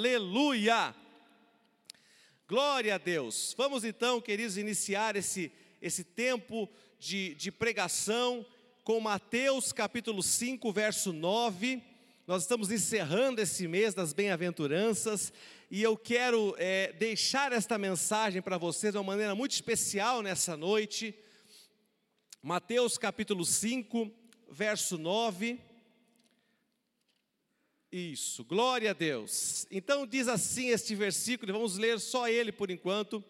Aleluia! 0.00 0.96
Glória 2.48 2.94
a 2.94 2.96
Deus. 2.96 3.54
Vamos 3.54 3.84
então, 3.84 4.18
queridos, 4.18 4.56
iniciar 4.56 5.14
esse, 5.14 5.52
esse 5.82 6.02
tempo 6.02 6.66
de, 6.98 7.34
de 7.34 7.52
pregação 7.52 8.46
com 8.82 8.98
Mateus 8.98 9.74
capítulo 9.74 10.22
5, 10.22 10.72
verso 10.72 11.12
9. 11.12 11.82
Nós 12.26 12.44
estamos 12.44 12.70
encerrando 12.70 13.42
esse 13.42 13.68
mês 13.68 13.92
das 13.92 14.14
bem-aventuranças 14.14 15.34
e 15.70 15.82
eu 15.82 15.98
quero 15.98 16.54
é, 16.56 16.94
deixar 16.94 17.52
esta 17.52 17.76
mensagem 17.76 18.40
para 18.40 18.56
vocês 18.56 18.94
de 18.94 18.98
uma 18.98 19.04
maneira 19.04 19.34
muito 19.34 19.52
especial 19.52 20.22
nessa 20.22 20.56
noite. 20.56 21.14
Mateus 22.42 22.96
capítulo 22.96 23.44
5, 23.44 24.10
verso 24.50 24.96
9. 24.96 25.60
Isso, 27.92 28.44
glória 28.44 28.90
a 28.90 28.94
Deus. 28.94 29.66
Então 29.68 30.06
diz 30.06 30.28
assim 30.28 30.68
este 30.68 30.94
versículo, 30.94 31.52
vamos 31.52 31.76
ler 31.76 31.98
só 31.98 32.28
ele 32.28 32.52
por 32.52 32.70
enquanto. 32.70 33.24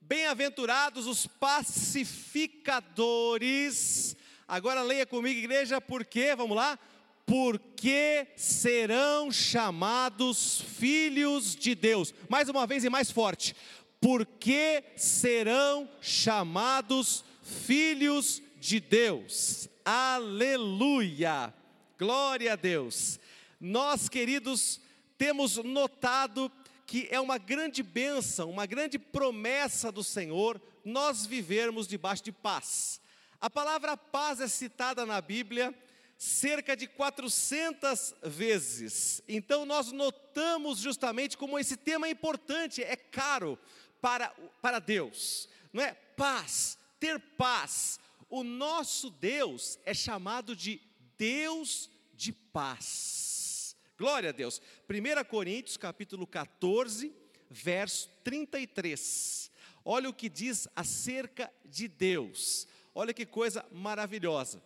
Bem-aventurados 0.00 1.08
os 1.08 1.26
pacificadores. 1.26 4.16
Agora 4.46 4.82
leia 4.82 5.04
comigo, 5.04 5.40
igreja, 5.40 5.80
porque, 5.80 6.36
vamos 6.36 6.56
lá? 6.56 6.78
Porque 7.26 8.28
serão 8.36 9.32
chamados 9.32 10.62
filhos 10.78 11.56
de 11.56 11.74
Deus. 11.74 12.14
Mais 12.28 12.48
uma 12.48 12.64
vez 12.64 12.84
e 12.84 12.88
mais 12.88 13.10
forte. 13.10 13.56
Porque 14.00 14.84
serão 14.96 15.90
chamados 16.00 17.24
filhos 17.42 18.40
de 18.60 18.78
Deus. 18.78 19.68
Aleluia. 19.84 21.52
Glória 21.98 22.52
a 22.52 22.56
Deus. 22.56 23.18
Nós, 23.60 24.08
queridos, 24.08 24.80
temos 25.16 25.56
notado 25.56 26.50
que 26.86 27.08
é 27.10 27.20
uma 27.20 27.38
grande 27.38 27.82
bênção, 27.82 28.50
uma 28.50 28.66
grande 28.66 28.98
promessa 28.98 29.90
do 29.90 30.04
Senhor, 30.04 30.60
nós 30.84 31.26
vivermos 31.26 31.88
debaixo 31.88 32.22
de 32.22 32.32
paz. 32.32 33.00
A 33.40 33.50
palavra 33.50 33.96
paz 33.96 34.40
é 34.40 34.48
citada 34.48 35.04
na 35.04 35.20
Bíblia 35.20 35.74
cerca 36.16 36.76
de 36.76 36.86
400 36.86 38.14
vezes. 38.22 39.22
Então 39.28 39.66
nós 39.66 39.92
notamos 39.92 40.78
justamente 40.78 41.36
como 41.36 41.58
esse 41.58 41.76
tema 41.76 42.06
é 42.06 42.10
importante, 42.10 42.82
é 42.82 42.96
caro 42.96 43.58
para, 44.00 44.32
para 44.62 44.78
Deus. 44.78 45.48
Não 45.72 45.82
é? 45.82 45.92
Paz, 45.92 46.78
ter 46.98 47.20
paz. 47.36 47.98
O 48.30 48.42
nosso 48.42 49.10
Deus 49.10 49.78
é 49.84 49.92
chamado 49.92 50.56
de 50.56 50.80
Deus 51.18 51.90
de 52.14 52.32
paz. 52.32 53.35
Glória 53.98 54.30
a 54.30 54.32
Deus. 54.32 54.60
1 54.88 55.24
Coríntios, 55.24 55.76
capítulo 55.76 56.26
14, 56.26 57.12
verso 57.48 58.10
33. 58.22 59.50
Olha 59.84 60.08
o 60.08 60.12
que 60.12 60.28
diz 60.28 60.68
acerca 60.76 61.50
de 61.64 61.88
Deus. 61.88 62.68
Olha 62.94 63.14
que 63.14 63.24
coisa 63.24 63.64
maravilhosa. 63.72 64.62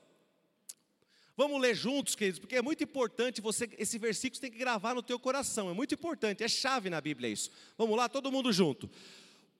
Vamos 1.36 1.60
ler 1.60 1.74
juntos, 1.74 2.14
queridos, 2.14 2.38
porque 2.38 2.56
é 2.56 2.62
muito 2.62 2.84
importante 2.84 3.40
você, 3.40 3.68
esse 3.78 3.98
versículo 3.98 4.36
você 4.36 4.42
tem 4.42 4.50
que 4.50 4.58
gravar 4.58 4.94
no 4.94 5.02
teu 5.02 5.18
coração, 5.18 5.70
é 5.70 5.72
muito 5.72 5.94
importante, 5.94 6.44
é 6.44 6.48
chave 6.48 6.90
na 6.90 7.00
Bíblia 7.00 7.30
isso. 7.30 7.50
Vamos 7.78 7.96
lá, 7.96 8.08
todo 8.08 8.30
mundo 8.30 8.52
junto. 8.52 8.90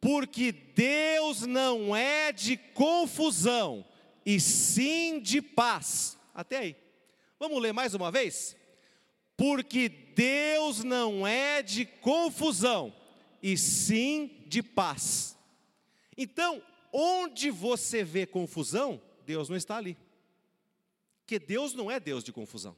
Porque 0.01 0.53
Deus 0.53 1.43
não 1.43 1.95
é 1.95 2.33
de 2.33 2.57
confusão, 2.57 3.87
e 4.27 4.39
sim 4.41 5.21
de 5.21 5.41
paz. 5.41 6.19
Até 6.35 6.59
aí. 6.59 6.77
Vamos 7.39 7.61
ler 7.63 7.73
mais 7.73 7.95
uma 7.95 8.11
vez? 8.11 8.57
Porque 9.41 9.89
Deus 9.89 10.85
não 10.85 11.27
é 11.27 11.63
de 11.63 11.87
confusão, 11.87 12.95
e 13.43 13.57
sim 13.57 14.45
de 14.47 14.63
paz. 14.63 15.35
Então, 16.15 16.63
onde 16.93 17.51
você 17.51 18.05
vê 18.05 18.27
confusão, 18.27 19.01
Deus 19.25 19.49
não 19.49 19.57
está 19.57 19.79
ali. 19.79 19.97
Porque 21.21 21.39
Deus 21.39 21.73
não 21.73 21.91
é 21.91 21.99
Deus 21.99 22.23
de 22.23 22.35
confusão, 22.35 22.77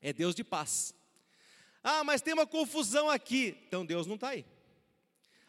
é 0.00 0.14
Deus 0.14 0.34
de 0.34 0.42
paz. 0.42 0.94
Ah, 1.84 2.02
mas 2.04 2.22
tem 2.22 2.32
uma 2.32 2.46
confusão 2.46 3.10
aqui, 3.10 3.54
então 3.66 3.84
Deus 3.84 4.06
não 4.06 4.14
está 4.14 4.30
aí. 4.30 4.46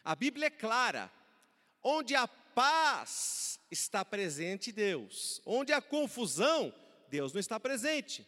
A 0.03 0.13
Bíblia 0.13 0.47
é 0.47 0.50
clara: 0.50 1.09
onde 1.81 2.16
a 2.16 2.27
paz 2.27 3.61
está 3.71 4.03
presente, 4.03 4.73
Deus, 4.73 5.41
onde 5.45 5.71
a 5.71 5.81
confusão, 5.81 6.73
Deus 7.09 7.31
não 7.31 7.39
está 7.39 7.57
presente. 7.57 8.27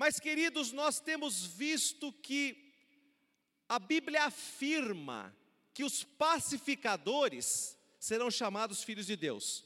Mas, 0.00 0.18
queridos, 0.18 0.72
nós 0.72 0.98
temos 0.98 1.44
visto 1.44 2.10
que 2.10 2.72
a 3.68 3.78
Bíblia 3.78 4.24
afirma 4.24 5.36
que 5.74 5.84
os 5.84 6.02
pacificadores 6.02 7.78
serão 7.98 8.30
chamados 8.30 8.82
filhos 8.82 9.04
de 9.04 9.14
Deus. 9.14 9.62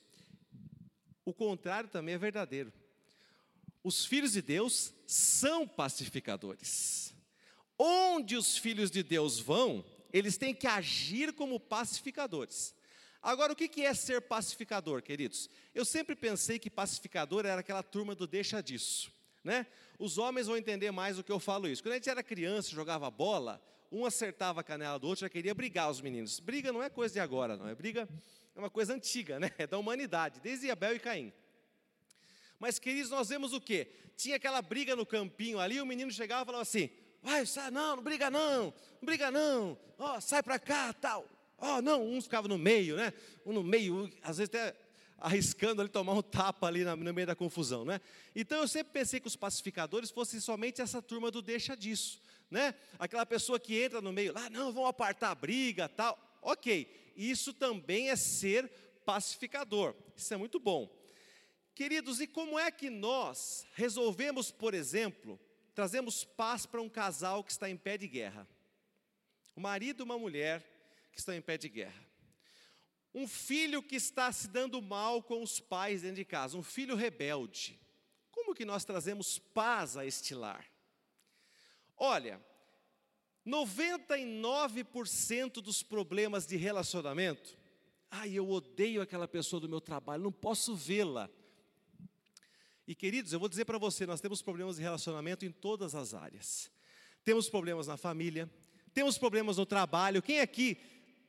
O 1.25 1.33
contrário 1.33 1.89
também 1.89 2.17
é 2.17 2.19
verdadeiro. 2.19 2.73
Os 3.81 4.05
filhos 4.05 4.33
de 4.33 4.43
Deus 4.43 4.93
são 5.06 5.69
pacificadores. 5.69 7.15
Onde 7.78 8.37
os 8.37 8.59
filhos 8.59 8.91
de 8.91 9.05
Deus 9.05 9.39
vão, 9.39 9.84
eles 10.12 10.37
têm 10.37 10.53
que 10.53 10.67
agir 10.67 11.33
como 11.33 11.61
pacificadores. 11.61 12.75
Agora, 13.23 13.53
o 13.53 13.56
que 13.56 13.83
é 13.83 13.94
ser 13.94 14.23
pacificador, 14.23 15.00
queridos? 15.00 15.49
Eu 15.73 15.84
sempre 15.84 16.17
pensei 16.17 16.59
que 16.59 16.69
pacificador 16.69 17.47
era 17.47 17.61
aquela 17.61 17.84
turma 17.84 18.17
do 18.17 18.27
deixa 18.27 18.61
disso 18.61 19.15
né? 19.44 19.67
Os 19.99 20.19
homens 20.19 20.47
vão 20.47 20.56
entender 20.56 20.91
mais 20.91 21.16
do 21.16 21.25
que 21.25 21.31
eu 21.31 21.38
falo 21.38 21.69
isso. 21.69 21.82
Quando 21.82 21.93
a 21.93 21.97
gente 21.97 22.10
era 22.10 22.22
criança, 22.22 22.71
jogava 22.71 23.10
bola, 23.10 23.62
um 23.91 24.05
acertava 24.05 24.60
a 24.60 24.65
canela 24.65 24.99
do 24.99 25.06
outro, 25.06 25.21
já 25.21 25.28
queria 25.28 25.55
brigar 25.55 25.91
os 25.91 26.00
meninos. 26.00 26.41
Briga 26.41 26.72
não 26.72 26.82
é 26.82 26.91
coisa 26.91 27.15
de 27.15 27.21
agora, 27.21 27.56
não. 27.56 27.69
É 27.69 27.75
briga, 27.75 28.09
é 28.55 28.59
uma 28.59 28.71
coisa 28.71 28.94
antiga, 28.94 29.38
né? 29.38 29.50
É 29.56 29.66
da 29.66 29.78
humanidade, 29.78 30.41
desde 30.41 30.71
Abel 30.71 30.97
e 30.97 30.99
Caim. 30.99 31.32
Mas, 32.59 32.78
queridos, 32.78 33.10
nós 33.10 33.28
vemos 33.28 33.53
o 33.53 33.60
quê? 33.60 33.88
Tinha 34.16 34.37
aquela 34.37 34.62
briga 34.62 34.97
no 34.97 35.05
campinho 35.05 35.59
ali, 35.59 35.81
o 35.81 35.87
menino 35.87 36.11
chegava 36.11 36.43
e 36.43 36.47
falava 36.47 36.62
assim: 36.62 36.91
vai, 37.22 37.44
sai, 37.47 37.71
não, 37.71 37.97
não 37.97 38.03
briga 38.03 38.31
não, 38.31 38.65
não 38.65 38.72
briga 39.03 39.31
não, 39.31 39.78
ó, 39.99 40.16
oh, 40.16 40.21
sai 40.21 40.43
para 40.43 40.59
cá, 40.59 40.93
tal. 40.93 41.28
Ó, 41.59 41.78
oh, 41.78 41.82
não, 41.82 42.06
uns 42.06 42.25
ficavam 42.25 42.49
no 42.49 42.59
meio, 42.59 42.97
né? 42.97 43.12
Um 43.47 43.53
no 43.53 43.62
meio, 43.62 44.11
às 44.22 44.38
vezes 44.38 44.55
até 44.55 44.75
arriscando 45.19 45.80
ali 45.80 45.91
tomar 45.91 46.12
um 46.12 46.22
tapa 46.22 46.66
ali 46.66 46.84
no 46.84 47.14
meio 47.14 47.26
da 47.26 47.34
confusão, 47.34 47.84
né? 47.84 48.00
Então 48.34 48.60
eu 48.60 48.69
sempre 48.69 48.92
pensei 48.92 49.20
que 49.20 49.26
os 49.26 49.36
pacificadores 49.36 50.10
fossem 50.10 50.41
somente 50.41 50.80
essa 50.80 51.00
turma 51.00 51.30
do 51.30 51.41
deixa 51.41 51.76
disso, 51.76 52.20
né? 52.50 52.75
Aquela 52.98 53.25
pessoa 53.25 53.58
que 53.58 53.80
entra 53.80 54.00
no 54.00 54.12
meio, 54.12 54.32
lá, 54.32 54.47
ah, 54.47 54.50
não, 54.50 54.72
vão 54.72 54.86
apartar 54.86 55.30
a 55.30 55.34
briga, 55.34 55.88
tal. 55.88 56.19
Ok, 56.42 57.12
isso 57.16 57.52
também 57.52 58.10
é 58.10 58.16
ser 58.16 58.70
pacificador. 59.04 59.94
Isso 60.16 60.32
é 60.34 60.36
muito 60.36 60.58
bom. 60.58 60.91
Queridos, 61.75 62.20
e 62.20 62.26
como 62.26 62.58
é 62.58 62.70
que 62.70 62.88
nós 62.88 63.66
resolvemos, 63.75 64.50
por 64.50 64.75
exemplo, 64.75 65.41
trazemos 65.75 66.25
paz 66.25 66.66
para 66.66 66.81
um 66.81 66.88
casal 66.88 67.42
que 67.42 67.50
está 67.50 67.69
em 67.69 67.76
pé 67.76 67.98
de 67.98 68.06
guerra? 68.06 68.46
O 69.56 69.60
marido 69.60 70.02
e 70.02 70.04
uma 70.04 70.19
mulher 70.19 70.62
que 71.12 71.19
estão 71.19 71.34
em 71.34 71.41
pé 71.41 71.56
de 71.56 71.69
guerra. 71.69 72.03
Um 73.14 73.28
filho 73.28 73.82
que 73.82 73.94
está 73.94 74.32
se 74.32 74.48
dando 74.48 74.82
mal 74.82 75.22
com 75.22 75.42
os 75.42 75.60
pais 75.60 76.02
dentro 76.02 76.16
de 76.16 76.25
casa, 76.25 76.58
um 76.58 76.62
filho 76.62 76.97
rebelde. 76.97 77.78
Como 78.32 78.54
que 78.54 78.64
nós 78.64 78.84
trazemos 78.84 79.38
paz 79.38 79.97
a 79.97 80.04
este 80.04 80.34
lar? 80.34 80.69
Olha, 81.97 82.44
99% 83.47 85.62
dos 85.62 85.80
problemas 85.82 86.47
de 86.47 86.56
relacionamento, 86.56 87.56
ai, 88.10 88.32
eu 88.32 88.50
odeio 88.50 89.00
aquela 89.00 89.28
pessoa 89.28 89.60
do 89.60 89.69
meu 89.69 89.81
trabalho, 89.81 90.25
não 90.25 90.32
posso 90.32 90.75
vê-la. 90.75 91.31
E 92.86 92.94
queridos, 92.94 93.32
eu 93.32 93.38
vou 93.38 93.48
dizer 93.48 93.64
para 93.64 93.78
você, 93.78 94.04
nós 94.06 94.20
temos 94.20 94.42
problemas 94.42 94.76
de 94.76 94.82
relacionamento 94.82 95.46
em 95.46 95.52
todas 95.52 95.94
as 95.94 96.14
áreas. 96.14 96.70
Temos 97.22 97.48
problemas 97.48 97.86
na 97.86 97.96
família, 97.96 98.50
temos 98.92 99.16
problemas 99.16 99.56
no 99.56 99.64
trabalho. 99.64 100.20
Quem 100.20 100.40
aqui 100.40 100.78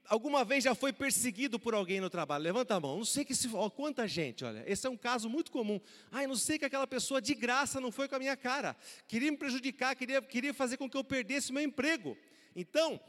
alguma 0.07 0.43
vez 0.43 0.63
já 0.63 0.75
foi 0.75 0.93
perseguido 0.93 1.59
por 1.59 1.73
alguém 1.73 1.99
no 1.99 2.09
trabalho? 2.09 2.43
Levanta 2.43 2.75
a 2.75 2.79
mão. 2.79 2.97
Não 2.97 3.05
sei 3.05 3.25
que 3.25 3.35
se, 3.35 3.49
ó, 3.53 3.69
quanta 3.69 4.07
gente, 4.07 4.43
olha. 4.43 4.63
Esse 4.67 4.87
é 4.87 4.89
um 4.89 4.97
caso 4.97 5.29
muito 5.29 5.51
comum. 5.51 5.79
Ai, 6.11 6.27
não 6.27 6.35
sei 6.35 6.57
que 6.57 6.65
aquela 6.65 6.87
pessoa 6.87 7.21
de 7.21 7.33
graça 7.33 7.79
não 7.79 7.91
foi 7.91 8.07
com 8.07 8.15
a 8.15 8.19
minha 8.19 8.35
cara. 8.37 8.75
Queria 9.07 9.31
me 9.31 9.37
prejudicar, 9.37 9.95
queria, 9.95 10.21
queria 10.21 10.53
fazer 10.53 10.77
com 10.77 10.89
que 10.89 10.97
eu 10.97 11.03
perdesse 11.03 11.51
meu 11.51 11.63
emprego. 11.63 12.17
Então, 12.55 12.99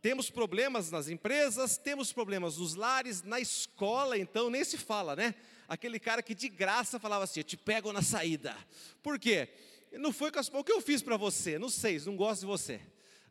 temos 0.00 0.30
problemas 0.30 0.90
nas 0.90 1.08
empresas, 1.08 1.76
temos 1.76 2.12
problemas 2.12 2.58
nos 2.58 2.74
lares, 2.74 3.22
na 3.22 3.40
escola, 3.40 4.18
então 4.18 4.50
nem 4.50 4.64
se 4.64 4.76
fala, 4.76 5.14
né? 5.14 5.34
Aquele 5.68 5.98
cara 5.98 6.22
que 6.22 6.34
de 6.34 6.48
graça 6.48 6.98
falava 6.98 7.24
assim: 7.24 7.40
"Eu 7.40 7.44
te 7.44 7.56
pego 7.56 7.92
na 7.92 8.02
saída". 8.02 8.56
Por 9.02 9.18
quê? 9.18 9.48
Não 9.92 10.12
foi 10.12 10.30
com 10.32 10.38
as... 10.38 10.48
o 10.48 10.64
que 10.64 10.72
eu 10.72 10.80
fiz 10.80 11.02
para 11.02 11.16
você? 11.16 11.58
Não 11.58 11.68
sei, 11.68 12.00
não 12.00 12.16
gosto 12.16 12.40
de 12.40 12.46
você 12.46 12.80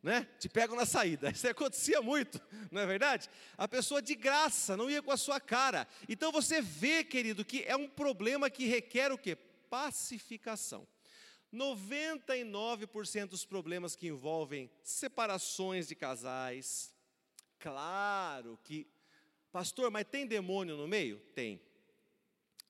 né? 0.05 0.27
Te 0.37 0.47
pegam 0.47 0.75
na 0.75 0.85
saída. 0.85 1.31
Isso 1.33 1.47
acontecia 1.47 1.99
muito, 1.99 2.39
não 2.71 2.81
é 2.81 2.85
verdade? 2.85 3.27
A 3.57 3.67
pessoa 3.67 4.01
de 4.01 4.13
graça 4.13 4.77
não 4.77 4.87
ia 4.89 5.01
com 5.01 5.11
a 5.11 5.17
sua 5.17 5.39
cara. 5.39 5.87
Então 6.07 6.31
você 6.31 6.61
vê, 6.61 7.03
querido, 7.03 7.43
que 7.43 7.63
é 7.63 7.75
um 7.75 7.89
problema 7.89 8.47
que 8.49 8.67
requer 8.67 9.11
o 9.11 9.17
quê? 9.17 9.35
Pacificação. 9.67 10.87
99% 11.51 13.27
dos 13.27 13.45
problemas 13.45 13.95
que 13.95 14.07
envolvem 14.07 14.69
separações 14.83 15.87
de 15.87 15.95
casais, 15.95 16.93
claro 17.59 18.59
que, 18.63 18.87
pastor, 19.51 19.89
mas 19.89 20.05
tem 20.05 20.27
demônio 20.27 20.77
no 20.77 20.87
meio? 20.87 21.17
Tem. 21.33 21.59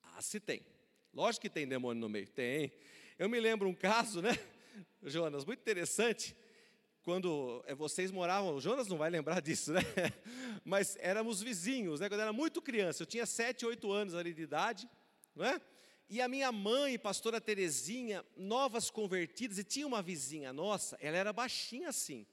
Ah, 0.02 0.22
se 0.22 0.40
tem. 0.40 0.66
Lógico 1.14 1.42
que 1.42 1.50
tem 1.50 1.68
demônio 1.68 2.00
no 2.00 2.08
meio. 2.08 2.28
Tem. 2.28 2.72
Eu 3.20 3.28
me 3.28 3.40
lembro 3.42 3.68
um 3.68 3.74
caso, 3.74 4.22
né, 4.22 4.38
Jonas, 5.04 5.44
muito 5.44 5.60
interessante 5.60 6.36
quando 7.06 7.64
eh, 7.68 7.76
vocês 7.76 8.10
moravam, 8.10 8.56
o 8.56 8.60
Jonas 8.60 8.88
não 8.88 8.98
vai 8.98 9.12
lembrar 9.12 9.40
disso, 9.40 9.72
né? 9.72 9.82
Mas 10.66 10.98
éramos 11.00 11.40
vizinhos, 11.40 12.00
né? 12.00 12.10
Quando 12.10 12.20
eu 12.20 12.24
era 12.24 12.34
muito 12.34 12.64
criança, 12.64 13.04
eu 13.04 13.06
tinha 13.06 13.28
7, 13.28 13.64
8 13.64 13.92
anos 13.92 14.16
ali 14.16 14.34
de 14.34 14.42
idade, 14.42 14.90
não 15.36 15.46
é? 15.46 15.62
E 16.10 16.20
a 16.20 16.28
minha 16.28 16.52
mãe, 16.52 16.98
pastora 16.98 17.40
Terezinha, 17.40 18.26
novas 18.36 18.90
convertidas, 18.90 19.60
e 19.60 19.64
tinha 19.64 19.86
uma 19.86 20.02
vizinha 20.02 20.52
nossa, 20.52 20.98
ela 21.00 21.16
era 21.16 21.32
baixinha 21.32 21.90
assim. 21.90 22.26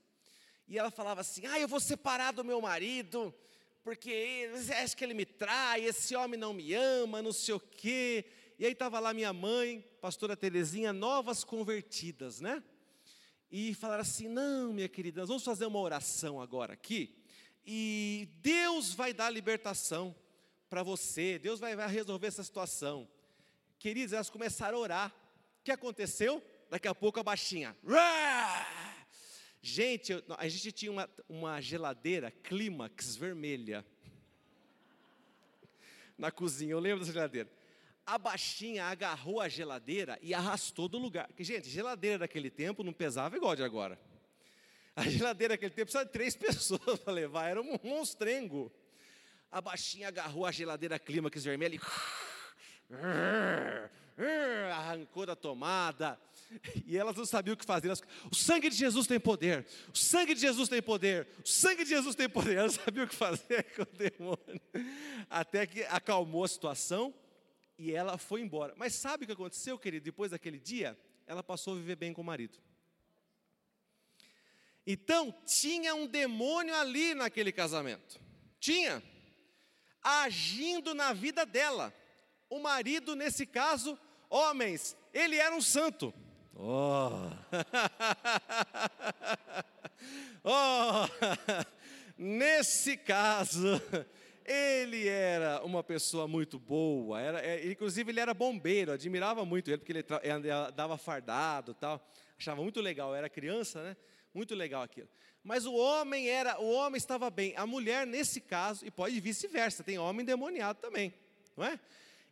E 0.67 0.79
ela 0.79 0.91
falava 0.91 1.21
assim: 1.21 1.45
"Ah, 1.45 1.61
eu 1.61 1.69
vou 1.69 1.79
separar 1.79 2.33
do 2.33 2.43
meu 2.43 2.59
marido, 2.63 3.35
porque 3.85 4.51
acho 4.83 4.97
que 4.97 5.05
ele 5.05 5.13
me 5.13 5.27
trai, 5.27 5.85
esse 5.85 6.17
homem 6.17 6.41
não 6.41 6.55
me 6.55 6.73
ama, 6.73 7.21
não 7.21 7.33
sei 7.33 7.53
o 7.53 7.61
quê". 7.61 8.25
E 8.59 8.65
aí 8.65 8.73
estava 8.73 8.99
lá 8.99 9.13
minha 9.13 9.35
mãe, 9.35 9.85
pastora 10.01 10.35
Terezinha, 10.35 10.95
novas 10.95 11.45
convertidas, 11.45 12.41
né? 12.41 12.63
E 13.53 13.75
falaram 13.75 14.01
assim: 14.01 14.27
não, 14.27 14.73
minha 14.73 14.89
querida, 14.89 15.21
nós 15.21 15.29
vamos 15.29 15.45
fazer 15.45 15.67
uma 15.67 15.79
oração 15.79 16.41
agora 16.41 16.73
aqui, 16.73 17.15
e 17.65 18.31
Deus 18.41 18.95
vai 18.95 19.13
dar 19.13 19.29
libertação 19.29 20.17
para 20.71 20.83
você, 20.83 21.39
Deus 21.39 21.61
vai, 21.61 21.77
vai 21.77 21.87
resolver 21.87 22.27
essa 22.27 22.43
situação. 22.43 23.07
Queridos, 23.79 24.15
elas 24.15 24.31
começaram 24.31 24.79
a 24.79 24.81
orar. 24.81 25.15
O 25.61 25.65
que 25.65 25.71
aconteceu? 25.71 26.43
Daqui 26.71 26.89
a 26.89 26.95
pouco 26.95 27.21
a 27.21 27.23
baixinha. 27.23 27.77
Gente, 29.61 30.13
a 30.39 30.49
gente 30.49 30.73
tinha 30.73 30.91
uma, 30.91 31.11
uma 31.29 31.61
geladeira 31.61 32.31
clímax 32.31 33.15
vermelha 33.15 33.85
na 36.17 36.31
cozinha. 36.31 36.73
Eu 36.73 36.81
lembro 36.81 37.01
dessa 37.01 37.13
geladeira 37.13 37.51
a 38.07 38.19
baixinha 38.19 38.85
agarrou 38.87 39.41
a 39.41 39.49
geladeira 39.49 40.19
e 40.21 40.35
arrastou 40.35 40.89
do 40.89 40.99
lugar. 40.99 41.29
Porque, 41.29 41.45
gente, 41.45 41.69
geladeira 41.69 42.19
daquele 42.19 42.51
tempo 42.51 42.83
não 42.83 42.93
pesava 42.93 43.37
igual 43.37 43.55
de 43.55 43.63
agora. 43.63 43.99
A 44.95 45.09
geladeira 45.09 45.55
daquele 45.55 45.71
tempo 45.71 45.87
precisava 45.87 46.07
de 46.07 46.13
três 46.13 46.35
pessoas 46.37 46.99
para 46.99 47.13
levar, 47.13 47.49
era 47.49 47.61
um 47.61 47.79
monstrengo. 47.83 48.73
A 49.51 49.61
baixinha 49.61 50.09
agarrou 50.09 50.47
a 50.47 50.53
geladeira 50.53 50.99
clímax 50.99 51.45
vermelha 51.45 51.77
e 51.77 51.81
arrancou 54.73 55.27
da 55.27 55.37
tomada. 55.37 56.19
E 56.85 56.97
elas 56.97 57.17
não 57.17 57.25
sabiam 57.25 57.55
o 57.55 57.57
que 57.57 57.65
fazer. 57.65 57.87
Elas, 57.89 58.03
o 58.31 58.35
sangue 58.35 58.69
de 58.69 58.77
Jesus 58.77 59.07
tem 59.07 59.21
poder. 59.21 59.67
O 59.93 59.97
sangue 59.97 60.35
de 60.35 60.41
Jesus 60.41 60.69
tem 60.69 60.83
poder. 60.83 61.29
O 61.43 61.49
sangue 61.49 61.85
de 61.85 61.91
Jesus 61.91 62.15
tem 62.15 62.29
poder. 62.29 62.57
Elas 62.57 62.75
sabiam 62.75 63.05
o 63.05 63.09
que 63.09 63.15
fazer 63.15 63.63
com 63.75 63.83
o 63.83 63.87
demônio. 63.87 64.61
Até 65.31 65.67
que 65.67 65.85
acalmou 65.85 66.45
a 66.45 66.49
situação 66.49 67.15
e 67.79 67.93
ela 67.93 68.19
foi 68.19 68.41
embora. 68.41 68.75
Mas 68.77 68.95
sabe 68.95 69.25
o 69.25 69.27
que 69.27 69.33
aconteceu, 69.33 69.79
querido? 69.79 70.05
Depois 70.05 70.31
daquele 70.31 70.59
dia, 70.59 70.99
ela 71.27 71.43
passou 71.43 71.75
a 71.75 71.77
viver 71.77 71.97
bem 71.97 72.13
com 72.13 72.21
o 72.21 72.25
marido. 72.25 72.59
Então, 74.87 75.33
tinha 75.47 75.95
um 75.95 76.07
demônio 76.07 76.75
ali 76.75 77.15
naquele 77.15 77.53
casamento. 77.53 78.21
Tinha. 78.59 79.03
Agindo 80.03 80.95
na 80.95 81.13
vida 81.13 81.47
dela. 81.47 81.95
O 82.51 82.59
marido, 82.59 83.15
nesse 83.15 83.47
caso, 83.47 83.99
homens, 84.29 84.97
ele 85.15 85.37
era 85.37 85.55
um 85.55 85.61
santo. 85.61 86.13
Oh! 86.55 87.31
oh! 90.45 91.07
Nesse 92.19 92.97
caso, 92.97 93.81
ele 94.45 95.09
era 95.09 95.65
uma 95.65 95.83
pessoa 95.83 96.27
muito 96.27 96.59
boa, 96.59 97.21
era, 97.21 97.41
é, 97.45 97.71
inclusive 97.71 98.11
ele 98.11 98.21
era 98.21 98.35
bombeiro, 98.35 98.93
admirava 98.93 99.45
muito 99.45 99.71
ele, 99.71 99.79
porque 99.79 99.93
ele 99.93 100.51
andava 100.51 100.97
fardado 100.99 101.75
tal, 101.75 102.05
achava 102.39 102.63
muito 102.63 102.81
legal, 102.81 103.15
era 103.15 103.29
criança, 103.29 103.83
né? 103.83 103.97
Muito 104.35 104.55
legal 104.55 104.83
aquilo. 104.83 105.09
Mas 105.43 105.67
o 105.67 105.75
homem 105.75 106.29
era, 106.29 106.61
o 106.61 106.71
homem 106.71 106.97
estava 106.97 107.29
bem, 107.31 107.55
a 107.57 107.67
mulher 107.67 108.07
nesse 108.07 108.41
caso, 108.41 108.87
e 108.87 108.91
pode 108.91 109.19
vice-versa, 109.21 109.83
tem 109.83 109.99
homem 109.99 110.25
demoniado 110.25 110.79
também, 110.79 111.13
não 111.57 111.65
é? 111.65 111.79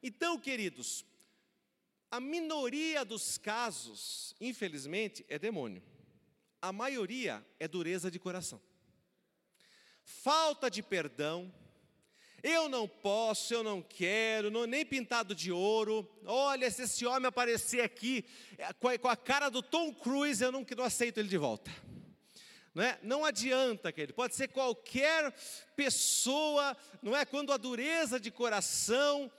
Então, 0.03 0.39
queridos, 0.39 1.05
a 2.11 2.19
minoria 2.19 3.05
dos 3.05 3.39
casos, 3.39 4.35
infelizmente, 4.41 5.25
é 5.29 5.39
demônio. 5.39 5.83
A 6.61 6.73
maioria 6.73 7.45
é 7.59 7.69
dureza 7.69 8.11
de 8.11 8.19
coração. 8.19 8.61
Falta 10.03 10.71
de 10.71 10.83
perdão, 10.83 11.53
eu 12.43 12.69
não 12.69 12.89
posso, 12.89 13.53
eu 13.53 13.63
não 13.63 13.83
quero, 13.83 14.51
não, 14.51 14.67
nem 14.67 14.85
pintado 14.85 15.35
de 15.35 15.53
ouro. 15.53 16.09
Olha, 16.25 16.71
se 16.71 16.83
esse 16.83 17.05
homem 17.05 17.29
aparecer 17.29 17.83
aqui 17.83 18.25
é, 18.57 18.73
com 18.73 18.89
a, 18.89 18.99
com 18.99 19.09
a 19.09 19.17
cara 19.17 19.49
do 19.49 19.63
Tom 19.63 19.93
Cruise, 19.93 20.43
eu 20.43 20.51
não, 20.51 20.65
não 20.77 20.85
aceito 20.85 21.19
ele 21.19 21.29
de 21.29 21.37
volta. 21.37 21.71
Não, 22.75 22.85
é? 22.85 22.99
não 23.03 23.25
adianta, 23.25 23.93
querido, 23.93 24.15
pode 24.15 24.35
ser 24.35 24.49
qualquer 24.49 25.35
pessoa, 25.75 26.77
não 27.03 27.17
é? 27.17 27.25
Quando 27.25 27.53
a 27.53 27.57
dureza 27.57 28.19
de 28.19 28.31
coração 28.31 29.31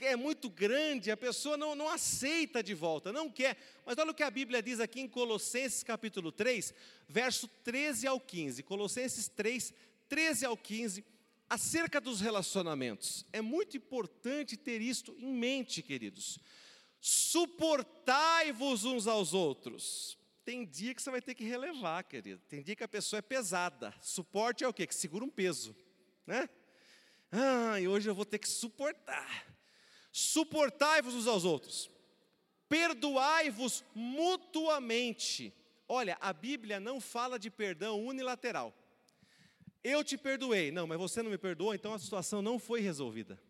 é 0.00 0.16
muito 0.16 0.48
grande, 0.48 1.10
a 1.10 1.16
pessoa 1.16 1.56
não, 1.56 1.74
não 1.74 1.88
aceita 1.88 2.62
de 2.62 2.74
volta, 2.74 3.12
não 3.12 3.30
quer. 3.30 3.56
Mas 3.84 3.98
olha 3.98 4.10
o 4.10 4.14
que 4.14 4.22
a 4.22 4.30
Bíblia 4.30 4.62
diz 4.62 4.80
aqui 4.80 5.00
em 5.00 5.08
Colossenses 5.08 5.82
capítulo 5.82 6.30
3, 6.30 6.72
verso 7.08 7.48
13 7.64 8.06
ao 8.06 8.20
15. 8.20 8.62
Colossenses 8.62 9.28
3, 9.28 9.74
13 10.08 10.46
ao 10.46 10.56
15 10.56 11.04
acerca 11.48 12.00
dos 12.00 12.20
relacionamentos. 12.20 13.24
É 13.32 13.40
muito 13.40 13.76
importante 13.76 14.56
ter 14.56 14.80
isto 14.80 15.14
em 15.18 15.32
mente, 15.32 15.82
queridos. 15.82 16.38
Suportai-vos 17.00 18.84
uns 18.84 19.06
aos 19.06 19.32
outros. 19.32 20.18
Tem 20.44 20.64
dia 20.64 20.94
que 20.94 21.02
você 21.02 21.10
vai 21.10 21.20
ter 21.20 21.34
que 21.34 21.44
relevar, 21.44 22.04
querido. 22.04 22.40
Tem 22.48 22.62
dia 22.62 22.76
que 22.76 22.84
a 22.84 22.88
pessoa 22.88 23.18
é 23.18 23.22
pesada. 23.22 23.94
Suporte 24.00 24.64
é 24.64 24.68
o 24.68 24.72
quê? 24.72 24.86
Que 24.86 24.94
segura 24.94 25.24
um 25.24 25.30
peso, 25.30 25.74
né? 26.26 26.48
Ah, 27.32 27.80
e 27.80 27.88
hoje 27.88 28.08
eu 28.08 28.14
vou 28.14 28.24
ter 28.24 28.38
que 28.38 28.48
suportar. 28.48 29.46
Suportai-vos 30.12 31.14
uns 31.14 31.26
aos 31.26 31.44
outros. 31.44 31.90
Perdoai-vos 32.68 33.84
mutuamente. 33.94 35.52
Olha, 35.88 36.16
a 36.20 36.32
Bíblia 36.32 36.80
não 36.80 37.00
fala 37.00 37.38
de 37.38 37.50
perdão 37.50 38.04
unilateral. 38.04 38.74
Eu 39.82 40.02
te 40.02 40.16
perdoei. 40.16 40.70
Não, 40.70 40.86
mas 40.86 40.98
você 40.98 41.22
não 41.22 41.30
me 41.30 41.38
perdoou, 41.38 41.74
então 41.74 41.94
a 41.94 41.98
situação 41.98 42.42
não 42.42 42.58
foi 42.58 42.80
resolvida. 42.80 43.40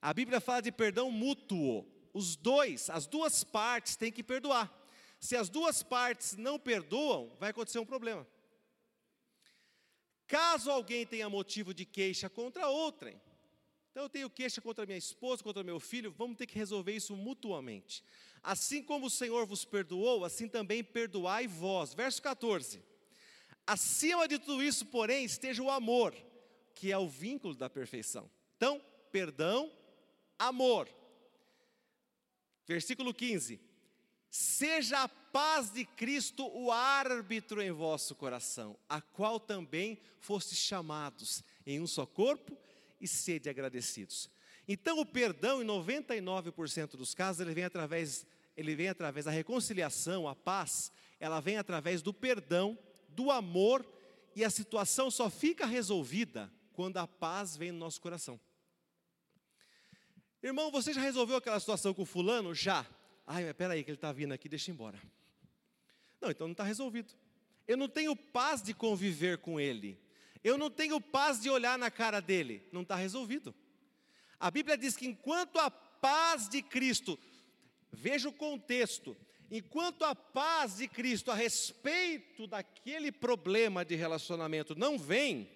A 0.00 0.12
Bíblia 0.14 0.40
fala 0.40 0.62
de 0.62 0.72
perdão 0.72 1.10
mútuo. 1.10 1.86
Os 2.12 2.36
dois, 2.36 2.88
as 2.90 3.06
duas 3.06 3.44
partes 3.44 3.96
têm 3.96 4.10
que 4.10 4.22
perdoar. 4.22 4.72
Se 5.20 5.36
as 5.36 5.48
duas 5.48 5.82
partes 5.82 6.36
não 6.36 6.58
perdoam, 6.58 7.36
vai 7.38 7.50
acontecer 7.50 7.78
um 7.78 7.86
problema. 7.86 8.26
Caso 10.26 10.70
alguém 10.70 11.06
tenha 11.06 11.28
motivo 11.28 11.72
de 11.72 11.84
queixa 11.84 12.28
contra 12.28 12.68
outrem, 12.68 13.20
então 13.98 14.04
eu 14.04 14.08
tenho 14.08 14.30
queixa 14.30 14.60
contra 14.60 14.86
minha 14.86 14.96
esposa, 14.96 15.42
contra 15.42 15.64
meu 15.64 15.80
filho, 15.80 16.12
vamos 16.12 16.36
ter 16.36 16.46
que 16.46 16.56
resolver 16.56 16.92
isso 16.92 17.16
mutuamente. 17.16 18.04
Assim 18.40 18.80
como 18.80 19.06
o 19.06 19.10
Senhor 19.10 19.44
vos 19.44 19.64
perdoou, 19.64 20.24
assim 20.24 20.46
também 20.46 20.84
perdoai 20.84 21.48
vós. 21.48 21.94
Verso 21.94 22.22
14. 22.22 22.80
Acima 23.68 24.26
de 24.26 24.38
tudo 24.38 24.62
isso, 24.62 24.86
porém, 24.86 25.26
esteja 25.26 25.62
o 25.62 25.70
amor, 25.70 26.14
que 26.74 26.90
é 26.90 26.96
o 26.96 27.06
vínculo 27.06 27.54
da 27.54 27.68
perfeição. 27.68 28.30
Então, 28.56 28.80
perdão, 29.12 29.70
amor. 30.38 30.88
Versículo 32.66 33.12
15: 33.12 33.60
Seja 34.30 35.02
a 35.02 35.08
paz 35.08 35.70
de 35.70 35.84
Cristo 35.84 36.46
o 36.46 36.72
árbitro 36.72 37.60
em 37.60 37.70
vosso 37.70 38.14
coração, 38.14 38.74
a 38.88 39.02
qual 39.02 39.38
também 39.38 40.00
fostes 40.18 40.56
chamados 40.56 41.44
em 41.66 41.78
um 41.78 41.86
só 41.86 42.06
corpo 42.06 42.56
e 42.98 43.06
sede 43.06 43.50
agradecidos. 43.50 44.30
Então, 44.66 44.98
o 44.98 45.04
perdão, 45.04 45.62
em 45.62 45.66
99% 45.66 46.92
dos 46.92 47.12
casos, 47.14 47.42
ele 47.42 47.52
vem 47.52 47.64
através, 47.64 48.26
ele 48.56 48.74
vem 48.74 48.88
através 48.88 49.26
da 49.26 49.30
reconciliação, 49.30 50.26
a 50.26 50.34
paz, 50.34 50.90
ela 51.20 51.38
vem 51.38 51.58
através 51.58 52.00
do 52.00 52.14
perdão 52.14 52.78
do 53.18 53.32
amor, 53.32 53.84
e 54.36 54.44
a 54.44 54.50
situação 54.50 55.10
só 55.10 55.28
fica 55.28 55.66
resolvida 55.66 56.48
quando 56.72 56.98
a 56.98 57.08
paz 57.08 57.56
vem 57.56 57.72
no 57.72 57.78
nosso 57.78 58.00
coração. 58.00 58.40
Irmão, 60.40 60.70
você 60.70 60.92
já 60.92 61.00
resolveu 61.00 61.38
aquela 61.38 61.58
situação 61.58 61.92
com 61.92 62.06
fulano? 62.06 62.54
Já. 62.54 62.86
Ai, 63.26 63.44
mas 63.44 63.56
peraí, 63.56 63.82
que 63.82 63.90
ele 63.90 63.96
está 63.96 64.12
vindo 64.12 64.30
aqui, 64.30 64.48
deixa 64.48 64.70
embora. 64.70 65.02
Não, 66.20 66.30
então 66.30 66.46
não 66.46 66.52
está 66.52 66.62
resolvido. 66.62 67.12
Eu 67.66 67.76
não 67.76 67.88
tenho 67.88 68.14
paz 68.14 68.62
de 68.62 68.72
conviver 68.72 69.38
com 69.38 69.58
ele. 69.58 70.00
Eu 70.44 70.56
não 70.56 70.70
tenho 70.70 71.00
paz 71.00 71.40
de 71.40 71.50
olhar 71.50 71.76
na 71.76 71.90
cara 71.90 72.20
dele. 72.20 72.68
Não 72.70 72.82
está 72.82 72.94
resolvido. 72.94 73.52
A 74.38 74.48
Bíblia 74.48 74.78
diz 74.78 74.96
que 74.96 75.08
enquanto 75.08 75.58
a 75.58 75.68
paz 75.68 76.48
de 76.48 76.62
Cristo, 76.62 77.18
veja 77.90 78.28
o 78.28 78.32
contexto, 78.32 79.16
Enquanto 79.50 80.04
a 80.04 80.14
paz 80.14 80.76
de 80.76 80.86
Cristo 80.86 81.30
a 81.30 81.34
respeito 81.34 82.46
daquele 82.46 83.10
problema 83.10 83.84
de 83.84 83.94
relacionamento 83.94 84.74
não 84.74 84.98
vem, 84.98 85.50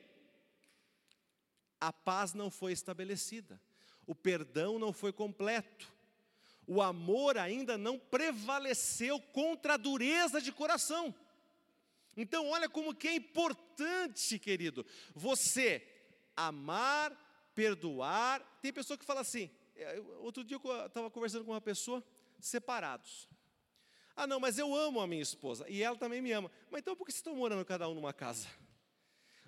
a 1.78 1.92
paz 1.92 2.32
não 2.32 2.50
foi 2.50 2.72
estabelecida, 2.72 3.60
o 4.06 4.14
perdão 4.14 4.78
não 4.78 4.92
foi 4.92 5.12
completo, 5.12 5.92
o 6.66 6.80
amor 6.80 7.36
ainda 7.36 7.76
não 7.76 7.98
prevaleceu 7.98 9.20
contra 9.20 9.74
a 9.74 9.76
dureza 9.76 10.40
de 10.40 10.52
coração. 10.52 11.14
Então, 12.16 12.48
olha 12.48 12.68
como 12.68 12.94
que 12.94 13.08
é 13.08 13.14
importante, 13.14 14.38
querido, 14.38 14.86
você 15.14 15.86
amar, 16.36 17.12
perdoar. 17.54 18.40
Tem 18.60 18.72
pessoa 18.72 18.96
que 18.96 19.04
fala 19.04 19.20
assim, 19.20 19.50
é, 19.76 20.00
outro 20.20 20.44
dia 20.44 20.58
eu 20.62 20.86
estava 20.86 21.10
conversando 21.10 21.44
com 21.44 21.52
uma 21.52 21.60
pessoa, 21.60 22.02
separados. 22.38 23.28
Ah, 24.14 24.26
não, 24.26 24.38
mas 24.38 24.58
eu 24.58 24.74
amo 24.74 25.00
a 25.00 25.06
minha 25.06 25.22
esposa 25.22 25.68
e 25.68 25.82
ela 25.82 25.96
também 25.96 26.20
me 26.20 26.32
ama. 26.32 26.50
Mas 26.70 26.80
então 26.80 26.94
por 26.94 27.06
que 27.06 27.12
vocês 27.12 27.20
estão 27.20 27.34
morando 27.34 27.64
cada 27.64 27.88
um 27.88 27.94
numa 27.94 28.12
casa? 28.12 28.48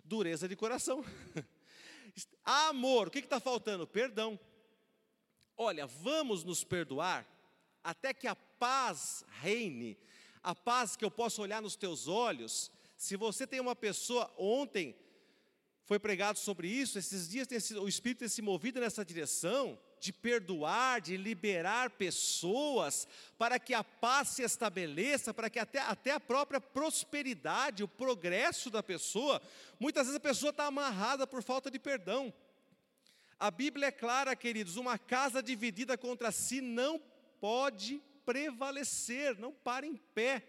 Dureza 0.05 0.49
de 0.49 0.57
coração. 0.57 1.05
Amor, 2.45 3.09
o 3.09 3.11
que 3.11 3.19
está 3.19 3.41
faltando? 3.41 3.87
Perdão. 3.87 4.39
Olha, 5.57 5.87
vamos 5.87 6.45
nos 6.45 6.65
perdoar 6.65 7.27
até 7.83 8.15
que 8.15 8.27
a 8.27 8.35
paz 8.35 9.25
reine, 9.41 9.99
a 10.43 10.55
paz 10.55 10.97
que 10.97 11.05
eu 11.05 11.11
possa 11.11 11.43
olhar 11.43 11.61
nos 11.61 11.77
teus 11.77 12.09
olhos. 12.09 12.71
Se 12.97 13.17
você 13.17 13.47
tem 13.47 13.61
uma 13.61 13.77
pessoa, 13.77 14.33
ontem 14.39 14.97
foi 15.85 15.99
pregado 15.99 16.39
sobre 16.39 16.67
isso, 16.67 16.99
esses 16.99 17.29
dias 17.29 17.47
sido, 17.63 17.83
o 17.83 17.89
Espírito 17.89 18.21
tem 18.21 18.29
se 18.29 18.41
movido 18.41 18.81
nessa 18.81 19.05
direção 19.05 19.79
de 20.05 20.13
perdoar, 20.13 21.01
de 21.01 21.17
liberar 21.17 21.89
pessoas, 21.89 23.09
para 23.39 23.59
que 23.59 23.73
a 23.73 23.83
paz 23.83 24.29
se 24.29 24.43
estabeleça, 24.43 25.33
para 25.33 25.49
que 25.49 25.59
até, 25.59 25.79
até 25.79 26.11
a 26.11 26.21
própria 26.21 26.61
prosperidade, 26.61 27.83
o 27.83 27.89
progresso 27.89 28.69
da 28.69 28.83
pessoa, 28.83 29.41
muitas 29.81 30.07
vezes 30.07 30.19
a 30.19 30.21
pessoa 30.21 30.51
está 30.51 30.67
amarrada 30.67 31.27
por 31.27 31.43
falta 31.43 31.71
de 31.71 31.79
perdão. 31.79 32.35
A 33.39 33.51
Bíblia 33.51 33.87
é 33.87 33.91
clara, 33.91 34.37
queridos, 34.37 34.77
uma 34.77 34.99
casa 34.99 35.43
dividida 35.43 35.97
contra 35.97 36.31
si 36.31 36.61
não 36.61 37.01
pode 37.41 38.03
prevalecer, 38.27 39.39
não 39.39 39.53
para 39.53 39.87
em 39.87 39.97
pé. 39.97 40.47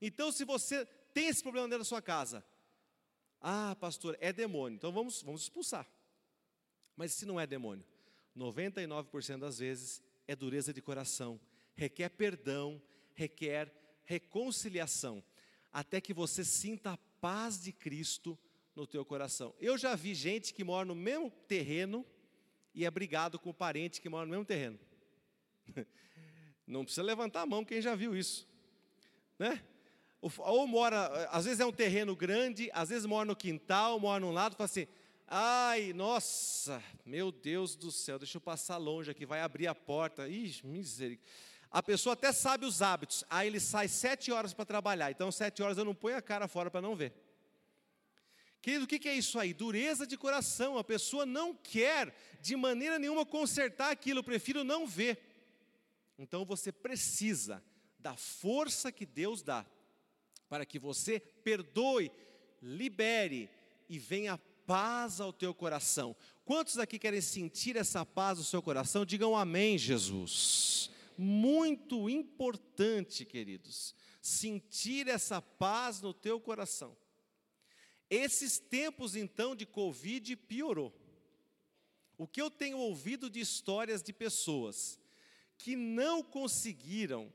Então, 0.00 0.32
se 0.32 0.44
você 0.44 0.84
tem 1.14 1.28
esse 1.28 1.44
problema 1.44 1.68
dentro 1.68 1.84
da 1.84 1.88
sua 1.88 2.02
casa, 2.02 2.44
ah, 3.40 3.76
pastor, 3.78 4.18
é 4.20 4.32
demônio, 4.32 4.74
então 4.74 4.90
vamos, 4.90 5.22
vamos 5.22 5.42
expulsar. 5.42 5.86
Mas 6.96 7.12
se 7.12 7.24
não 7.24 7.38
é 7.38 7.46
demônio, 7.46 7.84
99% 8.36 9.38
das 9.38 9.58
vezes 9.58 10.02
é 10.26 10.34
dureza 10.34 10.72
de 10.72 10.80
coração, 10.80 11.40
requer 11.74 12.08
perdão, 12.10 12.80
requer 13.14 13.72
reconciliação, 14.04 15.22
até 15.72 16.00
que 16.00 16.12
você 16.12 16.44
sinta 16.44 16.92
a 16.92 16.98
paz 17.20 17.60
de 17.60 17.72
Cristo 17.72 18.38
no 18.74 18.86
teu 18.86 19.04
coração. 19.04 19.54
Eu 19.60 19.76
já 19.76 19.94
vi 19.94 20.14
gente 20.14 20.52
que 20.54 20.64
mora 20.64 20.84
no 20.84 20.94
mesmo 20.94 21.30
terreno 21.30 22.06
e 22.74 22.84
é 22.84 22.90
brigado 22.90 23.38
com 23.38 23.50
o 23.50 23.54
parente 23.54 24.00
que 24.00 24.08
mora 24.08 24.26
no 24.26 24.30
mesmo 24.30 24.44
terreno. 24.44 24.78
Não 26.66 26.84
precisa 26.84 27.02
levantar 27.02 27.42
a 27.42 27.46
mão 27.46 27.64
quem 27.64 27.82
já 27.82 27.94
viu 27.94 28.16
isso, 28.16 28.48
né? 29.38 29.62
Ou 30.20 30.66
mora, 30.68 31.28
às 31.30 31.46
vezes 31.46 31.58
é 31.58 31.66
um 31.66 31.72
terreno 31.72 32.14
grande, 32.14 32.70
às 32.72 32.90
vezes 32.90 33.04
mora 33.04 33.24
no 33.24 33.34
quintal, 33.34 33.98
mora 33.98 34.20
num 34.20 34.30
lado, 34.30 34.54
fala 34.54 34.66
assim: 34.66 34.86
Ai, 35.34 35.94
nossa, 35.94 36.84
meu 37.06 37.32
Deus 37.32 37.74
do 37.74 37.90
céu, 37.90 38.18
deixa 38.18 38.36
eu 38.36 38.40
passar 38.42 38.76
longe 38.76 39.10
aqui, 39.10 39.24
vai 39.24 39.40
abrir 39.40 39.66
a 39.66 39.74
porta. 39.74 40.28
Ih, 40.28 40.60
misericórdia. 40.62 41.32
A 41.70 41.82
pessoa 41.82 42.12
até 42.12 42.30
sabe 42.32 42.66
os 42.66 42.82
hábitos, 42.82 43.24
aí 43.30 43.46
ele 43.46 43.58
sai 43.58 43.88
sete 43.88 44.30
horas 44.30 44.52
para 44.52 44.66
trabalhar, 44.66 45.10
então 45.10 45.32
sete 45.32 45.62
horas 45.62 45.78
eu 45.78 45.86
não 45.86 45.94
ponho 45.94 46.18
a 46.18 46.20
cara 46.20 46.46
fora 46.46 46.70
para 46.70 46.82
não 46.82 46.94
ver. 46.94 47.14
Querido, 48.60 48.84
o 48.84 48.86
que 48.86 49.08
é 49.08 49.14
isso 49.14 49.38
aí? 49.38 49.54
Dureza 49.54 50.06
de 50.06 50.18
coração, 50.18 50.76
a 50.76 50.84
pessoa 50.84 51.24
não 51.24 51.54
quer 51.54 52.14
de 52.42 52.54
maneira 52.54 52.98
nenhuma 52.98 53.24
consertar 53.24 53.90
aquilo, 53.90 54.18
eu 54.18 54.24
prefiro 54.24 54.62
não 54.62 54.86
ver. 54.86 55.18
Então 56.18 56.44
você 56.44 56.70
precisa 56.70 57.64
da 57.98 58.14
força 58.18 58.92
que 58.92 59.06
Deus 59.06 59.42
dá, 59.42 59.64
para 60.46 60.66
que 60.66 60.78
você 60.78 61.18
perdoe, 61.18 62.12
libere 62.60 63.48
e 63.88 63.98
venha 63.98 64.38
paz 64.66 65.20
ao 65.20 65.32
teu 65.32 65.54
coração. 65.54 66.16
Quantos 66.44 66.78
aqui 66.78 66.98
querem 66.98 67.20
sentir 67.20 67.76
essa 67.76 68.04
paz 68.04 68.38
no 68.38 68.44
seu 68.44 68.62
coração? 68.62 69.04
Digam 69.04 69.36
amém, 69.36 69.78
Jesus. 69.78 70.90
Muito 71.16 72.08
importante, 72.08 73.24
queridos, 73.24 73.94
sentir 74.20 75.08
essa 75.08 75.40
paz 75.40 76.00
no 76.00 76.14
teu 76.14 76.40
coração. 76.40 76.96
Esses 78.08 78.58
tempos 78.58 79.16
então 79.16 79.54
de 79.54 79.64
Covid 79.64 80.36
piorou. 80.36 80.92
O 82.18 82.26
que 82.26 82.40
eu 82.40 82.50
tenho 82.50 82.78
ouvido 82.78 83.30
de 83.30 83.40
histórias 83.40 84.02
de 84.02 84.12
pessoas 84.12 84.98
que 85.56 85.74
não 85.74 86.22
conseguiram 86.22 87.32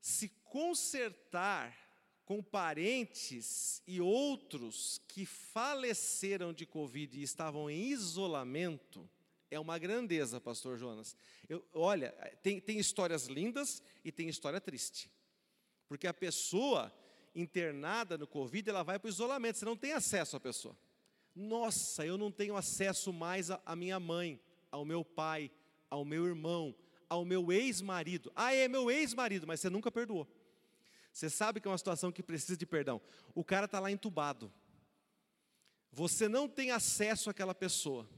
se 0.00 0.28
consertar 0.44 1.76
com 2.30 2.40
parentes 2.40 3.82
e 3.88 4.00
outros 4.00 5.02
que 5.08 5.26
faleceram 5.26 6.52
de 6.52 6.64
Covid 6.64 7.18
e 7.18 7.24
estavam 7.24 7.68
em 7.68 7.88
isolamento, 7.88 9.10
é 9.50 9.58
uma 9.58 9.76
grandeza, 9.76 10.40
pastor 10.40 10.78
Jonas. 10.78 11.16
Eu, 11.48 11.66
olha, 11.74 12.12
tem, 12.40 12.60
tem 12.60 12.78
histórias 12.78 13.26
lindas 13.26 13.82
e 14.04 14.12
tem 14.12 14.28
história 14.28 14.60
triste. 14.60 15.10
Porque 15.88 16.06
a 16.06 16.14
pessoa 16.14 16.94
internada 17.34 18.16
no 18.16 18.28
Covid, 18.28 18.70
ela 18.70 18.84
vai 18.84 18.96
para 18.96 19.08
o 19.08 19.10
isolamento, 19.10 19.58
você 19.58 19.64
não 19.64 19.76
tem 19.76 19.90
acesso 19.90 20.36
à 20.36 20.38
pessoa. 20.38 20.78
Nossa, 21.34 22.06
eu 22.06 22.16
não 22.16 22.30
tenho 22.30 22.54
acesso 22.54 23.12
mais 23.12 23.50
à 23.50 23.74
minha 23.74 23.98
mãe, 23.98 24.40
ao 24.70 24.84
meu 24.84 25.04
pai, 25.04 25.50
ao 25.90 26.04
meu 26.04 26.24
irmão, 26.28 26.76
ao 27.08 27.24
meu 27.24 27.50
ex-marido. 27.50 28.30
Ah, 28.36 28.54
é 28.54 28.68
meu 28.68 28.88
ex-marido, 28.88 29.48
mas 29.48 29.58
você 29.58 29.68
nunca 29.68 29.90
perdoou. 29.90 30.28
Você 31.12 31.28
sabe 31.28 31.60
que 31.60 31.68
é 31.68 31.70
uma 31.70 31.78
situação 31.78 32.12
que 32.12 32.22
precisa 32.22 32.56
de 32.56 32.66
perdão. 32.66 33.00
O 33.34 33.44
cara 33.44 33.66
está 33.66 33.80
lá 33.80 33.90
entubado. 33.90 34.52
Você 35.92 36.28
não 36.28 36.48
tem 36.48 36.70
acesso 36.70 37.28
àquela 37.28 37.54
pessoa. 37.54 38.08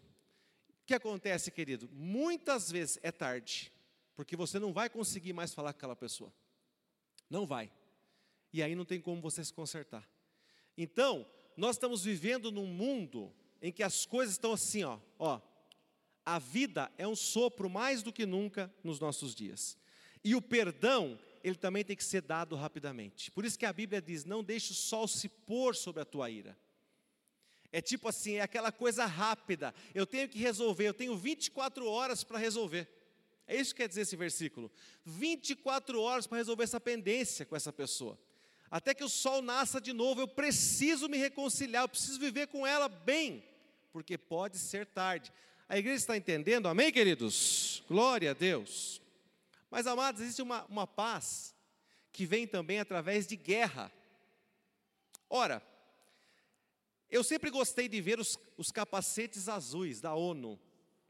O 0.69 0.85
que 0.85 0.95
acontece, 0.95 1.51
querido? 1.51 1.89
Muitas 1.93 2.71
vezes 2.71 2.99
é 3.03 3.11
tarde, 3.11 3.73
porque 4.15 4.37
você 4.37 4.59
não 4.59 4.73
vai 4.73 4.91
conseguir 4.91 5.33
mais 5.33 5.55
falar 5.55 5.73
com 5.73 5.79
aquela 5.79 5.97
pessoa. 5.97 6.33
Não 7.31 7.47
vai. 7.47 7.73
E 8.53 8.63
aí 8.63 8.75
não 8.75 8.85
tem 8.85 9.01
como 9.01 9.23
você 9.23 9.43
se 9.43 9.53
consertar. 9.53 10.07
Então, 10.77 11.27
nós 11.57 11.77
estamos 11.77 12.05
vivendo 12.05 12.51
num 12.51 12.67
mundo 12.67 13.33
em 13.61 13.73
que 13.73 13.83
as 13.83 14.05
coisas 14.05 14.35
estão 14.35 14.53
assim, 14.53 14.85
ó, 14.85 14.99
ó. 15.19 15.41
A 16.25 16.39
vida 16.39 16.93
é 16.99 17.07
um 17.09 17.17
sopro 17.17 17.69
mais 17.69 18.03
do 18.03 18.13
que 18.13 18.27
nunca 18.27 18.73
nos 18.85 19.01
nossos 19.01 19.35
dias. 19.35 19.79
E 20.23 20.35
o 20.35 20.43
perdão 20.43 21.19
ele 21.43 21.57
também 21.57 21.85
tem 21.85 21.97
que 21.97 22.05
ser 22.05 22.23
dado 22.23 22.55
rapidamente. 22.55 23.31
Por 23.31 23.45
isso 23.45 23.59
que 23.59 23.67
a 23.67 23.73
Bíblia 23.73 24.01
diz: 24.01 24.25
não 24.25 24.43
deixe 24.43 24.73
o 24.73 24.75
sol 24.75 25.09
se 25.09 25.29
pôr 25.29 25.75
sobre 25.75 26.03
a 26.03 26.05
tua 26.05 26.31
ira. 26.31 26.57
É 27.73 27.81
tipo 27.81 28.07
assim, 28.09 28.35
é 28.35 28.43
aquela 28.43 28.71
coisa 28.71 29.07
rápida. 29.07 29.75
Eu 29.95 30.07
tenho 30.07 30.29
que 30.29 30.39
resolver, 30.39 30.89
eu 30.89 30.95
tenho 30.95 31.17
24 31.17 31.89
horas 31.89 32.23
para 32.23 32.39
resolver. 32.39 32.87
É 33.47 33.57
isso 33.57 33.75
que 33.75 33.83
quer 33.83 33.89
dizer 33.89 34.03
esse 34.03 34.15
versículo. 34.15 34.71
24 35.05 36.01
horas 36.01 36.27
para 36.27 36.39
resolver 36.39 36.65
essa 36.65 36.81
pendência 36.81 37.47
com 37.47 37.57
essa 37.57 37.73
pessoa. 37.73 38.19
Até 38.71 38.95
que 38.95 39.05
o 39.05 39.09
sol 39.09 39.43
nasça 39.43 39.81
de 39.81 39.93
novo, 39.93 40.21
eu 40.21 40.29
preciso 40.29 41.09
me 41.09 41.19
reconciliar, 41.19 41.85
eu 41.85 41.89
preciso 41.89 42.19
viver 42.19 42.47
com 42.47 42.67
ela 42.67 42.89
bem, 42.89 43.45
porque 43.93 44.17
pode 44.17 44.59
ser 44.59 44.87
tarde. 44.87 45.33
A 45.69 45.79
igreja 45.79 45.97
está 45.97 46.17
entendendo, 46.17 46.69
amém, 46.69 46.93
queridos? 46.93 47.83
Glória 47.89 48.31
a 48.31 48.35
Deus. 48.35 49.01
Mas, 49.73 49.87
amados, 49.87 50.21
existe 50.21 50.43
uma, 50.43 50.67
uma 50.67 50.87
paz 50.87 51.57
que 52.13 52.27
vem 52.27 52.47
também 52.47 52.79
através 52.79 53.27
de 53.27 53.37
guerra. 53.37 53.91
Ora, 55.31 55.63
eu 57.11 57.25
sempre 57.25 57.49
gostei 57.49 57.89
de 57.89 57.99
ver 57.99 58.21
os, 58.21 58.39
os 58.59 58.71
capacetes 58.71 59.49
azuis 59.49 59.99
da 59.99 60.15
ONU, 60.15 60.61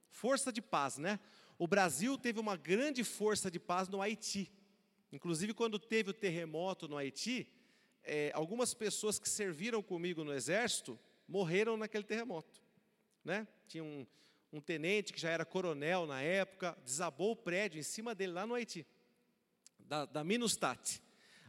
força 0.08 0.52
de 0.52 0.62
paz, 0.62 0.96
né? 0.96 1.18
O 1.58 1.66
Brasil 1.66 2.16
teve 2.16 2.38
uma 2.38 2.56
grande 2.56 3.02
força 3.02 3.50
de 3.50 3.58
paz 3.58 3.88
no 3.88 4.00
Haiti. 4.00 4.48
Inclusive, 5.10 5.52
quando 5.54 5.76
teve 5.76 6.10
o 6.10 6.14
terremoto 6.14 6.86
no 6.86 6.96
Haiti, 6.96 7.48
é, 8.04 8.30
algumas 8.32 8.72
pessoas 8.72 9.18
que 9.18 9.28
serviram 9.28 9.82
comigo 9.82 10.22
no 10.22 10.32
exército 10.32 10.96
morreram 11.26 11.76
naquele 11.76 12.04
terremoto. 12.04 12.62
Né? 13.24 13.44
Tinha 13.66 13.82
um, 13.82 14.06
um 14.52 14.60
tenente 14.60 15.12
que 15.12 15.20
já 15.20 15.30
era 15.30 15.46
coronel 15.46 16.06
na 16.06 16.20
época, 16.20 16.76
desabou 16.84 17.32
o 17.32 17.36
prédio 17.36 17.80
em 17.80 17.82
cima 17.82 18.14
dele 18.14 18.32
lá 18.32 18.46
no 18.46 18.54
Haiti, 18.54 18.86
da, 19.78 20.04
da 20.04 20.22
Minustat, 20.22 21.00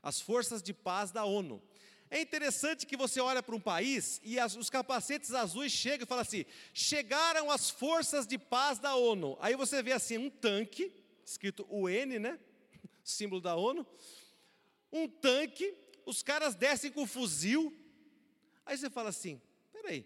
as 0.02 0.22
forças 0.22 0.64
de 0.64 0.74
paz 0.74 1.12
da 1.12 1.26
ONU. 1.26 1.62
É 2.10 2.22
interessante 2.22 2.86
que 2.86 2.96
você 2.96 3.20
olha 3.20 3.44
para 3.44 3.56
um 3.56 3.60
país 3.60 4.22
e 4.24 4.40
as, 4.40 4.56
os 4.56 4.70
capacetes 4.70 5.34
azuis 5.34 5.72
chegam 5.72 6.06
e 6.06 6.08
falam 6.08 6.22
assim: 6.22 6.46
chegaram 6.74 7.50
as 7.50 7.70
forças 7.70 8.28
de 8.28 8.38
paz 8.38 8.78
da 8.80 8.96
ONU. 8.96 9.36
Aí 9.42 9.56
você 9.56 9.82
vê 9.82 9.92
assim 9.92 10.18
um 10.18 10.30
tanque, 10.30 10.94
escrito 11.26 11.68
UN, 11.70 12.20
né? 12.20 12.40
símbolo 13.04 13.42
da 13.42 13.56
ONU, 13.56 13.86
um 14.92 15.08
tanque, 15.08 15.76
os 16.06 16.22
caras 16.22 16.56
descem 16.56 16.92
com 16.92 17.08
fuzil. 17.08 17.76
Aí 18.66 18.78
você 18.78 18.90
fala 18.90 19.10
assim: 19.10 19.42
peraí, 19.72 20.06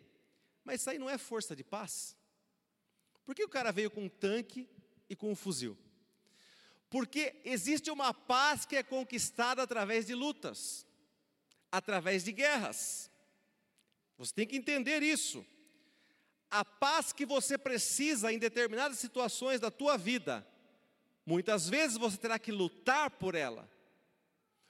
mas 0.63 0.79
isso 0.79 0.89
aí 0.89 0.97
não 0.97 1.09
é 1.09 1.17
força 1.17 1.55
de 1.55 1.63
paz? 1.63 2.16
Por 3.27 3.35
que 3.35 3.43
o 3.43 3.49
cara 3.49 3.73
veio 3.73 3.91
com 3.91 4.05
um 4.05 4.09
tanque 4.09 4.69
e 5.09 5.13
com 5.13 5.29
um 5.29 5.35
fuzil? 5.35 5.77
Porque 6.89 7.35
existe 7.43 7.91
uma 7.91 8.13
paz 8.13 8.65
que 8.65 8.77
é 8.77 8.81
conquistada 8.81 9.61
através 9.61 10.05
de 10.05 10.15
lutas, 10.15 10.87
através 11.69 12.23
de 12.23 12.31
guerras. 12.31 13.11
Você 14.17 14.33
tem 14.33 14.47
que 14.47 14.55
entender 14.55 15.03
isso. 15.03 15.45
A 16.49 16.63
paz 16.63 17.11
que 17.11 17.25
você 17.25 17.57
precisa 17.57 18.31
em 18.31 18.39
determinadas 18.39 18.97
situações 18.97 19.59
da 19.59 19.69
tua 19.69 19.97
vida, 19.97 20.47
muitas 21.25 21.67
vezes 21.67 21.97
você 21.97 22.15
terá 22.15 22.39
que 22.39 22.53
lutar 22.53 23.11
por 23.11 23.35
ela. 23.35 23.69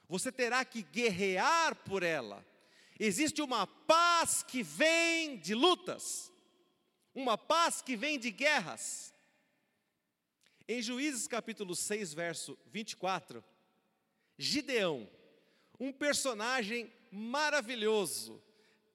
Você 0.09 0.31
terá 0.31 0.65
que 0.65 0.81
guerrear 0.81 1.75
por 1.75 2.01
ela. 2.01 2.43
Existe 2.99 3.39
uma 3.39 3.67
paz 3.67 4.41
que 4.41 4.63
vem 4.63 5.37
de 5.37 5.53
lutas, 5.53 6.33
uma 7.17 7.35
paz 7.35 7.81
que 7.81 7.95
vem 7.95 8.19
de 8.19 8.29
guerras. 8.29 9.11
Em 10.67 10.83
Juízes 10.83 11.27
capítulo 11.27 11.75
6, 11.75 12.13
verso 12.13 12.55
24, 12.67 13.43
Gideão, 14.37 15.09
um 15.79 15.91
personagem 15.91 16.93
maravilhoso, 17.11 18.39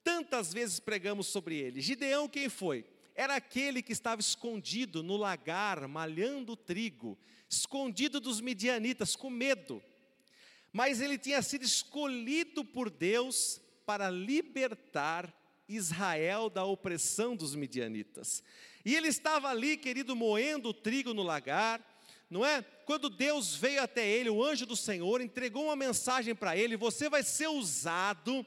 tantas 0.05 0.53
vezes 0.53 0.79
pregamos 0.79 1.27
sobre 1.27 1.57
ele. 1.57 1.81
Gideão, 1.81 2.29
quem 2.29 2.49
foi? 2.49 2.87
Era 3.13 3.35
aquele 3.35 3.83
que 3.83 3.93
estava 3.93 4.21
escondido 4.21 5.03
no 5.03 5.17
lagar, 5.17 5.89
malhando 5.89 6.55
trigo, 6.55 7.19
escondido 7.49 8.21
dos 8.21 8.41
midianitas, 8.41 9.17
com 9.17 9.31
medo. 9.31 9.83
Mas 10.73 11.01
ele 11.01 11.19
tinha 11.19 11.43
sido 11.43 11.65
escolhido 11.65 12.65
por 12.65 12.89
Deus 12.89 13.61
para 13.85 14.09
libertar 14.11 15.42
Israel 15.69 16.51
da 16.51 16.65
opressão 16.65 17.35
dos 17.37 17.55
midianitas. 17.55 18.43
E 18.85 18.95
ele 18.95 19.09
estava 19.09 19.49
ali, 19.49 19.77
querido, 19.77 20.17
moendo 20.17 20.71
o 20.71 20.75
trigo 20.75 21.15
no 21.15 21.23
lagar, 21.23 21.81
não 22.29 22.45
é? 22.45 22.63
Quando 22.85 23.11
Deus 23.11 23.55
veio 23.55 23.83
até 23.83 24.07
ele, 24.09 24.31
o 24.31 24.43
anjo 24.43 24.67
do 24.67 24.77
Senhor 24.77 25.21
entregou 25.21 25.65
uma 25.65 25.77
mensagem 25.77 26.35
para 26.35 26.57
ele: 26.57 26.77
Você 26.77 27.09
vai 27.09 27.23
ser 27.23 27.49
usado 27.49 28.45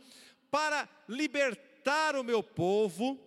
para 0.50 0.90
libertar 1.08 2.16
o 2.16 2.24
meu 2.24 2.42
povo 2.42 3.20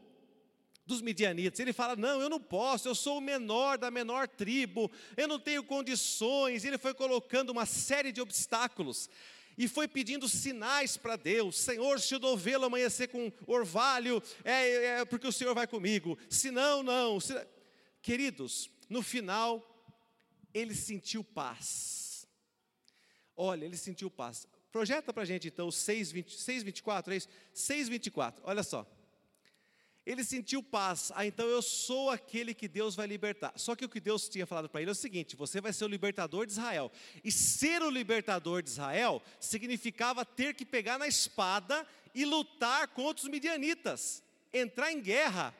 dos 0.85 1.00
midianitas. 1.00 1.61
Ele 1.61 1.73
fala: 1.73 1.95
Não, 1.95 2.21
eu 2.21 2.28
não 2.28 2.40
posso, 2.40 2.88
eu 2.88 2.95
sou 2.95 3.18
o 3.18 3.21
menor 3.21 3.78
da 3.78 3.90
menor 3.90 4.26
tribo, 4.26 4.90
eu 5.16 5.28
não 5.28 5.38
tenho 5.38 5.62
condições. 5.62 6.64
Ele 6.64 6.76
foi 6.76 6.92
colocando 6.92 7.50
uma 7.50 7.66
série 7.66 8.11
de 8.11 8.21
obstáculos 8.21 9.09
e 9.58 9.66
foi 9.66 9.88
pedindo 9.88 10.28
sinais 10.28 10.96
para 10.96 11.16
Deus: 11.16 11.58
Senhor, 11.58 12.00
se 12.00 12.14
o 12.14 12.20
novelo 12.20 12.64
amanhecer 12.64 13.08
com 13.08 13.32
orvalho, 13.46 14.22
é, 14.44 15.00
é, 15.00 15.04
porque 15.04 15.26
o 15.26 15.32
Senhor 15.32 15.54
vai 15.54 15.66
comigo. 15.66 16.16
Se 16.30 16.50
não, 16.50 16.82
não. 16.82 17.18
Se... 17.18 17.34
Queridos, 18.00 18.70
no 18.88 19.02
final, 19.02 19.62
ele 20.54 20.74
sentiu 20.74 21.24
paz. 21.24 22.26
Olha, 23.36 23.64
ele 23.64 23.76
sentiu 23.76 24.08
paz. 24.10 24.46
Projeta 24.70 25.12
para 25.12 25.24
a 25.24 25.26
gente 25.26 25.48
então 25.48 25.68
6,24, 25.68 27.08
é 27.08 27.16
isso? 27.16 27.28
6,24, 27.54 28.34
olha 28.44 28.62
só 28.62 28.86
ele 30.08 30.24
sentiu 30.24 30.62
paz. 30.62 31.12
Ah, 31.14 31.26
então 31.26 31.46
eu 31.46 31.60
sou 31.60 32.08
aquele 32.08 32.54
que 32.54 32.66
Deus 32.66 32.96
vai 32.96 33.06
libertar. 33.06 33.52
Só 33.56 33.76
que 33.76 33.84
o 33.84 33.88
que 33.90 34.00
Deus 34.00 34.26
tinha 34.26 34.46
falado 34.46 34.66
para 34.66 34.80
ele 34.80 34.90
é 34.90 34.92
o 34.92 34.94
seguinte: 34.94 35.36
você 35.36 35.60
vai 35.60 35.70
ser 35.70 35.84
o 35.84 35.88
libertador 35.88 36.46
de 36.46 36.52
Israel. 36.52 36.90
E 37.22 37.30
ser 37.30 37.82
o 37.82 37.90
libertador 37.90 38.62
de 38.62 38.70
Israel 38.70 39.22
significava 39.38 40.24
ter 40.24 40.54
que 40.54 40.64
pegar 40.64 40.98
na 40.98 41.06
espada 41.06 41.86
e 42.14 42.24
lutar 42.24 42.88
contra 42.88 43.22
os 43.22 43.30
midianitas, 43.30 44.22
entrar 44.50 44.90
em 44.90 45.02
guerra. 45.02 45.54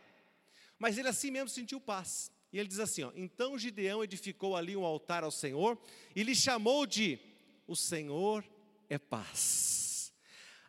Mas 0.79 0.97
ele 0.97 1.09
assim 1.09 1.31
mesmo 1.31 1.51
sentiu 1.51 1.79
paz. 1.79 2.33
E 2.51 2.59
ele 2.59 2.69
diz 2.69 2.79
assim: 2.79 3.03
ó, 3.03 3.13
então 3.15 3.59
Gideão 3.59 4.03
edificou 4.03 4.57
ali 4.57 4.75
um 4.75 4.85
altar 4.85 5.25
ao 5.25 5.31
Senhor 5.31 5.79
e 6.17 6.23
lhe 6.23 6.35
chamou 6.35 6.87
de 6.87 7.19
O 7.67 7.77
Senhor 7.77 8.43
é 8.89 8.97
paz. 8.97 9.78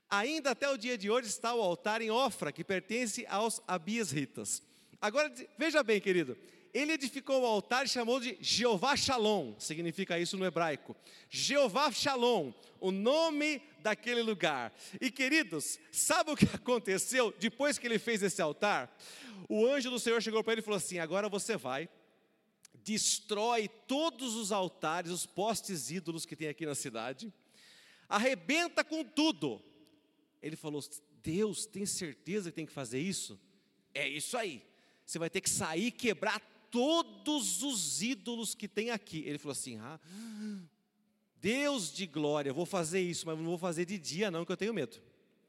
Ainda 0.09 0.51
até 0.51 0.67
o 0.69 0.77
dia 0.77 0.97
de 0.97 1.09
hoje 1.09 1.27
está 1.27 1.53
o 1.53 1.61
altar 1.61 2.01
em 2.01 2.09
Ofra, 2.09 2.51
que 2.51 2.63
pertence 2.63 3.25
aos 3.27 3.61
Abias 3.67 4.11
Ritas. 4.11 4.63
Agora, 4.99 5.31
veja 5.57 5.83
bem, 5.83 6.01
querido, 6.01 6.35
ele 6.73 6.93
edificou 6.93 7.41
o 7.41 7.45
altar 7.45 7.85
e 7.85 7.89
chamou 7.89 8.19
de 8.19 8.37
Jeová 8.41 8.95
Shalom, 8.95 9.53
significa 9.59 10.19
isso 10.19 10.35
no 10.35 10.45
hebraico. 10.45 10.95
Jeová 11.29 11.91
Shalom, 11.91 12.51
o 12.79 12.91
nome 12.91 13.61
daquele 13.79 14.21
lugar. 14.21 14.73
E 14.99 15.11
queridos, 15.11 15.79
sabe 15.91 16.31
o 16.31 16.35
que 16.35 16.45
aconteceu 16.53 17.33
depois 17.39 17.77
que 17.77 17.87
ele 17.87 17.99
fez 17.99 18.23
esse 18.23 18.41
altar? 18.41 18.95
O 19.47 19.65
anjo 19.65 19.89
do 19.89 19.99
Senhor 19.99 20.21
chegou 20.21 20.43
para 20.43 20.53
ele 20.53 20.61
e 20.61 20.63
falou 20.63 20.77
assim: 20.77 20.99
agora 20.99 21.29
você 21.29 21.55
vai, 21.55 21.89
destrói 22.83 23.67
todos 23.87 24.35
os 24.35 24.51
altares, 24.51 25.11
os 25.11 25.25
postes 25.25 25.89
ídolos 25.89 26.25
que 26.25 26.35
tem 26.35 26.47
aqui 26.47 26.65
na 26.65 26.75
cidade, 26.75 27.31
arrebenta 28.07 28.83
com 28.83 29.03
tudo, 29.03 29.61
ele 30.41 30.55
falou: 30.55 30.81
Deus, 31.21 31.65
tem 31.65 31.85
certeza 31.85 32.49
que 32.49 32.55
tem 32.55 32.65
que 32.65 32.71
fazer 32.71 32.99
isso? 32.99 33.39
É 33.93 34.07
isso 34.07 34.37
aí. 34.37 34.63
Você 35.05 35.17
vai 35.17 35.29
ter 35.29 35.41
que 35.41 35.49
sair 35.49 35.87
e 35.87 35.91
quebrar 35.91 36.39
todos 36.71 37.63
os 37.63 38.01
ídolos 38.01 38.53
que 38.53 38.67
tem 38.67 38.91
aqui. 38.91 39.23
Ele 39.25 39.37
falou 39.37 39.53
assim: 39.53 39.77
ah, 39.77 39.99
Deus 41.41 41.91
de 41.91 42.05
glória, 42.05 42.53
vou 42.53 42.65
fazer 42.65 43.01
isso, 43.01 43.25
mas 43.25 43.37
não 43.37 43.45
vou 43.45 43.57
fazer 43.57 43.85
de 43.85 43.97
dia, 43.97 44.29
não, 44.29 44.45
que 44.45 44.51
eu 44.51 44.57
tenho 44.57 44.73
medo. 44.73 45.01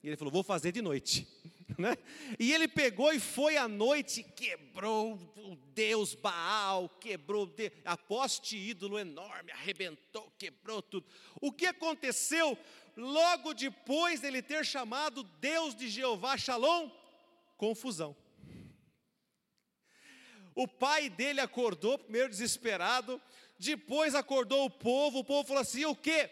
E 0.03 0.09
ele 0.09 0.17
falou: 0.17 0.33
vou 0.33 0.43
fazer 0.43 0.73
de 0.73 0.83
noite. 0.83 1.27
Né? 1.79 1.97
E 2.39 2.53
ele 2.53 2.67
pegou 2.67 3.13
e 3.13 3.21
foi 3.21 3.57
à 3.57 3.69
noite, 3.69 4.23
quebrou 4.23 5.15
o 5.37 5.57
Deus 5.73 6.15
Baal, 6.15 6.89
quebrou 7.01 7.51
a 7.85 7.97
poste 7.97 8.57
ídolo 8.57 8.99
enorme, 8.99 9.53
arrebentou, 9.53 10.31
quebrou 10.37 10.83
tudo. 10.83 11.07
O 11.41 11.51
que 11.51 11.65
aconteceu 11.65 12.59
logo 12.97 13.55
depois 13.55 14.21
dele 14.21 14.43
ter 14.43 14.65
chamado 14.65 15.23
Deus 15.23 15.75
de 15.75 15.89
Jeová 15.89 16.37
Shalom, 16.37 16.91
confusão. 17.57 18.17
O 20.55 20.67
pai 20.67 21.09
dele 21.09 21.41
acordou, 21.41 21.99
primeiro 21.99 22.29
desesperado, 22.29 23.21
depois 23.59 24.15
acordou 24.15 24.65
o 24.65 24.71
povo, 24.71 25.21
o 25.21 25.25
povo 25.25 25.47
falou 25.47 25.63
assim: 25.63 25.85
o 25.85 25.95
quê? 25.95 26.31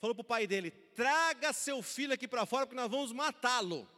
Falou 0.00 0.14
para 0.14 0.22
o 0.22 0.24
pai 0.24 0.46
dele: 0.46 0.70
traga 0.70 1.52
seu 1.52 1.82
filho 1.82 2.12
aqui 2.12 2.26
para 2.26 2.46
fora, 2.46 2.66
porque 2.66 2.80
nós 2.80 2.90
vamos 2.90 3.12
matá-lo, 3.12 3.88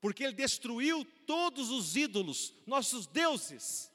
porque 0.00 0.24
ele 0.24 0.32
destruiu 0.32 1.04
todos 1.26 1.70
os 1.70 1.96
ídolos, 1.96 2.54
nossos 2.66 3.06
deuses. 3.06 3.90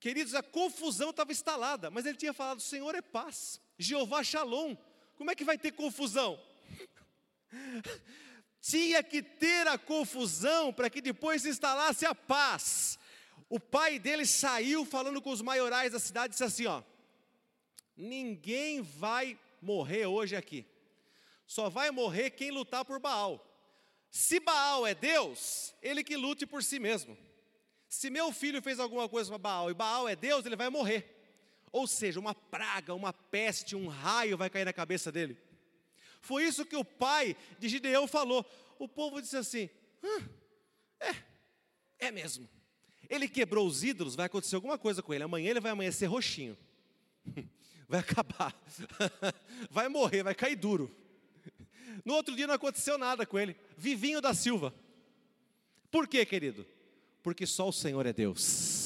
Queridos, 0.00 0.34
a 0.34 0.42
confusão 0.42 1.10
estava 1.10 1.32
instalada, 1.32 1.90
mas 1.90 2.06
ele 2.06 2.16
tinha 2.16 2.32
falado: 2.32 2.58
o 2.58 2.62
Senhor 2.62 2.94
é 2.94 3.02
paz, 3.02 3.60
Jeová 3.78 4.22
Shalom, 4.22 4.76
como 5.18 5.32
é 5.32 5.34
que 5.34 5.44
vai 5.44 5.58
ter 5.58 5.72
confusão? 5.72 6.40
Tinha 8.62 9.02
que 9.02 9.20
ter 9.20 9.66
a 9.66 9.76
confusão 9.76 10.72
para 10.72 10.88
que 10.88 11.00
depois 11.00 11.42
se 11.42 11.48
instalasse 11.48 12.06
a 12.06 12.14
paz. 12.14 12.96
O 13.50 13.58
pai 13.58 13.98
dele 13.98 14.24
saiu 14.24 14.84
falando 14.84 15.20
com 15.20 15.30
os 15.30 15.42
maiorais 15.42 15.90
da 15.90 15.98
cidade 15.98 16.28
e 16.28 16.30
disse 16.30 16.44
assim: 16.44 16.66
ó, 16.66 16.84
ninguém 17.96 18.80
vai 18.80 19.36
morrer 19.60 20.06
hoje 20.06 20.36
aqui. 20.36 20.64
Só 21.48 21.68
vai 21.68 21.90
morrer 21.90 22.30
quem 22.30 22.52
lutar 22.52 22.84
por 22.84 23.00
Baal. 23.00 23.44
Se 24.10 24.38
Baal 24.38 24.86
é 24.86 24.94
Deus, 24.94 25.74
ele 25.82 26.04
que 26.04 26.16
lute 26.16 26.46
por 26.46 26.62
si 26.62 26.78
mesmo. 26.78 27.18
Se 27.88 28.08
meu 28.08 28.30
filho 28.30 28.62
fez 28.62 28.78
alguma 28.78 29.08
coisa 29.08 29.30
para 29.30 29.38
Baal 29.38 29.70
e 29.70 29.74
Baal 29.74 30.08
é 30.08 30.14
Deus, 30.14 30.46
ele 30.46 30.54
vai 30.54 30.70
morrer. 30.70 31.17
Ou 31.72 31.86
seja, 31.86 32.18
uma 32.18 32.34
praga, 32.34 32.94
uma 32.94 33.12
peste, 33.12 33.76
um 33.76 33.88
raio 33.88 34.36
vai 34.36 34.48
cair 34.48 34.64
na 34.64 34.72
cabeça 34.72 35.12
dele. 35.12 35.36
Foi 36.20 36.44
isso 36.44 36.64
que 36.64 36.76
o 36.76 36.84
pai 36.84 37.36
de 37.58 37.68
Gideão 37.68 38.06
falou. 38.06 38.44
O 38.78 38.88
povo 38.88 39.20
disse 39.20 39.36
assim: 39.36 39.68
ah, 40.02 40.22
é, 41.00 41.14
é 42.06 42.10
mesmo. 42.10 42.48
Ele 43.08 43.28
quebrou 43.28 43.66
os 43.66 43.82
ídolos, 43.82 44.14
vai 44.14 44.26
acontecer 44.26 44.54
alguma 44.54 44.78
coisa 44.78 45.02
com 45.02 45.14
ele. 45.14 45.24
Amanhã 45.24 45.50
ele 45.50 45.60
vai 45.60 45.72
amanhecer 45.72 46.06
roxinho. 46.06 46.56
Vai 47.90 48.00
acabar. 48.00 48.54
Vai 49.70 49.88
morrer, 49.88 50.22
vai 50.22 50.34
cair 50.34 50.56
duro. 50.56 50.94
No 52.04 52.12
outro 52.12 52.36
dia 52.36 52.46
não 52.46 52.52
aconteceu 52.52 52.98
nada 52.98 53.24
com 53.24 53.38
ele. 53.38 53.56
Vivinho 53.78 54.20
da 54.20 54.34
Silva. 54.34 54.74
Por 55.90 56.06
quê, 56.06 56.26
querido? 56.26 56.66
Porque 57.22 57.46
só 57.46 57.66
o 57.66 57.72
Senhor 57.72 58.04
é 58.04 58.12
Deus 58.12 58.77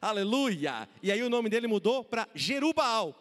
aleluia. 0.00 0.88
E 1.02 1.10
aí 1.10 1.22
o 1.22 1.30
nome 1.30 1.48
dele 1.48 1.66
mudou 1.66 2.04
para 2.04 2.28
Jerubaal, 2.34 3.14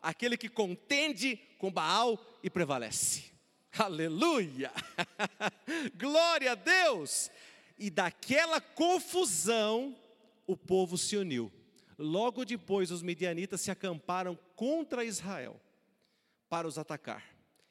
aquele 0.00 0.36
que 0.36 0.48
contende 0.48 1.36
com 1.58 1.70
Baal 1.70 2.18
e 2.42 2.50
prevalece. 2.50 3.30
Aleluia! 3.78 4.72
Glória 5.96 6.52
a 6.52 6.54
Deus! 6.54 7.30
E 7.78 7.88
daquela 7.88 8.60
confusão 8.60 9.96
o 10.46 10.56
povo 10.56 10.98
se 10.98 11.16
uniu. 11.16 11.50
Logo 11.96 12.44
depois, 12.44 12.90
os 12.90 13.02
midianitas 13.02 13.60
se 13.60 13.70
acamparam 13.70 14.38
contra 14.56 15.04
Israel 15.04 15.60
para 16.48 16.66
os 16.66 16.78
atacar. 16.78 17.24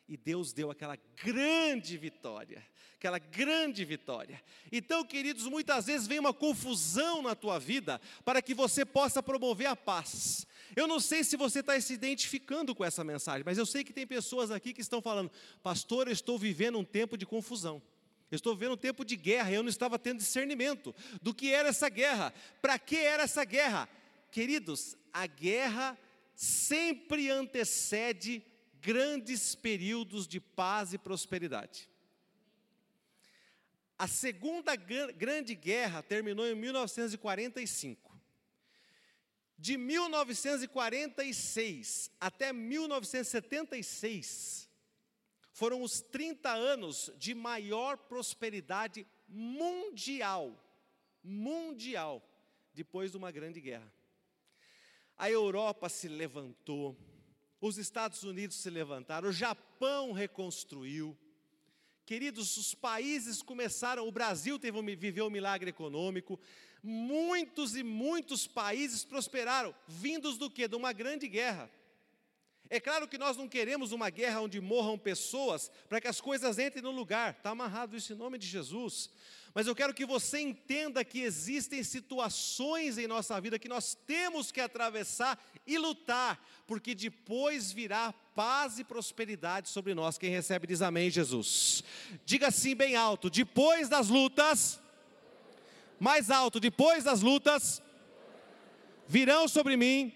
E 0.08 0.16
Deus 0.16 0.54
deu 0.54 0.72
aquela 0.72 0.98
grande 1.24 1.98
vitória, 1.98 2.66
aquela 3.00 3.18
grande 3.18 3.86
vitória. 3.86 4.44
Então, 4.70 5.06
queridos, 5.06 5.46
muitas 5.46 5.86
vezes 5.86 6.06
vem 6.06 6.20
uma 6.20 6.34
confusão 6.34 7.22
na 7.22 7.34
tua 7.34 7.58
vida 7.58 8.00
para 8.26 8.42
que 8.42 8.54
você 8.54 8.84
possa 8.84 9.24
promover 9.24 9.68
a 9.68 9.76
paz. 9.76 10.46
Eu 10.76 10.86
não 10.86 11.00
sei 11.00 11.24
se 11.24 11.38
você 11.38 11.62
está 11.62 11.80
se 11.80 11.94
identificando 11.94 12.76
com 12.76 12.84
essa 12.84 13.02
mensagem, 13.02 13.44
mas 13.46 13.58
eu 13.58 13.66
sei 13.66 13.86
que 13.86 13.94
tem 13.94 14.06
pessoas 14.06 14.52
aqui 14.52 14.74
que 14.74 14.82
estão 14.82 15.02
falando, 15.02 15.32
pastor, 15.64 16.08
eu 16.08 16.12
estou 16.12 16.38
vivendo 16.38 16.78
um 16.78 16.84
tempo 16.84 17.18
de 17.18 17.26
confusão. 17.26 17.82
Eu 18.30 18.36
estou 18.36 18.54
vivendo 18.54 18.74
um 18.74 18.78
tempo 18.78 19.06
de 19.06 19.16
guerra, 19.16 19.50
eu 19.50 19.64
não 19.64 19.70
estava 19.70 19.98
tendo 19.98 20.18
discernimento 20.18 20.94
do 21.22 21.34
que 21.34 21.54
era 21.54 21.70
essa 21.70 21.88
guerra, 21.88 22.34
para 22.62 22.78
que 22.78 22.98
era 22.98 23.24
essa 23.24 23.46
guerra. 23.46 23.88
Queridos, 24.30 24.98
a 25.14 25.26
guerra 25.26 25.98
sempre 26.36 27.32
antecede 27.32 28.44
grandes 28.82 29.56
períodos 29.56 30.28
de 30.28 30.42
paz 30.42 30.94
e 30.94 30.98
prosperidade. 30.98 31.90
A 34.00 34.08
Segunda 34.08 34.76
Grande 34.78 35.54
Guerra 35.54 36.02
terminou 36.02 36.48
em 36.48 36.56
1945. 36.56 38.18
De 39.58 39.78
1946 39.78 42.10
até 42.18 42.54
1976, 42.54 44.70
foram 45.52 45.84
os 45.84 46.00
30 46.00 46.50
anos 46.50 47.12
de 47.18 47.36
maior 47.36 47.98
prosperidade 47.98 49.06
mundial. 49.28 50.58
Mundial, 51.22 52.26
depois 52.74 53.12
de 53.12 53.18
uma 53.18 53.32
grande 53.32 53.60
guerra. 53.60 53.94
A 55.18 55.30
Europa 55.30 55.90
se 55.90 56.08
levantou, 56.08 56.98
os 57.60 57.78
Estados 57.78 58.24
Unidos 58.24 58.56
se 58.56 58.70
levantaram, 58.70 59.28
o 59.28 59.34
Japão 59.34 60.14
reconstruiu. 60.14 61.18
Queridos, 62.10 62.58
os 62.58 62.74
países 62.74 63.44
começaram, 63.44 64.08
o 64.08 64.12
Brasil 64.12 64.58
teve, 64.58 64.96
viveu 64.96 65.28
um 65.28 65.30
milagre 65.30 65.70
econômico, 65.70 66.40
muitos 66.82 67.76
e 67.76 67.84
muitos 67.84 68.48
países 68.48 69.06
prosperaram, 69.06 69.76
vindos 69.88 70.36
do 70.36 70.50
que? 70.50 70.68
De 70.68 70.76
uma 70.76 70.92
grande 70.92 71.28
guerra. 71.28 71.70
É 72.68 72.80
claro 72.80 73.08
que 73.08 73.20
nós 73.20 73.38
não 73.38 73.48
queremos 73.48 73.92
uma 73.92 74.10
guerra 74.10 74.42
onde 74.42 74.60
morram 74.60 74.98
pessoas 74.98 75.70
para 75.88 76.02
que 76.02 76.08
as 76.08 76.20
coisas 76.20 76.58
entrem 76.58 76.82
no 76.82 76.90
lugar, 76.90 77.36
está 77.38 77.52
amarrado 77.52 77.96
isso 77.96 78.12
em 78.12 78.16
nome 78.16 78.40
de 78.40 78.48
Jesus. 78.48 79.12
Mas 79.54 79.66
eu 79.66 79.76
quero 79.76 79.94
que 79.94 80.06
você 80.06 80.40
entenda 80.40 81.04
que 81.04 81.22
existem 81.22 81.84
situações 81.84 82.98
em 82.98 83.08
nossa 83.08 83.40
vida 83.42 83.58
que 83.58 83.68
nós 83.68 83.96
temos 84.06 84.52
que 84.52 84.62
atravessar 84.62 85.40
e 85.66 85.78
lutar, 85.78 86.44
porque 86.68 86.94
depois 86.94 87.72
virá 87.72 88.14
paz 88.36 88.80
e 88.80 88.84
prosperidade 88.84 89.70
sobre 89.70 89.94
nós. 89.94 90.18
Quem 90.18 90.30
recebe 90.30 90.68
diz 90.68 90.82
amém, 90.82 91.10
Jesus. 91.10 91.84
Diga 92.26 92.48
assim 92.48 92.76
bem 92.76 92.96
alto: 92.96 93.30
depois 93.30 93.90
das 93.90 94.10
lutas, 94.10 94.80
mais 96.00 96.30
alto, 96.30 96.60
depois 96.60 97.04
das 97.04 97.22
lutas, 97.22 97.82
virão 99.08 99.48
sobre 99.48 99.76
mim 99.76 100.14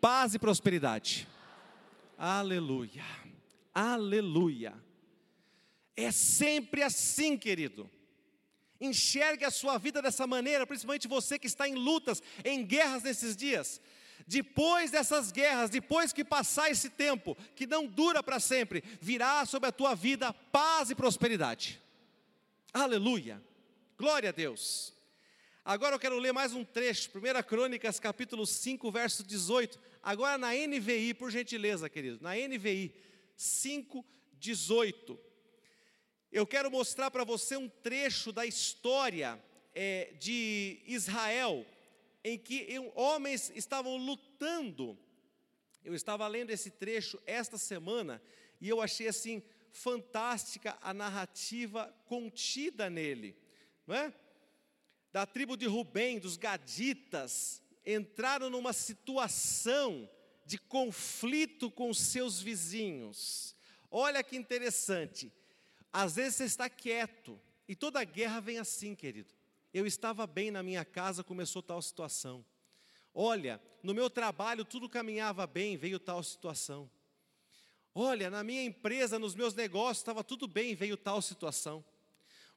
paz 0.00 0.34
e 0.34 0.38
prosperidade. 0.38 1.26
Aleluia, 2.16 3.04
aleluia. 3.74 4.87
É 6.00 6.12
sempre 6.12 6.80
assim, 6.80 7.36
querido. 7.36 7.90
Enxergue 8.80 9.44
a 9.44 9.50
sua 9.50 9.78
vida 9.78 10.00
dessa 10.00 10.28
maneira, 10.28 10.64
principalmente 10.64 11.08
você 11.08 11.40
que 11.40 11.48
está 11.48 11.68
em 11.68 11.74
lutas, 11.74 12.22
em 12.44 12.64
guerras 12.64 13.02
nesses 13.02 13.36
dias. 13.36 13.80
Depois 14.24 14.92
dessas 14.92 15.32
guerras, 15.32 15.70
depois 15.70 16.12
que 16.12 16.22
passar 16.22 16.70
esse 16.70 16.88
tempo, 16.88 17.36
que 17.56 17.66
não 17.66 17.84
dura 17.84 18.22
para 18.22 18.38
sempre, 18.38 18.84
virá 19.00 19.44
sobre 19.44 19.70
a 19.70 19.72
tua 19.72 19.96
vida 19.96 20.32
paz 20.32 20.88
e 20.88 20.94
prosperidade. 20.94 21.80
Aleluia. 22.72 23.42
Glória 23.98 24.28
a 24.28 24.32
Deus. 24.32 24.94
Agora 25.64 25.96
eu 25.96 25.98
quero 25.98 26.16
ler 26.16 26.32
mais 26.32 26.52
um 26.54 26.64
trecho, 26.64 27.10
1 27.12 27.42
Crônicas, 27.42 27.98
capítulo 27.98 28.46
5, 28.46 28.88
verso 28.92 29.24
18. 29.24 29.80
Agora 30.00 30.38
na 30.38 30.54
NVI, 30.54 31.12
por 31.14 31.32
gentileza, 31.32 31.90
querido. 31.90 32.20
Na 32.22 32.36
NVI 32.36 32.94
5, 33.36 34.06
18 34.38 35.27
eu 36.30 36.46
quero 36.46 36.70
mostrar 36.70 37.10
para 37.10 37.24
você 37.24 37.56
um 37.56 37.68
trecho 37.68 38.32
da 38.32 38.44
história 38.44 39.42
é, 39.74 40.12
de 40.18 40.82
Israel, 40.86 41.64
em 42.22 42.38
que 42.38 42.66
homens 42.94 43.50
estavam 43.54 43.96
lutando. 43.96 44.98
Eu 45.84 45.94
estava 45.94 46.26
lendo 46.26 46.50
esse 46.50 46.70
trecho 46.70 47.18
esta 47.24 47.56
semana 47.56 48.20
e 48.60 48.68
eu 48.68 48.82
achei 48.82 49.08
assim 49.08 49.42
fantástica 49.70 50.76
a 50.82 50.92
narrativa 50.92 51.94
contida 52.06 52.90
nele, 52.90 53.36
não 53.86 53.94
é? 53.94 54.12
Da 55.12 55.24
tribo 55.24 55.56
de 55.56 55.66
Rubem, 55.66 56.18
dos 56.18 56.36
gaditas, 56.36 57.62
entraram 57.86 58.50
numa 58.50 58.72
situação 58.72 60.08
de 60.44 60.58
conflito 60.58 61.70
com 61.70 61.94
seus 61.94 62.42
vizinhos. 62.42 63.56
Olha 63.90 64.22
que 64.22 64.36
interessante. 64.36 65.32
Às 65.92 66.16
vezes 66.16 66.36
você 66.36 66.44
está 66.44 66.68
quieto, 66.68 67.40
e 67.66 67.74
toda 67.76 68.02
guerra 68.04 68.40
vem 68.40 68.58
assim, 68.58 68.94
querido. 68.94 69.34
Eu 69.72 69.86
estava 69.86 70.26
bem 70.26 70.50
na 70.50 70.62
minha 70.62 70.84
casa, 70.84 71.22
começou 71.22 71.62
tal 71.62 71.80
situação. 71.82 72.44
Olha, 73.14 73.60
no 73.82 73.94
meu 73.94 74.08
trabalho 74.08 74.64
tudo 74.64 74.88
caminhava 74.88 75.46
bem, 75.46 75.76
veio 75.76 75.98
tal 75.98 76.22
situação. 76.22 76.90
Olha, 77.94 78.30
na 78.30 78.44
minha 78.44 78.62
empresa, 78.62 79.18
nos 79.18 79.34
meus 79.34 79.54
negócios 79.54 79.98
estava 79.98 80.22
tudo 80.22 80.46
bem, 80.46 80.74
veio 80.74 80.96
tal 80.96 81.20
situação. 81.20 81.84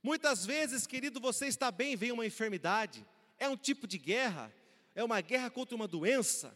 Muitas 0.04 0.46
vezes, 0.46 0.88
querido, 0.88 1.20
você 1.20 1.48
está 1.48 1.72
bem, 1.72 1.96
veio 1.96 2.14
uma 2.14 2.26
enfermidade. 2.26 3.06
É 3.38 3.50
um 3.50 3.58
tipo 3.58 3.88
de 3.88 3.98
guerra, 3.98 4.54
é 4.96 5.04
uma 5.04 5.20
guerra 5.20 5.50
contra 5.50 5.76
uma 5.76 5.88
doença, 5.88 6.56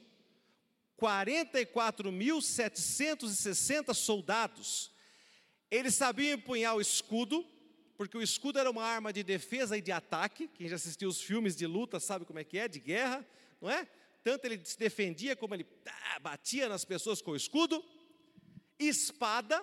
44.760 1.00 3.94
soldados. 3.94 4.90
Eles 5.70 5.94
sabiam 5.94 6.34
empunhar 6.34 6.74
o 6.74 6.80
escudo, 6.80 7.46
porque 7.96 8.18
o 8.18 8.22
escudo 8.22 8.58
era 8.58 8.70
uma 8.70 8.84
arma 8.84 9.12
de 9.12 9.22
defesa 9.22 9.76
e 9.76 9.80
de 9.80 9.92
ataque. 9.92 10.48
Quem 10.48 10.68
já 10.68 10.74
assistiu 10.76 11.08
os 11.08 11.22
filmes 11.22 11.54
de 11.54 11.66
luta 11.66 12.00
sabe 12.00 12.24
como 12.24 12.38
é 12.38 12.44
que 12.44 12.56
é, 12.58 12.66
de 12.66 12.80
guerra, 12.80 13.22
não 13.60 13.70
é? 13.70 13.86
Tanto 14.28 14.44
ele 14.44 14.62
se 14.62 14.78
defendia 14.78 15.34
como 15.34 15.54
ele 15.54 15.66
ah, 15.86 16.20
batia 16.20 16.68
nas 16.68 16.84
pessoas 16.84 17.22
com 17.22 17.30
o 17.30 17.36
escudo, 17.36 17.82
espada, 18.78 19.58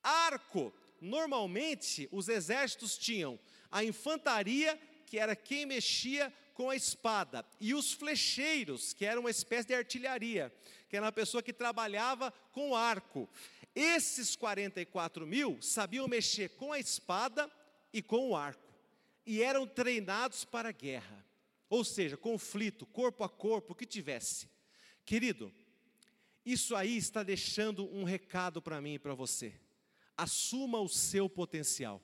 arco. 0.00 0.72
Normalmente 1.00 2.08
os 2.12 2.28
exércitos 2.28 2.96
tinham 2.96 3.36
a 3.68 3.82
infantaria, 3.82 4.80
que 5.06 5.18
era 5.18 5.34
quem 5.34 5.66
mexia 5.66 6.32
com 6.54 6.70
a 6.70 6.76
espada, 6.76 7.44
e 7.60 7.74
os 7.74 7.92
flecheiros, 7.92 8.92
que 8.92 9.04
eram 9.04 9.22
uma 9.22 9.30
espécie 9.30 9.66
de 9.66 9.74
artilharia, 9.74 10.52
que 10.88 10.96
era 10.96 11.06
uma 11.06 11.12
pessoa 11.12 11.42
que 11.42 11.52
trabalhava 11.52 12.32
com 12.52 12.76
arco. 12.76 13.28
Esses 13.74 14.36
44 14.36 15.26
mil 15.26 15.60
sabiam 15.60 16.06
mexer 16.06 16.50
com 16.50 16.72
a 16.72 16.78
espada 16.78 17.50
e 17.92 18.00
com 18.00 18.30
o 18.30 18.36
arco, 18.36 18.72
e 19.26 19.42
eram 19.42 19.66
treinados 19.66 20.44
para 20.44 20.68
a 20.68 20.72
guerra, 20.72 21.27
ou 21.68 21.84
seja, 21.84 22.16
conflito, 22.16 22.86
corpo 22.86 23.22
a 23.22 23.28
corpo, 23.28 23.72
o 23.72 23.76
que 23.76 23.86
tivesse. 23.86 24.48
Querido, 25.04 25.52
isso 26.44 26.74
aí 26.74 26.96
está 26.96 27.22
deixando 27.22 27.86
um 27.94 28.04
recado 28.04 28.62
para 28.62 28.80
mim 28.80 28.94
e 28.94 28.98
para 28.98 29.14
você. 29.14 29.54
Assuma 30.16 30.80
o 30.80 30.88
seu 30.88 31.28
potencial. 31.28 32.02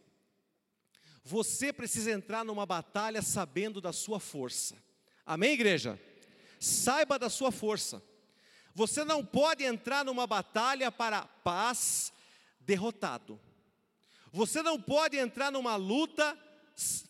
Você 1.25 1.73
precisa 1.73 2.11
entrar 2.11 2.45
numa 2.45 2.67
batalha 2.67 3.23
sabendo 3.23 3.81
da 3.81 3.93
sua 3.93 4.21
força. 4.21 4.77
Amém, 5.25 5.53
igreja? 5.53 5.99
Saiba 6.61 7.19
da 7.19 7.31
sua 7.31 7.51
força. 7.51 8.03
Você 8.75 9.05
não 9.05 9.25
pode 9.25 9.65
entrar 9.65 10.05
numa 10.05 10.27
batalha 10.27 10.93
para 10.93 11.23
paz 11.23 12.13
derrotado. 12.61 13.41
Você 14.33 14.63
não 14.63 14.81
pode 14.81 15.17
entrar 15.17 15.51
numa 15.51 15.77
luta 15.77 16.39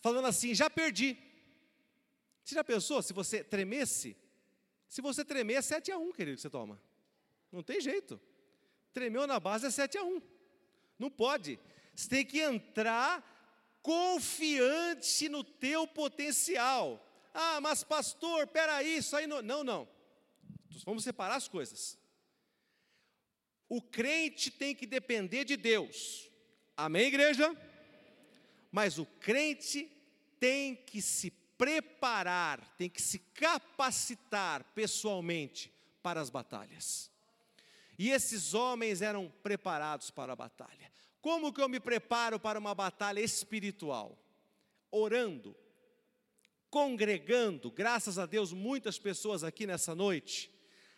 falando 0.01 0.27
assim, 0.27 0.53
já 0.53 0.69
perdi. 0.69 1.17
Você 2.45 2.53
já 2.53 2.63
pensou 2.63 3.01
se 3.01 3.11
você 3.11 3.43
tremesse? 3.43 4.15
Se 4.87 5.01
você 5.01 5.25
tremer, 5.25 5.55
é 5.55 5.61
7 5.63 5.91
a 5.91 5.97
1, 5.97 6.11
querido, 6.11 6.35
que 6.35 6.41
você 6.43 6.49
toma. 6.49 6.79
Não 7.51 7.63
tem 7.63 7.81
jeito. 7.81 8.21
Tremeu 8.93 9.25
na 9.25 9.39
base 9.39 9.65
é 9.65 9.71
7 9.71 9.97
a 9.97 10.03
1. 10.03 10.21
Não 10.99 11.09
pode. 11.09 11.59
Você 11.95 12.07
tem 12.07 12.23
que 12.23 12.39
entrar 12.39 13.79
confiante 13.81 15.27
no 15.27 15.43
teu 15.43 15.87
potencial. 15.87 17.03
Ah, 17.33 17.59
mas 17.59 17.83
pastor, 17.83 18.45
peraí, 18.45 18.97
isso 18.97 19.15
aí 19.15 19.25
não. 19.25 19.41
Não, 19.41 19.63
não. 19.63 19.89
Vamos 20.85 21.03
separar 21.03 21.37
as 21.37 21.47
coisas. 21.47 21.97
O 23.67 23.81
crente 23.81 24.51
tem 24.51 24.75
que 24.75 24.85
depender 24.85 25.45
de 25.45 25.57
Deus. 25.57 26.29
Amém, 26.77 27.07
igreja? 27.07 27.55
Mas 28.71 28.99
o 28.99 29.05
crente 29.05 29.91
tem 30.39 30.75
que 30.75 31.01
se 31.01 31.31
preparar, 31.57 32.75
tem 32.77 32.89
que 32.89 33.01
se 33.01 33.19
capacitar 33.19 34.63
pessoalmente 34.73 35.71
para 36.01 36.21
as 36.21 36.29
batalhas. 36.29 37.11
E 37.97 38.09
esses 38.09 38.53
homens 38.53 39.01
eram 39.01 39.31
preparados 39.41 40.11
para 40.11 40.33
a 40.33 40.35
batalha. 40.35 40.91
Como 41.21 41.51
que 41.51 41.61
eu 41.61 41.69
me 41.69 41.79
preparo 41.79 42.39
para 42.39 42.59
uma 42.59 42.75
batalha 42.75 43.19
espiritual? 43.19 44.17
Orando, 44.91 45.55
congregando, 46.69 47.71
graças 47.71 48.19
a 48.19 48.25
Deus, 48.25 48.53
muitas 48.53 48.99
pessoas 48.99 49.43
aqui 49.43 49.65
nessa 49.65 49.95
noite, 49.95 50.51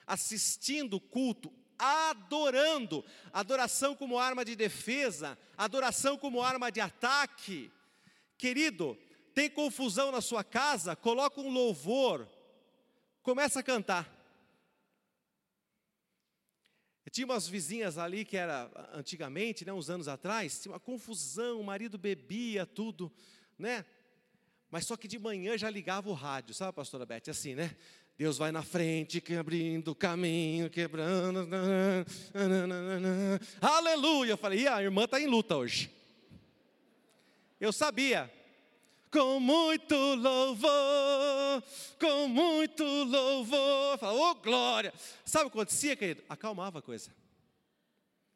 assistindo 0.05 0.95
o 0.95 0.99
culto, 0.99 1.53
adorando, 1.77 3.05
adoração 3.31 3.95
como 3.95 4.17
arma 4.17 4.43
de 4.43 4.55
defesa, 4.55 5.37
adoração 5.55 6.17
como 6.17 6.41
arma 6.41 6.71
de 6.71 6.81
ataque. 6.81 7.71
Querido, 8.37 8.97
tem 9.37 9.51
confusão 9.51 10.11
na 10.11 10.19
sua 10.19 10.43
casa? 10.43 10.95
Coloca 10.95 11.39
um 11.39 11.51
louvor, 11.51 12.27
começa 13.21 13.59
a 13.59 13.63
cantar. 13.63 14.11
Eu 17.05 17.11
tinha 17.11 17.27
umas 17.27 17.47
vizinhas 17.47 17.99
ali 17.99 18.25
que 18.25 18.35
era 18.35 18.67
antigamente, 18.95 19.63
né, 19.63 19.71
uns 19.71 19.91
anos 19.91 20.07
atrás, 20.07 20.59
tinha 20.59 20.71
uma 20.71 20.79
confusão, 20.79 21.61
o 21.61 21.63
marido 21.63 21.99
bebia 21.99 22.65
tudo, 22.65 23.13
né? 23.59 23.85
Mas 24.71 24.87
só 24.87 24.97
que 24.97 25.07
de 25.07 25.19
manhã 25.19 25.55
já 25.55 25.69
ligava 25.69 26.09
o 26.09 26.13
rádio, 26.13 26.55
sabe, 26.55 26.73
pastora 26.73 27.05
Beth? 27.05 27.29
Assim, 27.29 27.53
né? 27.53 27.77
Deus 28.17 28.39
vai 28.39 28.51
na 28.51 28.63
frente, 28.63 29.23
abrindo 29.39 29.91
o 29.91 29.95
caminho, 29.95 30.67
quebrando. 30.67 31.47
Aleluia! 33.61 34.31
Eu 34.31 34.37
falei, 34.37 34.61
e 34.61 34.67
a 34.67 34.81
irmã 34.81 35.03
está 35.03 35.21
em 35.21 35.27
luta 35.27 35.55
hoje. 35.55 35.91
Eu 37.59 37.71
sabia, 37.71 38.31
com 39.17 39.39
muito 39.39 39.95
louvor, 39.95 41.63
com 41.99 42.27
muito 42.27 42.83
louvor. 42.83 43.97
Fala, 43.97 44.13
oh, 44.13 44.35
glória. 44.35 44.93
Sabe 45.25 45.45
o 45.45 45.49
que 45.49 45.57
acontecia, 45.57 45.95
querido? 45.95 46.23
Acalmava 46.29 46.77
a 46.77 46.81
coisa. 46.83 47.09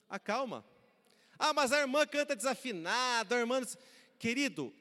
Acalma. 0.09 0.65
Ah, 1.37 1.53
mas 1.53 1.71
a 1.71 1.79
irmã 1.79 2.07
canta 2.07 2.35
desafinado, 2.35 3.35
a 3.35 3.37
irmã. 3.37 3.61
Querido, 4.17 4.73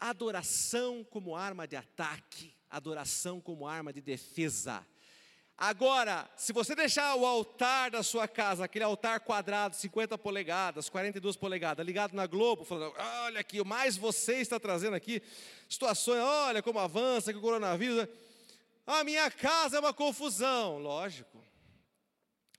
adoração 0.00 1.04
como 1.04 1.36
arma 1.36 1.64
de 1.64 1.76
ataque, 1.76 2.52
adoração 2.68 3.40
como 3.40 3.68
arma 3.68 3.92
de 3.92 4.00
defesa. 4.00 4.84
Agora, 5.58 6.30
se 6.36 6.52
você 6.52 6.74
deixar 6.74 7.14
o 7.14 7.24
altar 7.24 7.90
da 7.90 8.02
sua 8.02 8.28
casa, 8.28 8.64
aquele 8.64 8.84
altar 8.84 9.20
quadrado, 9.20 9.74
50 9.74 10.18
polegadas, 10.18 10.90
42 10.90 11.34
polegadas, 11.34 11.86
ligado 11.86 12.12
na 12.12 12.26
Globo, 12.26 12.62
falando: 12.62 12.94
olha 13.24 13.40
aqui, 13.40 13.58
o 13.58 13.64
mais 13.64 13.96
você 13.96 14.36
está 14.36 14.60
trazendo 14.60 14.94
aqui 14.94 15.22
situações, 15.66 16.20
olha 16.20 16.62
como 16.62 16.78
avança 16.78 17.32
que 17.32 17.38
o 17.38 17.42
coronavírus. 17.42 18.06
A 18.86 19.02
minha 19.02 19.30
casa 19.30 19.78
é 19.78 19.80
uma 19.80 19.94
confusão. 19.94 20.78
Lógico, 20.78 21.42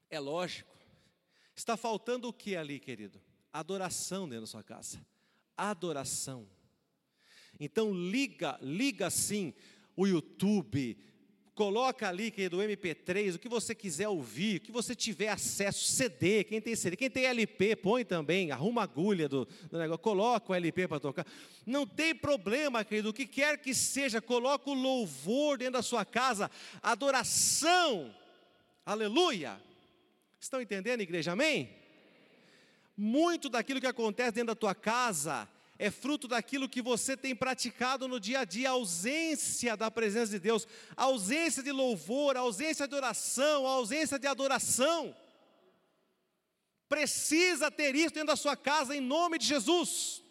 é 0.09 0.19
lógico. 0.19 0.75
Está 1.55 1.77
faltando 1.77 2.27
o 2.27 2.33
que 2.33 2.55
ali, 2.55 2.79
querido? 2.79 3.21
Adoração 3.53 4.27
dentro 4.27 4.41
da 4.41 4.47
sua 4.47 4.63
casa. 4.63 4.99
Adoração. 5.55 6.49
Então 7.59 7.93
liga, 7.93 8.57
liga 8.61 9.09
sim 9.11 9.53
o 9.95 10.05
YouTube, 10.05 10.97
Coloca 11.57 12.07
ali, 12.07 12.29
querido, 12.29 12.59
o 12.59 12.61
MP3, 12.61 13.33
o 13.33 13.39
que 13.39 13.49
você 13.49 13.73
quiser 13.73 14.07
ouvir, 14.07 14.57
o 14.57 14.61
que 14.61 14.71
você 14.71 14.93
tiver 14.93 15.29
acesso, 15.29 15.85
CD, 15.85 16.43
quem 16.43 16.61
tem 16.61 16.75
CD, 16.75 16.95
quem 16.95 17.09
tem 17.09 17.25
LP, 17.25 17.75
põe 17.77 18.05
também, 18.05 18.51
arruma 18.51 18.81
a 18.81 18.83
agulha 18.83 19.27
do, 19.27 19.43
do 19.43 19.79
negócio, 19.79 19.97
coloca 19.97 20.51
o 20.51 20.55
LP 20.55 20.87
para 20.87 20.99
tocar. 20.99 21.25
Não 21.65 21.87
tem 21.87 22.13
problema, 22.13 22.85
querido, 22.85 23.09
o 23.09 23.13
que 23.13 23.25
quer 23.25 23.57
que 23.57 23.73
seja, 23.73 24.21
coloca 24.21 24.69
o 24.69 24.75
louvor 24.75 25.57
dentro 25.57 25.73
da 25.73 25.81
sua 25.81 26.05
casa, 26.05 26.51
adoração, 26.79 28.13
aleluia. 28.85 29.59
Estão 30.39 30.61
entendendo, 30.61 31.01
igreja? 31.01 31.31
Amém? 31.31 31.71
Muito 32.95 33.49
daquilo 33.49 33.81
que 33.81 33.87
acontece 33.87 34.33
dentro 34.33 34.53
da 34.53 34.55
tua 34.55 34.75
casa 34.75 35.49
é 35.79 35.91
fruto 35.91 36.27
daquilo 36.27 36.67
que 36.67 36.81
você 36.81 37.15
tem 37.15 37.35
praticado 37.35 38.07
no 38.07 38.19
dia 38.19 38.39
a 38.39 38.45
dia, 38.45 38.69
a 38.69 38.73
ausência 38.73 39.77
da 39.77 39.91
presença 39.91 40.31
de 40.31 40.39
Deus, 40.39 40.67
a 40.95 41.03
ausência 41.03 41.61
de 41.61 41.71
louvor, 41.71 42.35
a 42.35 42.39
ausência 42.39 42.87
de 42.87 42.95
oração, 42.95 43.67
a 43.67 43.71
ausência 43.71 44.17
de 44.17 44.25
adoração. 44.25 45.15
Precisa 46.89 47.69
ter 47.69 47.95
isso 47.95 48.13
dentro 48.13 48.27
da 48.27 48.35
sua 48.35 48.55
casa 48.55 48.95
em 48.95 49.01
nome 49.01 49.37
de 49.37 49.45
Jesus. 49.45 50.23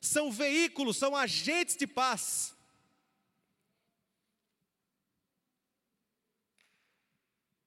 São 0.00 0.30
veículos, 0.30 0.98
são 0.98 1.16
agentes 1.16 1.76
de 1.76 1.86
paz. 1.86 2.54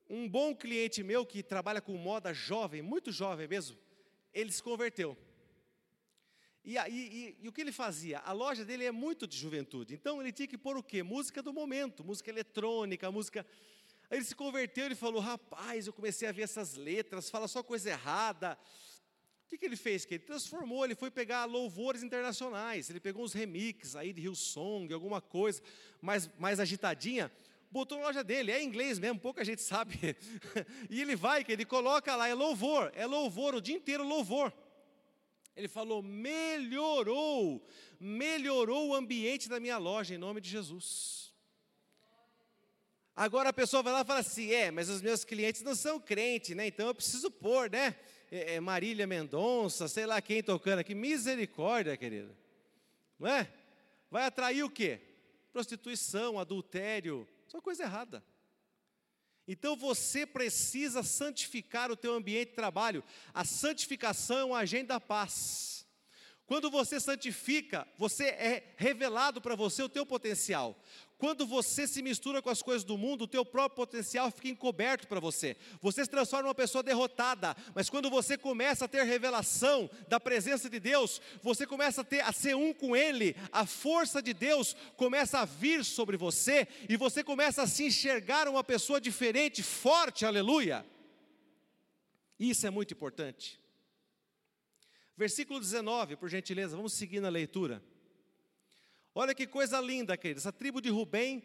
Um 0.10 0.30
bom 0.30 0.56
cliente 0.56 1.02
meu 1.02 1.26
que 1.26 1.42
trabalha 1.42 1.82
com 1.82 1.98
moda 1.98 2.34
jovem, 2.34 2.82
muito 2.82 3.12
jovem 3.12 3.48
mesmo, 3.48 3.78
ele 4.32 4.52
se 4.52 4.62
converteu. 4.62 5.18
E, 6.68 6.76
e, 6.76 6.82
e, 6.90 7.38
e, 7.44 7.48
o 7.48 7.52
que 7.54 7.62
ele 7.62 7.72
fazia? 7.72 8.20
A 8.20 8.34
loja 8.34 8.66
dele 8.66 8.84
é 8.84 8.92
muito 8.92 9.26
de 9.26 9.38
juventude, 9.38 9.94
então 9.94 10.22
ele 10.22 10.34
tinha 10.34 10.50
que 10.50 10.58
pôr 10.58 10.76
o 10.76 10.84
quê? 10.84 11.02
Música 11.02 11.42
do 11.42 11.54
momento, 11.54 12.04
música 12.04 12.30
eletrônica, 12.30 13.10
música. 13.10 13.48
Aí 14.10 14.18
ele 14.18 14.26
se 14.26 14.36
converteu, 14.36 14.86
ele 14.86 14.94
falou: 14.94 15.22
Rapaz, 15.22 15.88
eu 15.88 15.94
comecei 15.94 16.28
a 16.28 16.32
ver 16.34 16.42
essas 16.42 16.74
letras, 16.74 17.30
fala 17.30 17.48
só 17.48 17.64
coisa 17.64 17.90
errada. 17.90 18.60
O 19.46 19.48
que, 19.48 19.58
que 19.58 19.66
ele 19.66 19.78
fez? 19.78 20.04
Que 20.04 20.16
ele 20.16 20.26
transformou, 20.26 20.84
ele 20.84 20.94
foi 20.94 21.10
pegar 21.10 21.46
louvores 21.46 22.04
internacionais, 22.04 22.90
ele 22.90 23.00
pegou 23.00 23.24
uns 23.24 23.32
remixes 23.32 23.96
aí 23.96 24.12
de 24.12 24.20
Hillsong, 24.24 24.94
alguma 24.94 25.22
coisa 25.22 25.62
mais, 26.02 26.30
mais 26.38 26.60
agitadinha, 26.60 27.32
botou 27.72 27.98
na 27.98 28.08
loja 28.08 28.26
dele, 28.26 28.52
é 28.52 28.62
inglês 28.62 29.00
mesmo, 29.00 29.22
pouca 29.22 29.46
gente 29.46 29.62
sabe. 29.64 30.18
e 30.90 31.02
ele 31.02 31.16
vai, 31.16 31.46
que 31.46 31.52
ele 31.54 31.64
coloca 31.64 32.14
lá, 32.14 32.28
é 32.28 32.34
louvor, 32.34 32.92
é 32.94 33.06
louvor, 33.06 33.56
o 33.56 33.62
dia 33.62 33.78
inteiro 33.78 34.06
louvor. 34.06 34.52
Ele 35.58 35.68
falou: 35.68 36.04
melhorou, 36.04 37.68
melhorou 38.00 38.90
o 38.90 38.96
ambiente 38.96 39.50
da 39.50 39.60
minha 39.60 39.80
loja, 39.80 40.14
em 40.14 40.18
nome 40.18 40.40
de 40.40 40.48
Jesus. 40.48 41.34
Agora 43.16 43.50
a 43.50 43.54
pessoa 43.54 43.82
vai 43.82 43.92
lá 43.92 44.02
e 44.02 44.06
fala 44.06 44.20
assim: 44.20 44.52
é, 44.52 44.70
mas 44.70 44.88
os 44.88 45.02
meus 45.02 45.26
clientes 45.26 45.64
não 45.64 45.74
são 45.74 46.00
crentes, 46.00 46.56
né? 46.56 46.68
Então 46.68 46.86
eu 46.86 46.94
preciso 46.94 47.32
pôr, 47.32 47.72
né? 47.72 47.96
É, 48.32 48.54
é 48.54 48.60
Marília 48.60 49.08
Mendonça, 49.08 49.88
sei 49.88 50.06
lá 50.06 50.22
quem 50.22 50.44
tocando 50.44 50.80
aqui. 50.80 50.94
Misericórdia, 50.94 51.98
querida. 51.98 52.38
Não 53.18 53.28
é? 53.28 53.52
Vai 54.12 54.26
atrair 54.26 54.64
o 54.64 54.70
quê? 54.70 55.02
Prostituição, 55.52 56.38
adultério, 56.38 57.28
só 57.48 57.60
coisa 57.60 57.82
errada. 57.82 58.24
Então 59.48 59.76
você 59.76 60.26
precisa 60.26 61.02
santificar 61.04 61.90
o 61.90 61.96
teu 61.96 62.14
ambiente 62.14 62.50
de 62.50 62.56
trabalho. 62.56 63.04
A 63.34 63.46
santificação 63.46 64.38
é 64.38 64.46
um 64.46 64.56
agente 64.56 64.88
da 64.88 65.00
paz. 65.00 65.67
Quando 66.48 66.72
você 66.72 66.98
santifica, 66.98 67.86
você 67.98 68.24
é 68.24 68.64
revelado 68.78 69.42
para 69.42 69.54
você 69.54 69.84
o 69.84 69.90
teu 69.90 70.06
potencial. 70.06 70.82
Quando 71.18 71.46
você 71.46 71.86
se 71.86 72.02
mistura 72.02 72.42
com 72.42 72.50
as 72.50 72.62
coisas 72.62 72.86
do 72.86 72.98
mundo, 72.98 73.24
o 73.24 73.28
teu 73.28 73.44
próprio 73.44 73.76
potencial 73.76 74.32
fica 74.32 74.48
encoberto 74.48 75.10
para 75.10 75.20
você. 75.20 75.58
Você 75.82 76.06
se 76.06 76.10
transforma 76.10 76.46
em 76.46 76.48
uma 76.48 76.56
pessoa 76.56 76.82
derrotada, 76.82 77.54
mas 77.76 77.90
quando 77.90 78.10
você 78.10 78.38
começa 78.38 78.86
a 78.86 78.88
ter 78.88 79.04
revelação 79.04 79.90
da 80.08 80.22
presença 80.22 80.70
de 80.70 80.80
Deus, 80.80 81.20
você 81.44 81.68
começa 81.68 82.00
a, 82.00 82.04
ter, 82.06 82.22
a 82.22 82.32
ser 82.32 82.56
um 82.56 82.74
com 82.74 82.96
Ele, 82.96 83.36
a 83.52 83.66
força 83.66 84.22
de 84.22 84.34
Deus 84.34 84.74
começa 84.96 85.40
a 85.40 85.46
vir 85.46 85.84
sobre 85.84 86.16
você 86.16 86.66
e 86.88 86.96
você 86.96 87.26
começa 87.26 87.64
a 87.64 87.68
se 87.68 87.88
enxergar 87.88 88.48
uma 88.48 88.64
pessoa 88.64 89.02
diferente, 89.02 89.62
forte, 89.62 90.26
aleluia. 90.26 90.86
Isso 92.40 92.66
é 92.66 92.70
muito 92.70 92.94
importante. 92.94 93.60
Versículo 95.18 95.60
19, 95.60 96.16
por 96.16 96.30
gentileza, 96.30 96.76
vamos 96.76 96.94
seguir 96.94 97.20
na 97.20 97.30
leitura. 97.30 97.84
Olha 99.16 99.34
que 99.34 99.48
coisa 99.48 99.82
linda, 99.82 100.16
queridos. 100.16 100.44
Essa 100.44 100.52
tribo 100.52 100.80
de 100.80 100.90
Rubem 100.90 101.44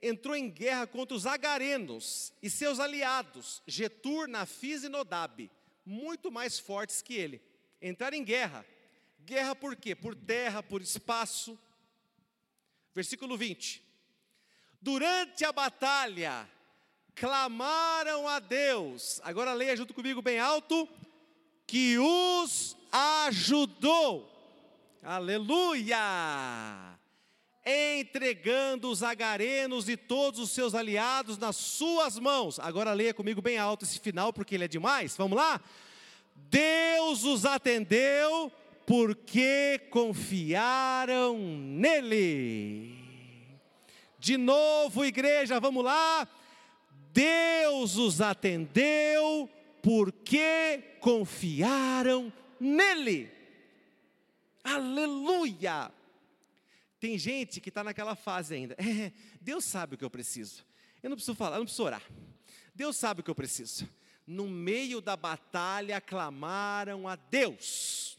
entrou 0.00 0.36
em 0.36 0.48
guerra 0.48 0.86
contra 0.86 1.16
os 1.16 1.26
agarenos 1.26 2.32
e 2.40 2.48
seus 2.48 2.78
aliados, 2.78 3.60
Getur, 3.66 4.28
Nafis 4.28 4.84
e 4.84 4.88
Nodab, 4.88 5.50
muito 5.84 6.30
mais 6.30 6.60
fortes 6.60 7.02
que 7.02 7.14
ele. 7.14 7.42
Entraram 7.80 8.16
em 8.16 8.22
guerra. 8.22 8.64
Guerra 9.24 9.56
por 9.56 9.74
quê? 9.74 9.96
Por 9.96 10.14
terra, 10.14 10.62
por 10.62 10.80
espaço. 10.80 11.58
Versículo 12.94 13.36
20. 13.36 13.82
Durante 14.80 15.44
a 15.44 15.50
batalha, 15.50 16.48
clamaram 17.16 18.28
a 18.28 18.38
Deus. 18.38 19.20
Agora 19.24 19.52
leia 19.52 19.76
junto 19.76 19.92
comigo 19.92 20.22
bem 20.22 20.38
alto. 20.38 20.88
Que 21.72 21.96
os 21.98 22.76
ajudou. 22.92 24.30
Aleluia! 25.02 25.96
Entregando 27.64 28.90
os 28.90 29.02
agarenos 29.02 29.88
e 29.88 29.96
todos 29.96 30.38
os 30.38 30.50
seus 30.50 30.74
aliados 30.74 31.38
nas 31.38 31.56
suas 31.56 32.18
mãos. 32.18 32.60
Agora 32.60 32.92
leia 32.92 33.14
comigo 33.14 33.40
bem 33.40 33.56
alto 33.56 33.86
esse 33.86 33.98
final, 33.98 34.34
porque 34.34 34.54
ele 34.54 34.64
é 34.64 34.68
demais. 34.68 35.16
Vamos 35.16 35.38
lá? 35.38 35.62
Deus 36.36 37.24
os 37.24 37.46
atendeu 37.46 38.52
porque 38.84 39.80
confiaram 39.88 41.38
nele. 41.38 42.98
De 44.18 44.36
novo, 44.36 45.06
igreja, 45.06 45.58
vamos 45.58 45.82
lá. 45.82 46.28
Deus 47.14 47.96
os 47.96 48.20
atendeu 48.20 49.48
porque 49.48 49.61
confiaram 51.00 52.32
nele. 52.60 53.30
Aleluia! 54.62 55.92
Tem 57.00 57.18
gente 57.18 57.60
que 57.60 57.68
está 57.68 57.82
naquela 57.82 58.14
fase 58.14 58.54
ainda. 58.54 58.76
É, 58.78 59.12
Deus 59.40 59.64
sabe 59.64 59.96
o 59.96 59.98
que 59.98 60.04
eu 60.04 60.10
preciso. 60.10 60.64
Eu 61.02 61.10
não 61.10 61.16
preciso 61.16 61.34
falar, 61.34 61.56
eu 61.56 61.58
não 61.58 61.64
preciso 61.64 61.82
orar. 61.82 62.02
Deus 62.72 62.96
sabe 62.96 63.20
o 63.20 63.24
que 63.24 63.30
eu 63.30 63.34
preciso. 63.34 63.88
No 64.24 64.48
meio 64.48 65.00
da 65.00 65.16
batalha, 65.16 66.00
clamaram 66.00 67.08
a 67.08 67.16
Deus. 67.16 68.16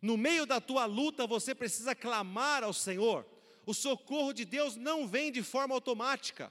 No 0.00 0.16
meio 0.16 0.46
da 0.46 0.62
tua 0.62 0.86
luta, 0.86 1.26
você 1.26 1.54
precisa 1.54 1.94
clamar 1.94 2.64
ao 2.64 2.72
Senhor. 2.72 3.26
O 3.66 3.74
socorro 3.74 4.32
de 4.32 4.46
Deus 4.46 4.76
não 4.76 5.06
vem 5.06 5.30
de 5.30 5.42
forma 5.42 5.74
automática. 5.74 6.50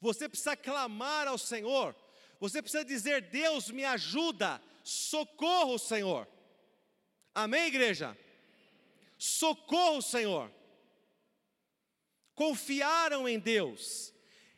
Você 0.00 0.26
precisa 0.26 0.56
clamar 0.56 1.28
ao 1.28 1.36
Senhor. 1.36 1.94
Você 2.42 2.60
precisa 2.60 2.84
dizer: 2.84 3.22
Deus 3.30 3.70
me 3.70 3.84
ajuda 3.84 4.60
socorro, 4.82 5.78
Senhor. 5.78 6.26
Amém, 7.32 7.66
igreja? 7.68 8.18
Socorro, 9.16 10.02
Senhor. 10.02 10.50
Confiaram 12.34 13.28
em 13.28 13.38
Deus. 13.38 14.12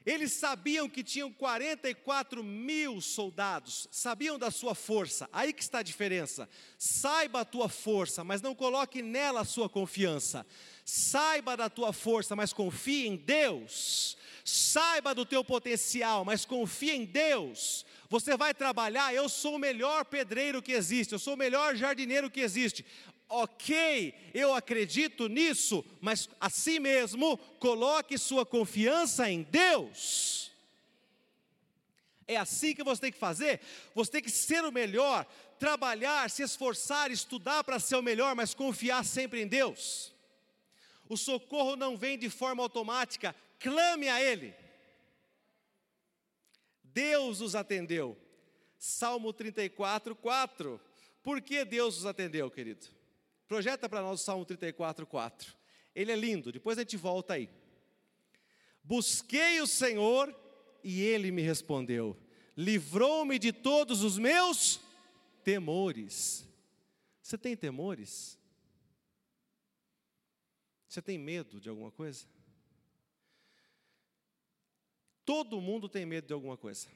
Eles 0.07 0.33
sabiam 0.33 0.89
que 0.89 1.05
tinham 1.05 1.31
44 1.31 2.43
mil 2.43 3.03
soldados, 3.03 3.87
sabiam 3.91 4.39
da 4.39 4.51
sua 4.51 4.75
força, 4.75 5.29
aí 5.31 5.53
que 5.53 5.63
está 5.63 5.81
a 5.81 5.83
diferença. 5.83 6.49
Saiba 6.79 7.41
a 7.41 7.45
tua 7.45 7.69
força, 7.69 8.25
mas 8.25 8.41
não 8.41 8.55
coloque 8.55 9.03
nela 9.03 9.43
a 9.43 9.47
sua 9.47 9.69
confiança. 9.69 10.47
Saiba 10.87 11.55
da 11.55 11.69
tua 11.69 11.93
força, 11.93 12.35
mas 12.35 12.51
confie 12.51 13.07
em 13.07 13.17
Deus. 13.17 14.17
Saiba 14.45 15.15
do 15.15 15.25
teu 15.25 15.43
potencial, 15.43 16.23
mas 16.23 16.45
confie 16.45 16.91
em 16.91 17.07
Deus. 17.07 17.87
Você 18.11 18.37
vai 18.37 18.53
trabalhar, 18.53 19.15
eu 19.15 19.27
sou 19.27 19.57
o 19.57 19.59
melhor 19.59 20.05
pedreiro 20.05 20.61
que 20.61 20.73
existe, 20.73 21.13
eu 21.13 21.19
sou 21.19 21.33
o 21.33 21.39
melhor 21.39 21.75
jardineiro 21.75 22.31
que 22.31 22.41
existe. 22.41 22.85
Ok, 23.27 24.15
eu 24.35 24.55
acredito 24.55 25.29
nisso, 25.29 25.83
mas 25.99 26.29
assim 26.39 26.79
mesmo, 26.79 27.39
coloque 27.59 28.19
sua 28.19 28.45
confiança 28.45 29.31
em 29.31 29.43
Deus. 29.43 30.53
É 32.29 32.37
assim 32.37 32.75
que 32.75 32.85
você 32.85 33.01
tem 33.01 33.13
que 33.13 33.19
fazer. 33.19 33.61
Você 33.95 34.11
tem 34.13 34.23
que 34.23 34.31
ser 34.31 34.63
o 34.63 34.73
melhor, 34.73 35.27
trabalhar, 35.59 36.29
se 36.29 36.43
esforçar, 36.43 37.11
estudar 37.11 37.65
para 37.65 37.79
ser 37.79 37.97
o 37.97 38.03
melhor, 38.03 38.35
mas 38.35 38.53
confiar 38.53 39.05
sempre 39.05 39.41
em 39.41 39.47
Deus. 39.47 40.13
O 41.09 41.17
socorro 41.17 41.77
não 41.77 41.97
vem 41.97 42.19
de 42.19 42.31
forma 42.31 42.63
automática, 42.63 43.35
clame 43.65 44.11
a 44.11 44.23
Ele. 44.23 44.55
Deus 46.83 47.41
os 47.41 47.55
atendeu. 47.55 48.15
Salmo 48.79 49.33
34, 49.33 50.15
4. 50.15 50.79
Por 51.23 51.41
que 51.41 51.65
Deus 51.65 51.97
os 51.97 52.05
atendeu, 52.05 52.51
querido? 52.51 52.87
Projeta 53.49 53.89
para 53.89 54.03
nós 54.03 54.21
o 54.21 54.23
Salmo 54.23 54.45
34, 54.45 55.07
4. 55.07 55.57
Ele 55.95 56.13
é 56.13 56.17
lindo, 56.17 56.53
depois 56.53 56.77
a 56.77 56.83
gente 56.83 56.99
volta 56.99 57.35
aí. 57.35 57.49
Busquei 58.83 59.63
o 59.63 59.67
Senhor 59.67 60.35
e 60.83 61.01
ele 61.01 61.31
me 61.31 61.41
respondeu. 61.41 62.15
Livrou-me 62.55 63.39
de 63.39 63.51
todos 63.51 64.03
os 64.03 64.19
meus 64.19 64.79
temores. 65.43 66.47
Você 67.23 67.39
tem 67.39 67.57
temores? 67.57 68.39
Você 70.87 71.01
tem 71.01 71.17
medo 71.17 71.59
de 71.59 71.71
alguma 71.71 71.91
coisa? 71.91 72.27
Todo 75.25 75.61
mundo 75.61 75.89
tem 75.89 76.05
medo 76.05 76.27
de 76.27 76.33
alguma 76.33 76.57
coisa. 76.57 76.89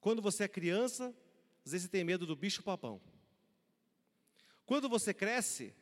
Quando 0.00 0.22
você 0.22 0.44
é 0.44 0.48
criança, 0.48 1.14
às 1.64 1.72
vezes 1.72 1.86
você 1.86 1.90
tem 1.90 2.04
medo 2.04 2.26
do 2.26 2.36
bicho 2.36 2.62
papão. 2.62 3.00
Quando 4.64 4.88
você 4.88 5.12
cresce, 5.12 5.74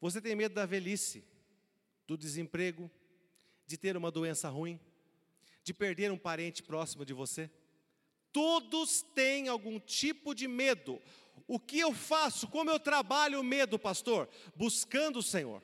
você 0.00 0.20
tem 0.20 0.34
medo 0.34 0.54
da 0.54 0.66
velhice, 0.66 1.24
do 2.06 2.16
desemprego, 2.16 2.90
de 3.66 3.76
ter 3.76 3.96
uma 3.96 4.10
doença 4.10 4.48
ruim, 4.48 4.78
de 5.62 5.72
perder 5.72 6.12
um 6.12 6.18
parente 6.18 6.62
próximo 6.62 7.04
de 7.04 7.12
você. 7.12 7.50
Todos 8.32 9.02
têm 9.02 9.48
algum 9.48 9.78
tipo 9.78 10.34
de 10.34 10.48
medo. 10.48 11.00
O 11.46 11.58
que 11.58 11.78
eu 11.78 11.94
faço? 11.94 12.48
Como 12.48 12.70
eu 12.70 12.80
trabalho 12.80 13.40
o 13.40 13.44
medo, 13.44 13.78
pastor? 13.78 14.28
Buscando 14.56 15.20
o 15.20 15.22
Senhor 15.22 15.62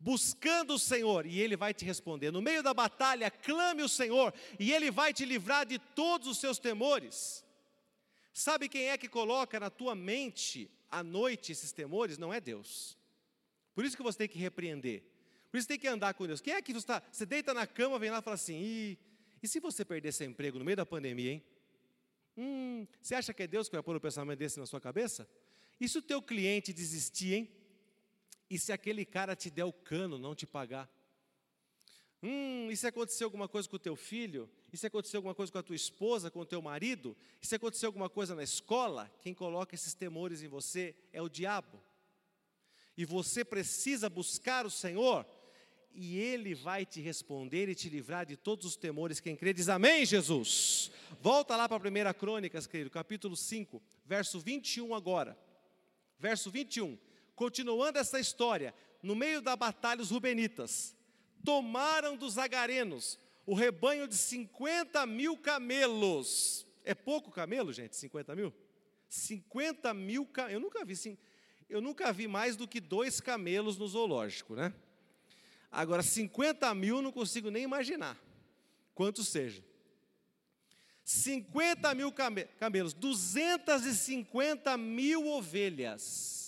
buscando 0.00 0.74
o 0.74 0.78
Senhor, 0.78 1.26
e 1.26 1.38
Ele 1.38 1.56
vai 1.56 1.74
te 1.74 1.84
responder. 1.84 2.30
No 2.30 2.40
meio 2.40 2.62
da 2.62 2.72
batalha, 2.72 3.30
clame 3.30 3.82
o 3.82 3.88
Senhor, 3.88 4.32
e 4.58 4.72
Ele 4.72 4.90
vai 4.90 5.12
te 5.12 5.26
livrar 5.26 5.66
de 5.66 5.78
todos 5.78 6.26
os 6.26 6.38
seus 6.38 6.58
temores. 6.58 7.44
Sabe 8.32 8.68
quem 8.68 8.88
é 8.88 8.96
que 8.96 9.08
coloca 9.08 9.60
na 9.60 9.68
tua 9.68 9.94
mente 9.94 10.70
à 10.90 11.02
noite 11.02 11.52
esses 11.52 11.70
temores? 11.70 12.16
Não 12.16 12.32
é 12.32 12.40
Deus. 12.40 12.96
Por 13.74 13.84
isso 13.84 13.96
que 13.96 14.02
você 14.02 14.18
tem 14.18 14.28
que 14.28 14.38
repreender. 14.38 15.02
Por 15.50 15.58
isso 15.58 15.68
tem 15.68 15.78
que 15.78 15.88
andar 15.88 16.14
com 16.14 16.26
Deus. 16.26 16.40
Quem 16.40 16.54
é 16.54 16.62
que 16.62 16.72
você 16.72 16.78
está? 16.78 17.02
Você 17.12 17.26
deita 17.26 17.52
na 17.52 17.66
cama, 17.66 17.98
vem 17.98 18.10
lá 18.10 18.20
e 18.20 18.22
fala 18.22 18.36
assim: 18.36 18.58
e, 18.58 18.98
e 19.42 19.48
se 19.48 19.60
você 19.60 19.84
perder 19.84 20.12
seu 20.12 20.26
emprego 20.26 20.58
no 20.58 20.64
meio 20.64 20.76
da 20.76 20.86
pandemia, 20.86 21.32
hein? 21.32 21.44
Hum, 22.36 22.86
você 23.02 23.14
acha 23.14 23.34
que 23.34 23.42
é 23.42 23.46
Deus 23.46 23.68
que 23.68 23.74
vai 23.74 23.82
pôr 23.82 23.94
um 23.94 24.00
pensamento 24.00 24.38
desse 24.38 24.58
na 24.58 24.64
sua 24.64 24.80
cabeça? 24.80 25.28
E 25.78 25.88
se 25.88 25.98
o 25.98 26.02
teu 26.02 26.22
cliente 26.22 26.72
desistir, 26.72 27.34
hein? 27.34 27.59
E 28.50 28.58
se 28.58 28.72
aquele 28.72 29.04
cara 29.04 29.36
te 29.36 29.48
der 29.48 29.64
o 29.64 29.72
cano, 29.72 30.18
não 30.18 30.34
te 30.34 30.44
pagar? 30.44 30.90
Hum, 32.22 32.68
e 32.70 32.76
se 32.76 32.86
acontecer 32.86 33.24
alguma 33.24 33.48
coisa 33.48 33.68
com 33.68 33.76
o 33.76 33.78
teu 33.78 33.94
filho? 33.94 34.50
E 34.72 34.76
se 34.76 34.86
acontecer 34.86 35.16
alguma 35.16 35.34
coisa 35.34 35.50
com 35.50 35.58
a 35.58 35.62
tua 35.62 35.76
esposa, 35.76 36.30
com 36.30 36.40
o 36.40 36.44
teu 36.44 36.60
marido? 36.60 37.16
E 37.40 37.46
se 37.46 37.54
acontecer 37.54 37.86
alguma 37.86 38.10
coisa 38.10 38.34
na 38.34 38.42
escola? 38.42 39.10
Quem 39.22 39.32
coloca 39.32 39.74
esses 39.74 39.94
temores 39.94 40.42
em 40.42 40.48
você 40.48 40.94
é 41.12 41.22
o 41.22 41.28
diabo. 41.28 41.80
E 42.96 43.04
você 43.04 43.44
precisa 43.44 44.10
buscar 44.10 44.66
o 44.66 44.70
Senhor, 44.70 45.24
e 45.92 46.18
Ele 46.18 46.54
vai 46.54 46.84
te 46.84 47.00
responder 47.00 47.68
e 47.68 47.74
te 47.74 47.88
livrar 47.88 48.26
de 48.26 48.36
todos 48.36 48.66
os 48.66 48.76
temores. 48.76 49.20
Quem 49.20 49.34
crê 49.34 49.52
diz 49.52 49.68
amém, 49.68 50.04
Jesus. 50.04 50.90
Volta 51.20 51.56
lá 51.56 51.68
para 51.68 51.76
a 51.76 52.12
1 52.12 52.18
Crônicas, 52.18 52.66
querido, 52.66 52.90
capítulo 52.90 53.36
5, 53.36 53.82
verso 54.04 54.38
21 54.38 54.94
agora. 54.94 55.38
Verso 56.18 56.50
21. 56.50 56.98
Continuando 57.40 57.98
essa 57.98 58.20
história, 58.20 58.74
no 59.02 59.16
meio 59.16 59.40
da 59.40 59.56
batalha, 59.56 60.02
os 60.02 60.10
rubenitas 60.10 60.94
tomaram 61.42 62.14
dos 62.14 62.36
agarenos 62.36 63.18
o 63.46 63.54
rebanho 63.54 64.06
de 64.06 64.14
50 64.14 65.06
mil 65.06 65.38
camelos. 65.38 66.66
É 66.84 66.94
pouco 66.94 67.30
camelo, 67.30 67.72
gente? 67.72 67.96
50 67.96 68.36
mil? 68.36 68.52
50 69.08 69.94
mil, 69.94 70.28
eu 70.50 70.60
nunca 70.60 70.84
vi, 70.84 71.18
eu 71.70 71.80
nunca 71.80 72.12
vi 72.12 72.28
mais 72.28 72.56
do 72.56 72.68
que 72.68 72.78
dois 72.78 73.22
camelos 73.22 73.78
no 73.78 73.88
zoológico, 73.88 74.54
né? 74.54 74.74
Agora, 75.72 76.02
50 76.02 76.74
mil 76.74 77.00
não 77.00 77.10
consigo 77.10 77.50
nem 77.50 77.62
imaginar 77.62 78.22
quanto 78.94 79.24
seja. 79.24 79.64
50 81.06 81.94
mil 81.94 82.12
camelos, 82.12 82.92
250 82.92 84.76
mil 84.76 85.26
ovelhas, 85.26 86.39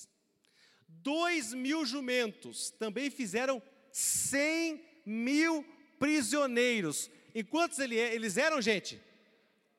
2 1.03 1.55
mil 1.55 1.85
jumentos, 1.85 2.71
também 2.71 3.11
fizeram 3.11 3.63
100 3.91 4.83
mil 5.05 5.65
prisioneiros. 5.99 7.11
E 7.35 7.43
quantos 7.43 7.79
eles 7.79 8.37
eram, 8.37 8.61
gente? 8.61 9.01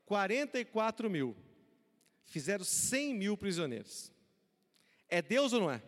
44 0.05 1.09
mil. 1.09 1.35
Fizeram 2.25 2.63
100 2.63 3.13
mil 3.13 3.37
prisioneiros. 3.37 4.11
É 5.07 5.21
Deus 5.21 5.53
ou 5.53 5.61
não 5.61 5.71
é? 5.71 5.81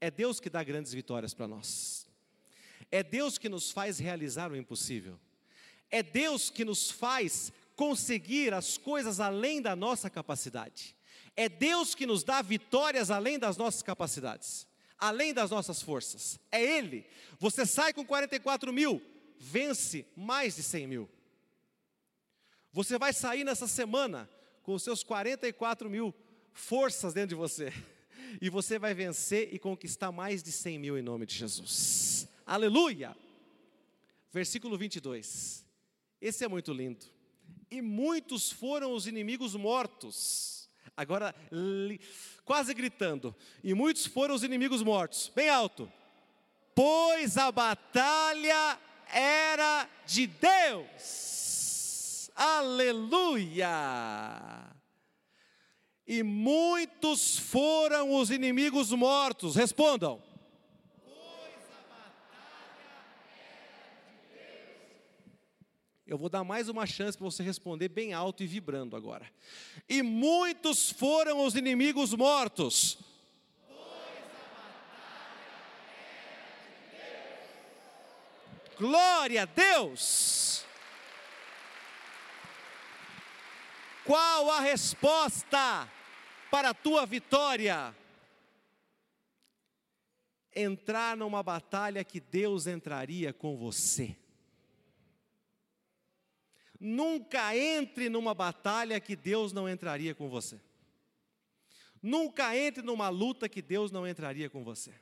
É 0.00 0.10
Deus 0.10 0.40
que 0.40 0.50
dá 0.50 0.62
grandes 0.62 0.92
vitórias 0.92 1.34
para 1.34 1.46
nós. 1.46 2.08
É 2.90 3.02
Deus 3.02 3.38
que 3.38 3.48
nos 3.48 3.70
faz 3.70 3.98
realizar 3.98 4.50
o 4.50 4.56
impossível. 4.56 5.18
É 5.90 6.02
Deus 6.02 6.50
que 6.50 6.64
nos 6.64 6.90
faz 6.90 7.52
conseguir 7.76 8.52
as 8.52 8.76
coisas 8.76 9.20
além 9.20 9.62
da 9.62 9.76
nossa 9.76 10.10
capacidade. 10.10 10.96
É 11.40 11.48
Deus 11.48 11.94
que 11.94 12.04
nos 12.04 12.22
dá 12.22 12.42
vitórias 12.42 13.10
além 13.10 13.38
das 13.38 13.56
nossas 13.56 13.80
capacidades, 13.80 14.66
além 14.98 15.32
das 15.32 15.50
nossas 15.50 15.80
forças. 15.80 16.38
É 16.52 16.62
Ele. 16.62 17.06
Você 17.38 17.64
sai 17.64 17.94
com 17.94 18.04
44 18.04 18.70
mil, 18.70 19.00
vence 19.38 20.06
mais 20.14 20.56
de 20.56 20.62
100 20.62 20.86
mil. 20.86 21.08
Você 22.74 22.98
vai 22.98 23.14
sair 23.14 23.42
nessa 23.42 23.66
semana 23.66 24.28
com 24.62 24.74
os 24.74 24.82
seus 24.82 25.02
44 25.02 25.88
mil 25.88 26.14
forças 26.52 27.14
dentro 27.14 27.30
de 27.30 27.34
você. 27.36 27.72
E 28.40 28.48
você 28.48 28.78
vai 28.78 28.94
vencer 28.94 29.52
e 29.52 29.58
conquistar 29.58 30.12
mais 30.12 30.40
de 30.40 30.52
100 30.52 30.78
mil 30.78 30.96
em 30.96 31.02
nome 31.02 31.26
de 31.26 31.34
Jesus. 31.34 32.28
Aleluia! 32.46 33.16
Versículo 34.30 34.78
22. 34.78 35.66
Esse 36.20 36.44
é 36.44 36.48
muito 36.48 36.72
lindo 36.72 37.04
e 37.70 37.82
muitos 37.82 38.52
foram 38.52 38.92
os 38.92 39.06
inimigos 39.06 39.56
mortos. 39.56 40.59
Agora, 41.00 41.34
quase 42.44 42.74
gritando, 42.74 43.34
e 43.64 43.72
muitos 43.72 44.04
foram 44.04 44.34
os 44.34 44.42
inimigos 44.42 44.82
mortos, 44.82 45.32
bem 45.34 45.48
alto, 45.48 45.90
pois 46.74 47.38
a 47.38 47.50
batalha 47.50 48.78
era 49.10 49.88
de 50.04 50.26
Deus, 50.26 52.30
aleluia! 52.36 53.70
E 56.06 56.22
muitos 56.22 57.38
foram 57.38 58.14
os 58.16 58.30
inimigos 58.30 58.92
mortos, 58.92 59.56
respondam, 59.56 60.22
Eu 66.10 66.18
vou 66.18 66.28
dar 66.28 66.42
mais 66.42 66.68
uma 66.68 66.86
chance 66.86 67.16
para 67.16 67.24
você 67.24 67.40
responder 67.40 67.88
bem 67.88 68.12
alto 68.12 68.42
e 68.42 68.46
vibrando 68.48 68.96
agora. 68.96 69.30
E 69.88 70.02
muitos 70.02 70.90
foram 70.90 71.46
os 71.46 71.54
inimigos 71.54 72.12
mortos. 72.14 72.98
Glória 78.76 79.42
a 79.42 79.44
Deus! 79.44 80.64
Qual 84.04 84.50
a 84.50 84.58
resposta 84.58 85.88
para 86.50 86.70
a 86.70 86.74
tua 86.74 87.06
vitória? 87.06 87.94
Entrar 90.52 91.16
numa 91.16 91.40
batalha 91.40 92.02
que 92.02 92.18
Deus 92.18 92.66
entraria 92.66 93.32
com 93.32 93.56
você. 93.56 94.16
Nunca 96.80 97.54
entre 97.54 98.08
numa 98.08 98.32
batalha 98.32 98.98
que 98.98 99.14
Deus 99.14 99.52
não 99.52 99.68
entraria 99.68 100.14
com 100.14 100.30
você. 100.30 100.58
Nunca 102.02 102.56
entre 102.56 102.82
numa 102.82 103.10
luta 103.10 103.50
que 103.50 103.60
Deus 103.60 103.92
não 103.92 104.08
entraria 104.08 104.48
com 104.48 104.64
você. 104.64 104.94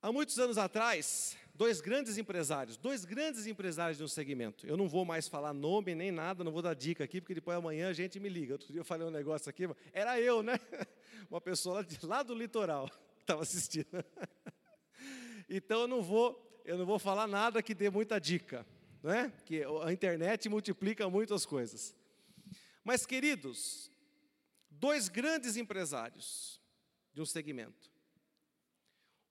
Há 0.00 0.12
muitos 0.12 0.38
anos 0.38 0.56
atrás, 0.56 1.36
dois 1.52 1.80
grandes 1.80 2.16
empresários, 2.16 2.76
dois 2.76 3.04
grandes 3.04 3.46
empresários 3.46 3.98
de 3.98 4.04
um 4.04 4.08
segmento. 4.08 4.66
Eu 4.66 4.76
não 4.76 4.88
vou 4.88 5.04
mais 5.04 5.26
falar 5.26 5.52
nome 5.52 5.94
nem 5.94 6.12
nada, 6.12 6.44
não 6.44 6.52
vou 6.52 6.62
dar 6.62 6.74
dica 6.74 7.02
aqui, 7.02 7.20
porque 7.20 7.34
depois 7.34 7.58
amanhã 7.58 7.90
a 7.90 7.92
gente 7.92 8.20
me 8.20 8.28
liga. 8.28 8.54
Outro 8.54 8.72
dia 8.72 8.80
eu 8.80 8.84
falei 8.84 9.06
um 9.06 9.10
negócio 9.10 9.50
aqui, 9.50 9.68
era 9.92 10.20
eu, 10.20 10.42
né? 10.42 10.58
Uma 11.28 11.40
pessoa 11.40 11.84
lá 12.04 12.22
do 12.22 12.32
litoral 12.32 12.88
estava 13.20 13.42
assistindo. 13.42 13.88
Então 15.52 15.80
eu 15.80 15.88
não 15.88 16.00
vou 16.00 16.49
eu 16.70 16.78
não 16.78 16.86
vou 16.86 17.00
falar 17.00 17.26
nada 17.26 17.60
que 17.60 17.74
dê 17.74 17.90
muita 17.90 18.20
dica, 18.20 18.64
não 19.02 19.12
é? 19.12 19.28
Que 19.44 19.64
a 19.82 19.92
internet 19.92 20.48
multiplica 20.48 21.10
muitas 21.10 21.44
coisas. 21.44 21.96
Mas, 22.84 23.04
queridos, 23.04 23.90
dois 24.70 25.08
grandes 25.08 25.56
empresários 25.56 26.60
de 27.12 27.20
um 27.20 27.26
segmento. 27.26 27.90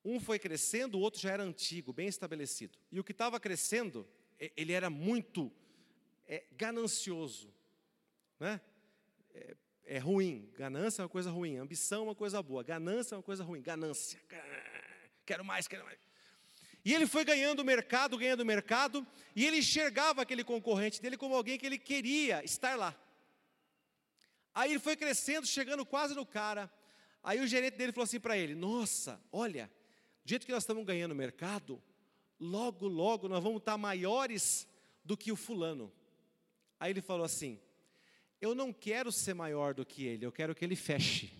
Um 0.04 0.20
foi 0.20 0.38
crescendo, 0.38 0.98
o 0.98 1.02
outro 1.02 1.22
já 1.22 1.32
era 1.32 1.42
antigo, 1.42 1.94
bem 1.94 2.10
estabelecido. 2.10 2.78
E 2.92 3.00
o 3.00 3.06
que 3.06 3.14
estava 3.14 3.40
crescendo, 3.40 4.06
ele 4.38 4.74
era 4.74 4.90
muito 4.90 5.50
é, 6.28 6.44
ganancioso. 6.52 7.54
Né? 8.38 8.60
É, 9.34 9.56
é 9.86 9.98
ruim. 9.98 10.52
Ganância 10.58 11.02
é 11.02 11.04
uma 11.04 11.10
coisa 11.10 11.32
ruim. 11.32 11.56
Ambição 11.56 12.02
é 12.02 12.04
uma 12.08 12.16
coisa 12.16 12.44
boa. 12.44 12.64
Ganância 12.64 13.16
é 13.16 13.18
uma 13.18 13.24
coisa 13.24 13.46
ruim. 13.46 13.62
Ganância. 13.62 14.20
Quero 15.26 15.46
mais, 15.46 15.70
quero 15.70 15.86
mais. 15.86 16.09
E 16.84 16.93
ele 16.93 17.05
foi 17.05 17.25
ganhando 17.25 17.63
mercado, 17.63 18.17
ganhando 18.17 18.45
mercado, 18.45 19.05
e 19.36 19.45
ele 19.45 19.57
enxergava 19.57 20.21
aquele 20.21 20.43
concorrente 20.43 21.01
dele 21.01 21.17
como 21.17 21.36
alguém 21.36 21.57
que 21.57 21.65
ele 21.65 21.77
queria 21.77 22.43
estar 22.43 22.75
lá. 22.75 22.95
Aí 24.53 24.71
ele 24.71 24.80
foi 24.80 24.95
crescendo, 24.95 25.45
chegando 25.45 25.86
quase 25.86 26.15
no 26.15 26.25
cara. 26.25 26.71
Aí 27.23 27.39
o 27.39 27.47
gerente 27.47 27.75
dele 27.77 27.91
falou 27.91 28.05
assim 28.05 28.19
para 28.19 28.38
ele: 28.38 28.55
Nossa, 28.55 29.21
olha, 29.32 29.69
do 30.23 30.30
jeito 30.30 30.45
que 30.45 30.51
nós 30.51 30.63
estamos 30.63 30.86
ganhando 30.86 31.13
mercado, 31.13 31.82
logo, 32.39 32.88
logo 32.88 33.27
nós 33.27 33.43
vamos 33.43 33.59
estar 33.59 33.77
maiores 33.77 34.67
do 35.03 35.17
que 35.17 35.32
o 35.32 35.36
fulano. 35.36 35.91
Aí 36.80 36.91
ele 36.91 37.01
falou 37.01 37.25
assim: 37.25 37.59
Eu 38.39 38.55
não 38.55 38.71
quero 38.71 39.11
ser 39.11 39.34
maior 39.34 39.73
do 39.73 39.86
que 39.86 40.05
ele, 40.05 40.25
eu 40.25 40.32
quero 40.32 40.55
que 40.55 40.63
ele 40.63 40.75
feche. 40.75 41.32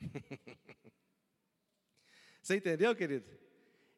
Você 2.46 2.58
entendeu, 2.58 2.94
querido? 2.94 3.28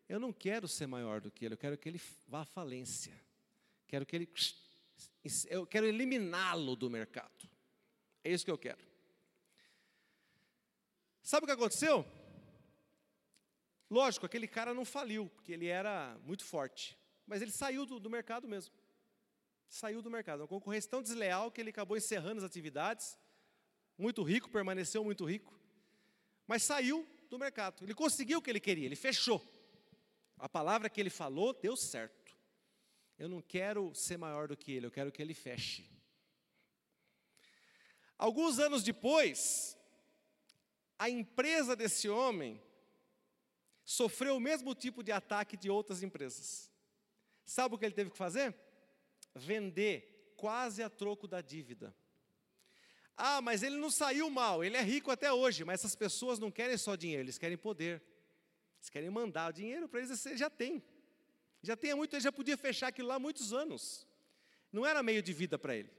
Eu 0.09 0.19
não 0.19 0.33
quero 0.33 0.67
ser 0.67 0.87
maior 0.87 1.21
do 1.21 1.31
que 1.31 1.45
ele, 1.45 1.53
eu 1.53 1.59
quero 1.59 1.77
que 1.77 1.87
ele 1.87 2.01
vá 2.27 2.41
à 2.41 2.45
falência. 2.47 3.13
Quero 3.87 4.07
que 4.07 4.17
ele. 4.17 4.29
Eu 5.51 5.67
quero 5.67 5.85
eliminá-lo 5.85 6.75
do 6.75 6.89
mercado. 6.89 7.47
É 8.25 8.33
isso 8.33 8.47
que 8.47 8.51
eu 8.51 8.57
quero. 8.57 8.83
Sabe 11.23 11.45
o 11.45 11.47
que 11.47 11.53
aconteceu? 11.53 12.07
Lógico, 13.91 14.25
aquele 14.25 14.49
cara 14.49 14.73
não 14.73 14.87
faliu, 14.87 15.29
porque 15.29 15.53
ele 15.53 15.67
era 15.67 16.19
muito 16.25 16.43
forte. 16.43 16.97
Mas 17.27 17.43
ele 17.43 17.53
saiu 17.53 17.85
do, 17.85 18.01
do 18.01 18.09
mercado 18.09 18.49
mesmo. 18.49 18.73
Saiu 19.69 20.01
do 20.01 20.11
mercado. 20.11 20.41
Uma 20.41 20.49
concorrência 20.49 20.91
tão 20.91 21.03
desleal 21.03 21.53
que 21.53 21.61
ele 21.61 21.69
acabou 21.69 21.99
encerrando 21.99 22.39
as 22.39 22.45
atividades. 22.45 23.19
Muito 23.99 24.23
rico, 24.23 24.49
permaneceu 24.49 25.05
muito 25.05 25.27
rico. 25.27 25.55
Mas 26.47 26.63
saiu 26.63 27.07
do 27.29 27.39
mercado. 27.39 27.85
Ele 27.85 27.95
conseguiu 27.95 28.39
o 28.39 28.43
que 28.43 28.51
ele 28.51 28.61
queria, 28.61 28.87
ele 28.87 28.97
fechou. 28.97 29.43
A 30.39 30.49
palavra 30.49 30.89
que 30.89 31.01
ele 31.01 31.11
falou 31.11 31.53
deu 31.53 31.77
certo. 31.77 32.37
Eu 33.19 33.29
não 33.29 33.43
quero 33.43 33.93
ser 33.95 34.17
maior 34.17 34.49
do 34.49 34.57
que 34.57 34.73
ele, 34.73 34.87
eu 34.87 34.91
quero 34.91 35.11
que 35.11 35.21
ele 35.21 35.35
feche. 35.35 35.85
Alguns 38.17 38.59
anos 38.59 38.83
depois, 38.83 39.77
a 40.99 41.09
empresa 41.09 41.77
desse 41.77 42.09
homem 42.09 42.61
sofreu 43.85 44.37
o 44.37 44.41
mesmo 44.41 44.75
tipo 44.75 45.03
de 45.03 45.13
ataque 45.13 45.57
de 45.57 45.71
outras 45.71 46.03
empresas. 46.03 46.71
Sabe 47.45 47.75
o 47.75 47.79
que 47.79 47.85
ele 47.85 47.95
teve 47.95 48.11
que 48.11 48.17
fazer? 48.17 48.55
Vender 49.35 50.35
quase 50.37 50.83
a 50.83 50.91
troco 50.91 51.27
da 51.27 51.41
dívida. 51.41 51.95
Ah, 53.21 53.43
mas 53.43 53.65
ele 53.65 53.77
não 53.77 53.91
saiu 53.91 54.31
mal, 54.31 54.63
ele 54.63 54.77
é 54.77 54.81
rico 54.81 55.11
até 55.11 55.33
hoje, 55.33 55.65
mas 55.65 55.81
essas 55.81 55.97
pessoas 55.97 56.39
não 56.39 56.53
querem 56.53 56.79
só 56.79 56.95
dinheiro, 56.95 57.25
eles 57.25 57.37
querem 57.37 57.59
poder. 57.59 58.01
Eles 58.77 58.89
querem 58.89 59.11
mandar 59.11 59.51
o 59.51 59.53
dinheiro 59.53 59.89
para 59.89 59.99
eles, 59.99 60.25
ele 60.25 60.37
já 60.37 60.49
tem. 60.49 60.81
Já 61.61 61.77
tem 61.77 61.93
muito, 61.97 62.15
ele 62.15 62.23
já 62.23 62.31
podia 62.31 62.57
fechar 62.57 62.87
aquilo 62.87 63.09
lá 63.09 63.17
há 63.17 63.19
muitos 63.19 63.53
anos. 63.53 64.07
Não 64.73 64.87
era 64.87 65.03
meio 65.03 65.21
de 65.21 65.33
vida 65.33 65.59
para 65.59 65.75
ele. 65.75 65.91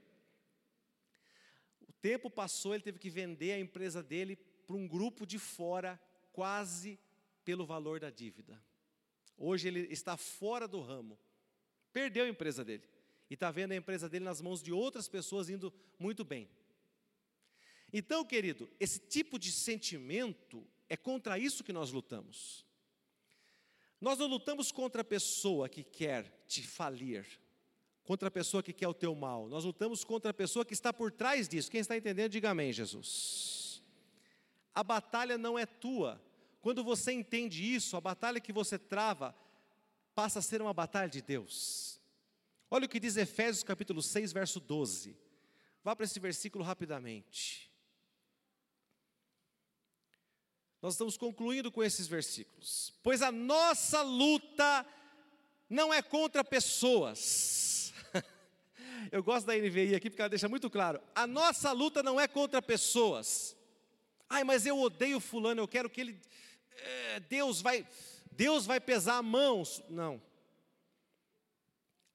O 1.86 1.92
tempo 1.92 2.30
passou, 2.30 2.72
ele 2.72 2.82
teve 2.82 2.98
que 2.98 3.10
vender 3.10 3.52
a 3.52 3.60
empresa 3.60 4.02
dele 4.02 4.36
para 4.66 4.76
um 4.76 4.88
grupo 4.88 5.26
de 5.26 5.38
fora, 5.38 6.00
quase 6.32 6.98
pelo 7.44 7.66
valor 7.66 8.00
da 8.00 8.08
dívida. 8.08 8.58
Hoje 9.36 9.68
ele 9.68 9.80
está 9.92 10.16
fora 10.16 10.66
do 10.66 10.80
ramo. 10.80 11.18
Perdeu 11.92 12.24
a 12.24 12.28
empresa 12.28 12.64
dele. 12.64 12.88
e 13.28 13.34
está 13.34 13.50
vendo 13.50 13.72
a 13.72 13.76
empresa 13.76 14.08
dele 14.08 14.24
nas 14.24 14.40
mãos 14.40 14.62
de 14.62 14.72
outras 14.72 15.06
pessoas 15.06 15.50
indo 15.50 15.72
muito 15.98 16.24
bem. 16.24 16.48
Então, 17.92 18.24
querido, 18.24 18.70
esse 18.78 18.98
tipo 18.98 19.38
de 19.38 19.50
sentimento 19.50 20.64
é 20.88 20.96
contra 20.96 21.38
isso 21.38 21.64
que 21.64 21.72
nós 21.72 21.90
lutamos. 21.90 22.64
Nós 24.00 24.18
não 24.18 24.26
lutamos 24.26 24.72
contra 24.72 25.02
a 25.02 25.04
pessoa 25.04 25.68
que 25.68 25.84
quer 25.84 26.44
te 26.46 26.62
falir, 26.62 27.26
contra 28.02 28.28
a 28.28 28.30
pessoa 28.30 28.62
que 28.62 28.72
quer 28.72 28.88
o 28.88 28.94
teu 28.94 29.14
mal. 29.14 29.48
Nós 29.48 29.64
lutamos 29.64 30.04
contra 30.04 30.30
a 30.30 30.34
pessoa 30.34 30.64
que 30.64 30.72
está 30.72 30.92
por 30.92 31.12
trás 31.12 31.48
disso. 31.48 31.70
Quem 31.70 31.80
está 31.80 31.96
entendendo, 31.96 32.32
diga 32.32 32.50
amém, 32.50 32.72
Jesus. 32.72 33.82
A 34.74 34.82
batalha 34.82 35.36
não 35.36 35.58
é 35.58 35.66
tua. 35.66 36.20
Quando 36.60 36.82
você 36.82 37.12
entende 37.12 37.62
isso, 37.62 37.96
a 37.96 38.00
batalha 38.00 38.40
que 38.40 38.52
você 38.52 38.78
trava 38.78 39.34
passa 40.14 40.38
a 40.38 40.42
ser 40.42 40.62
uma 40.62 40.72
batalha 40.72 41.08
de 41.08 41.20
Deus. 41.22 42.00
Olha 42.70 42.86
o 42.86 42.88
que 42.88 43.00
diz 43.00 43.16
Efésios 43.16 43.62
capítulo 43.62 44.02
6, 44.02 44.32
verso 44.32 44.60
12. 44.60 45.16
Vá 45.82 45.94
para 45.94 46.04
esse 46.04 46.18
versículo 46.20 46.64
rapidamente. 46.64 47.69
Nós 50.82 50.94
estamos 50.94 51.16
concluindo 51.16 51.70
com 51.70 51.82
esses 51.82 52.06
versículos. 52.06 52.94
Pois 53.02 53.20
a 53.20 53.30
nossa 53.30 54.02
luta 54.02 54.86
não 55.68 55.92
é 55.92 56.00
contra 56.00 56.42
pessoas. 56.42 57.92
Eu 59.12 59.22
gosto 59.22 59.46
da 59.46 59.54
NVI 59.54 59.94
aqui 59.94 60.08
porque 60.08 60.22
ela 60.22 60.28
deixa 60.28 60.48
muito 60.48 60.70
claro. 60.70 61.00
A 61.14 61.26
nossa 61.26 61.70
luta 61.72 62.02
não 62.02 62.18
é 62.18 62.26
contra 62.26 62.62
pessoas. 62.62 63.56
Ai, 64.28 64.44
mas 64.44 64.64
eu 64.64 64.78
odeio 64.78 65.18
fulano, 65.18 65.60
eu 65.60 65.66
quero 65.66 65.90
que 65.90 66.00
ele 66.00 66.20
é, 66.70 67.20
Deus 67.20 67.60
vai 67.60 67.84
Deus 68.30 68.64
vai 68.64 68.80
pesar 68.80 69.18
a 69.18 69.22
mão. 69.22 69.62
Não. 69.88 70.22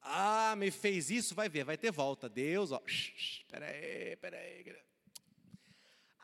Ah, 0.02 0.56
me 0.56 0.72
fez 0.72 1.10
isso, 1.10 1.36
vai 1.36 1.50
ver, 1.50 1.64
vai 1.64 1.78
ter 1.78 1.92
volta. 1.92 2.30
Deus, 2.30 2.72
ó. 2.72 2.82
Espera 2.88 3.68
aí, 3.68 4.14
espera 4.14 4.38
aí. 4.38 4.76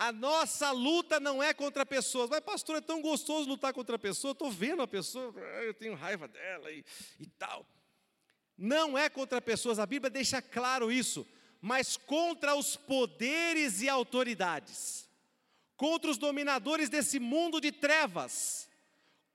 A 0.01 0.11
nossa 0.11 0.71
luta 0.71 1.19
não 1.19 1.43
é 1.43 1.53
contra 1.53 1.85
pessoas. 1.85 2.27
Mas, 2.27 2.39
pastor, 2.39 2.77
é 2.77 2.81
tão 2.81 3.03
gostoso 3.03 3.47
lutar 3.47 3.71
contra 3.71 3.97
a 3.97 3.99
pessoa. 3.99 4.31
Estou 4.31 4.49
vendo 4.49 4.81
a 4.81 4.87
pessoa, 4.87 5.31
eu 5.63 5.75
tenho 5.75 5.93
raiva 5.93 6.27
dela 6.27 6.71
e, 6.71 6.83
e 7.19 7.27
tal. 7.27 7.63
Não 8.57 8.97
é 8.97 9.07
contra 9.09 9.39
pessoas, 9.39 9.77
a 9.77 9.85
Bíblia 9.85 10.09
deixa 10.09 10.41
claro 10.41 10.91
isso. 10.91 11.23
Mas 11.61 11.97
contra 11.97 12.55
os 12.55 12.75
poderes 12.75 13.83
e 13.83 13.89
autoridades, 13.89 15.07
contra 15.77 16.09
os 16.09 16.17
dominadores 16.17 16.89
desse 16.89 17.19
mundo 17.19 17.61
de 17.61 17.71
trevas, 17.71 18.67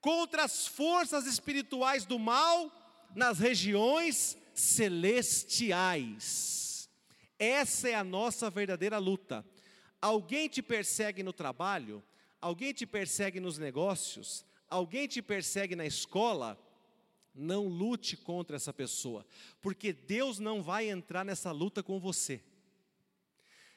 contra 0.01 0.43
as 0.43 0.67
forças 0.67 1.27
espirituais 1.27 2.05
do 2.05 2.19
mal 2.19 2.73
nas 3.15 3.39
regiões 3.39 4.37
celestiais. 4.53 6.11
Essa 7.39 7.89
é 7.89 7.95
a 7.95 8.03
nossa 8.03 8.51
verdadeira 8.51 8.99
luta 8.99 9.47
Alguém 10.07 10.49
te 10.49 10.63
persegue 10.63 11.25
no 11.25 11.33
trabalho, 11.33 12.01
alguém 12.41 12.73
te 12.73 12.87
persegue 12.87 13.41
nos 13.41 13.59
negócios, 13.59 14.47
alguém 14.71 15.09
te 15.09 15.21
persegue 15.21 15.75
na 15.75 15.85
escola, 15.85 16.57
não 17.35 17.67
lute 17.67 18.17
contra 18.17 18.55
essa 18.55 18.73
pessoa, 18.73 19.27
porque 19.61 19.93
Deus 19.93 20.39
não 20.39 20.63
vai 20.63 20.89
entrar 20.89 21.25
nessa 21.25 21.51
luta 21.51 21.83
com 21.83 21.99
você. 21.99 22.41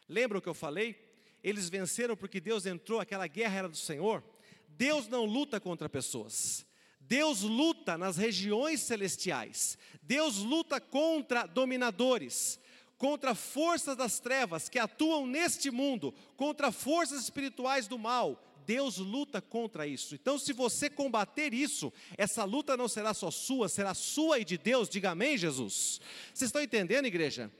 Lembra 0.07 0.37
o 0.37 0.41
que 0.41 0.47
eu 0.47 0.53
falei? 0.53 1.03
Eles 1.43 1.67
venceram 1.67 2.15
porque 2.15 2.39
Deus 2.39 2.67
entrou, 2.67 2.99
aquela 2.99 3.25
guerra 3.25 3.57
era 3.57 3.67
do 3.67 3.77
Senhor. 3.77 4.23
Deus 4.67 5.07
não 5.07 5.25
luta 5.25 5.59
contra 5.59 5.89
pessoas. 5.89 6.63
Deus 6.99 7.41
luta 7.41 7.97
nas 7.97 8.17
regiões 8.17 8.81
celestiais. 8.81 9.79
Deus 10.03 10.37
luta 10.37 10.79
contra 10.79 11.47
dominadores 11.47 12.59
contra 12.99 13.33
forças 13.33 13.95
das 13.95 14.19
trevas 14.19 14.67
que 14.67 14.77
atuam 14.77 15.25
neste 15.25 15.71
mundo, 15.71 16.13
contra 16.35 16.71
forças 16.71 17.23
espirituais 17.23 17.87
do 17.87 17.97
mal. 17.97 18.43
Deus 18.65 18.97
luta 18.97 19.41
contra 19.41 19.87
isso. 19.87 20.13
Então, 20.13 20.37
se 20.37 20.53
você 20.53 20.91
combater 20.91 21.53
isso, 21.55 21.91
essa 22.15 22.43
luta 22.43 22.77
não 22.77 22.87
será 22.87 23.15
só 23.15 23.31
sua, 23.31 23.67
será 23.67 23.95
sua 23.95 24.37
e 24.37 24.45
de 24.45 24.59
Deus. 24.59 24.87
Diga 24.87 25.11
amém, 25.11 25.37
Jesus. 25.37 25.99
Vocês 26.31 26.49
estão 26.49 26.61
entendendo, 26.61 27.07
igreja? 27.07 27.51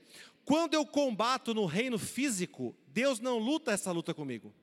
Quando 0.44 0.74
eu 0.74 0.86
combato 0.86 1.52
no 1.52 1.64
reino 1.64 1.98
físico, 1.98 2.76
Deus 2.88 3.18
não 3.18 3.38
luta 3.38 3.72
essa 3.72 3.90
luta 3.90 4.14
comigo. 4.14 4.54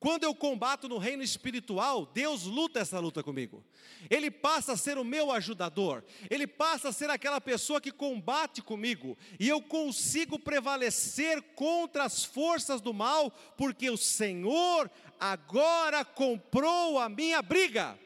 Quando 0.00 0.22
eu 0.22 0.32
combato 0.32 0.88
no 0.88 0.96
reino 0.96 1.24
espiritual, 1.24 2.06
Deus 2.06 2.44
luta 2.44 2.78
essa 2.78 3.00
luta 3.00 3.20
comigo. 3.20 3.64
Ele 4.08 4.30
passa 4.30 4.74
a 4.74 4.76
ser 4.76 4.96
o 4.96 5.04
meu 5.04 5.32
ajudador, 5.32 6.04
ele 6.30 6.46
passa 6.46 6.90
a 6.90 6.92
ser 6.92 7.10
aquela 7.10 7.40
pessoa 7.40 7.80
que 7.80 7.90
combate 7.90 8.62
comigo, 8.62 9.18
e 9.40 9.48
eu 9.48 9.60
consigo 9.60 10.38
prevalecer 10.38 11.42
contra 11.56 12.04
as 12.04 12.24
forças 12.24 12.80
do 12.80 12.94
mal, 12.94 13.32
porque 13.56 13.90
o 13.90 13.96
Senhor 13.96 14.88
agora 15.18 16.04
comprou 16.04 16.98
a 16.98 17.08
minha 17.08 17.42
briga. 17.42 17.98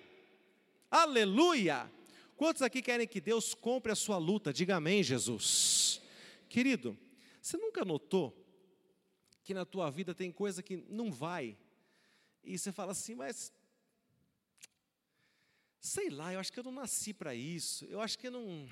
Aleluia! 0.90 1.90
Quantos 2.36 2.62
aqui 2.62 2.80
querem 2.80 3.06
que 3.06 3.20
Deus 3.20 3.52
compre 3.52 3.92
a 3.92 3.94
sua 3.94 4.16
luta? 4.16 4.50
Diga 4.50 4.76
amém, 4.76 5.02
Jesus. 5.02 6.00
Querido, 6.48 6.98
você 7.40 7.58
nunca 7.58 7.84
notou 7.84 8.34
que 9.44 9.52
na 9.52 9.66
tua 9.66 9.90
vida 9.90 10.14
tem 10.14 10.32
coisa 10.32 10.62
que 10.62 10.84
não 10.88 11.12
vai 11.12 11.56
e 12.44 12.58
você 12.58 12.72
fala 12.72 12.92
assim, 12.92 13.14
mas 13.14 13.52
sei 15.80 16.10
lá, 16.10 16.32
eu 16.32 16.40
acho 16.40 16.52
que 16.52 16.60
eu 16.60 16.64
não 16.64 16.72
nasci 16.72 17.12
para 17.12 17.34
isso. 17.34 17.84
Eu 17.86 18.00
acho 18.00 18.18
que 18.18 18.30
não, 18.30 18.68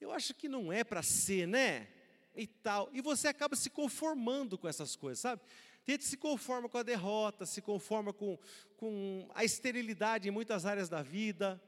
eu 0.00 0.12
acho 0.12 0.34
que 0.34 0.48
não 0.48 0.72
é 0.72 0.84
para 0.84 1.02
ser, 1.02 1.46
né? 1.46 1.88
E 2.34 2.46
tal. 2.46 2.88
E 2.92 3.00
você 3.00 3.28
acaba 3.28 3.56
se 3.56 3.70
conformando 3.70 4.56
com 4.56 4.68
essas 4.68 4.94
coisas, 4.94 5.20
sabe? 5.20 5.42
Tem 5.84 5.94
gente 5.94 6.02
que 6.02 6.08
se 6.08 6.16
conforma 6.16 6.68
com 6.68 6.78
a 6.78 6.82
derrota, 6.82 7.46
se 7.46 7.62
conforma 7.62 8.12
com, 8.12 8.38
com 8.76 9.28
a 9.34 9.44
esterilidade 9.44 10.28
em 10.28 10.32
muitas 10.32 10.66
áreas 10.66 10.88
da 10.88 11.02
vida. 11.02 11.60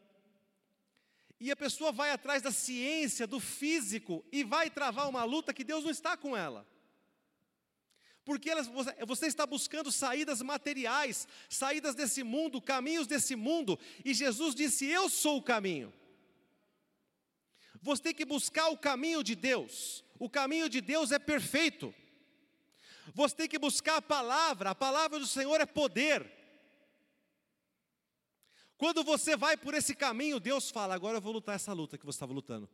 E 1.39 1.51
a 1.51 1.57
pessoa 1.57 1.91
vai 1.91 2.11
atrás 2.11 2.43
da 2.43 2.53
ciência, 2.53 3.27
do 3.27 3.41
físico, 3.41 4.25
e 4.31 4.45
vai 4.45 4.69
travar 4.69 5.09
uma 5.09 5.25
luta 5.25 5.55
que 5.55 5.65
Deus 5.65 5.85
não 5.85 5.91
está 5.91 6.17
com 6.17 6.37
ela 6.37 6.67
porque 8.31 8.49
elas, 8.49 8.71
você 9.09 9.27
está 9.27 9.45
buscando 9.45 9.91
saídas 9.91 10.41
materiais, 10.41 11.27
saídas 11.49 11.97
desse 11.97 12.23
mundo, 12.23 12.63
caminhos 12.63 13.09
desse 13.09 13.35
mundo, 13.35 13.77
e 14.05 14.15
Jesus 14.15 14.55
disse: 14.55 14.87
Eu 14.87 15.09
sou 15.09 15.39
o 15.39 15.43
caminho. 15.43 15.93
Você 17.83 18.01
tem 18.01 18.15
que 18.15 18.25
buscar 18.25 18.69
o 18.69 18.79
caminho 18.79 19.25
de 19.25 19.35
Deus, 19.35 20.05
o 20.17 20.31
caminho 20.31 20.69
de 20.69 20.81
Deus 20.81 21.11
é 21.11 21.19
perfeito. 21.19 21.93
Você 23.13 23.35
tem 23.35 23.49
que 23.49 23.59
buscar 23.59 23.97
a 23.97 24.03
palavra, 24.03 24.71
a 24.71 24.77
palavra 24.77 25.19
do 25.19 25.27
Senhor 25.27 25.61
é 25.61 25.67
poder. 25.67 26.25
Quando 28.79 29.03
você 29.03 29.37
vai 29.37 29.57
por 29.57 29.75
esse 29.75 29.93
caminho, 29.93 30.39
Deus 30.39 30.71
fala: 30.71 30.95
agora 30.95 31.17
eu 31.17 31.21
vou 31.21 31.33
lutar 31.33 31.57
essa 31.57 31.73
luta 31.73 31.99
que 31.99 32.07
você 32.07 32.15
estava 32.15 32.33
lutando. 32.33 32.71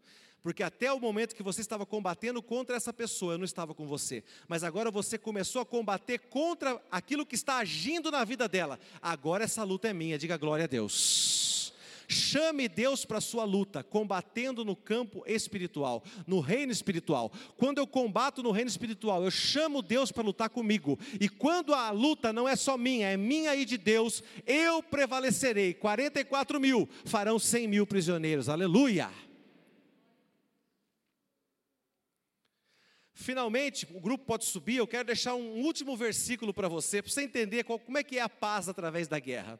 Porque 0.47 0.62
até 0.62 0.92
o 0.92 1.01
momento 1.01 1.34
que 1.34 1.42
você 1.42 1.61
estava 1.61 1.84
combatendo 1.84 2.40
contra 2.40 2.76
essa 2.76 2.92
pessoa, 2.92 3.32
eu 3.32 3.38
não 3.38 3.44
estava 3.44 3.74
com 3.74 3.84
você. 3.84 4.22
Mas 4.47 4.62
agora 4.62 4.92
você 4.92 5.18
começou 5.18 5.61
a 5.61 5.66
combater 5.66 6.20
contra 6.20 6.80
aquilo 6.88 7.26
que 7.26 7.34
está 7.34 7.57
agindo 7.57 8.12
na 8.12 8.22
vida 8.22 8.47
dela. 8.47 8.78
Agora 9.03 9.42
essa 9.42 9.64
luta 9.64 9.88
é 9.88 9.92
minha, 9.92 10.16
diga 10.16 10.36
glória 10.36 10.62
a 10.62 10.68
Deus. 10.68 11.74
Chame 12.07 12.68
Deus 12.68 13.05
para 13.05 13.18
a 13.18 13.20
sua 13.20 13.42
luta, 13.42 13.82
combatendo 13.82 14.64
no 14.64 14.76
campo 14.76 15.24
espiritual, 15.26 16.05
no 16.28 16.38
reino 16.38 16.70
espiritual. 16.70 17.32
Quando 17.57 17.78
eu 17.78 17.86
combato 17.88 18.40
no 18.40 18.53
reino 18.53 18.70
espiritual, 18.70 19.24
eu 19.24 19.30
chamo 19.32 19.82
Deus 19.82 20.12
para 20.12 20.22
lutar 20.22 20.49
comigo. 20.49 20.97
E 21.20 21.28
quando 21.28 21.74
a 21.74 21.90
luta 21.90 22.32
não 22.32 22.49
é 22.49 22.55
só 22.55 22.78
minha, 22.78 23.09
é 23.09 23.16
minha 23.16 23.57
e 23.57 23.64
de 23.64 23.76
Deus, 23.76 24.22
eu 24.47 24.80
prevalecerei. 24.80 25.74
44 25.74 26.61
mil 26.61 26.88
farão 27.05 27.36
100 27.36 27.66
mil 27.66 27.84
prisioneiros. 27.84 28.49
Aleluia. 28.49 29.11
Finalmente, 33.19 33.89
o 33.95 33.99
grupo 33.99 34.27
pode 34.27 34.45
subir. 34.45 34.77
Eu 34.77 34.87
quero 34.87 35.07
deixar 35.07 35.35
um 35.35 35.62
último 35.62 35.97
versículo 35.97 36.53
para 36.53 36.69
você, 36.69 37.01
para 37.01 37.11
você 37.11 37.23
entender 37.23 37.64
qual, 37.64 37.79
como 37.79 37.97
é 37.97 38.05
que 38.05 38.19
é 38.19 38.21
a 38.21 38.29
paz 38.29 38.69
através 38.69 39.09
da 39.09 39.19
guerra. 39.19 39.59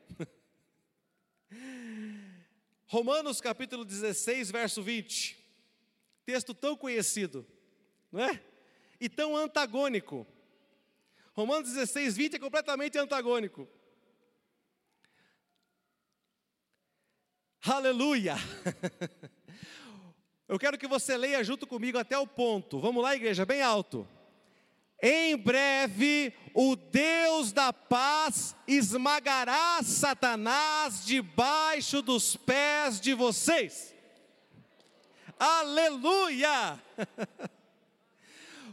Romanos 2.85 3.41
capítulo 3.41 3.83
16, 3.83 4.51
verso 4.51 4.83
20. 4.83 5.43
Texto 6.27 6.53
tão 6.53 6.77
conhecido, 6.77 7.47
não 8.13 8.21
é? 8.21 8.45
E 9.01 9.09
tão 9.09 9.35
antagônico. 9.35 10.27
Romanos 11.33 11.73
16, 11.73 12.15
20 12.15 12.35
é 12.35 12.39
completamente 12.39 12.99
antagônico. 12.99 13.67
Aleluia! 17.63 18.37
Eu 20.49 20.59
quero 20.59 20.79
que 20.79 20.87
você 20.87 21.17
leia 21.17 21.43
junto 21.43 21.67
comigo 21.67 21.99
até 21.99 22.17
o 22.17 22.27
ponto. 22.27 22.79
Vamos 22.79 23.03
lá, 23.03 23.17
igreja, 23.17 23.45
bem 23.45 23.63
alto. 23.63 24.07
Em 25.03 25.37
breve, 25.37 26.33
o 26.55 26.77
Deus 26.77 27.53
da 27.53 27.73
paz 27.73 28.55
esmagará 28.67 29.83
Satanás 29.83 31.05
debaixo 31.05 32.01
dos 32.01 32.37
pés 32.37 33.01
de 33.01 33.13
vocês. 33.13 33.95
Aleluia! 35.39 36.81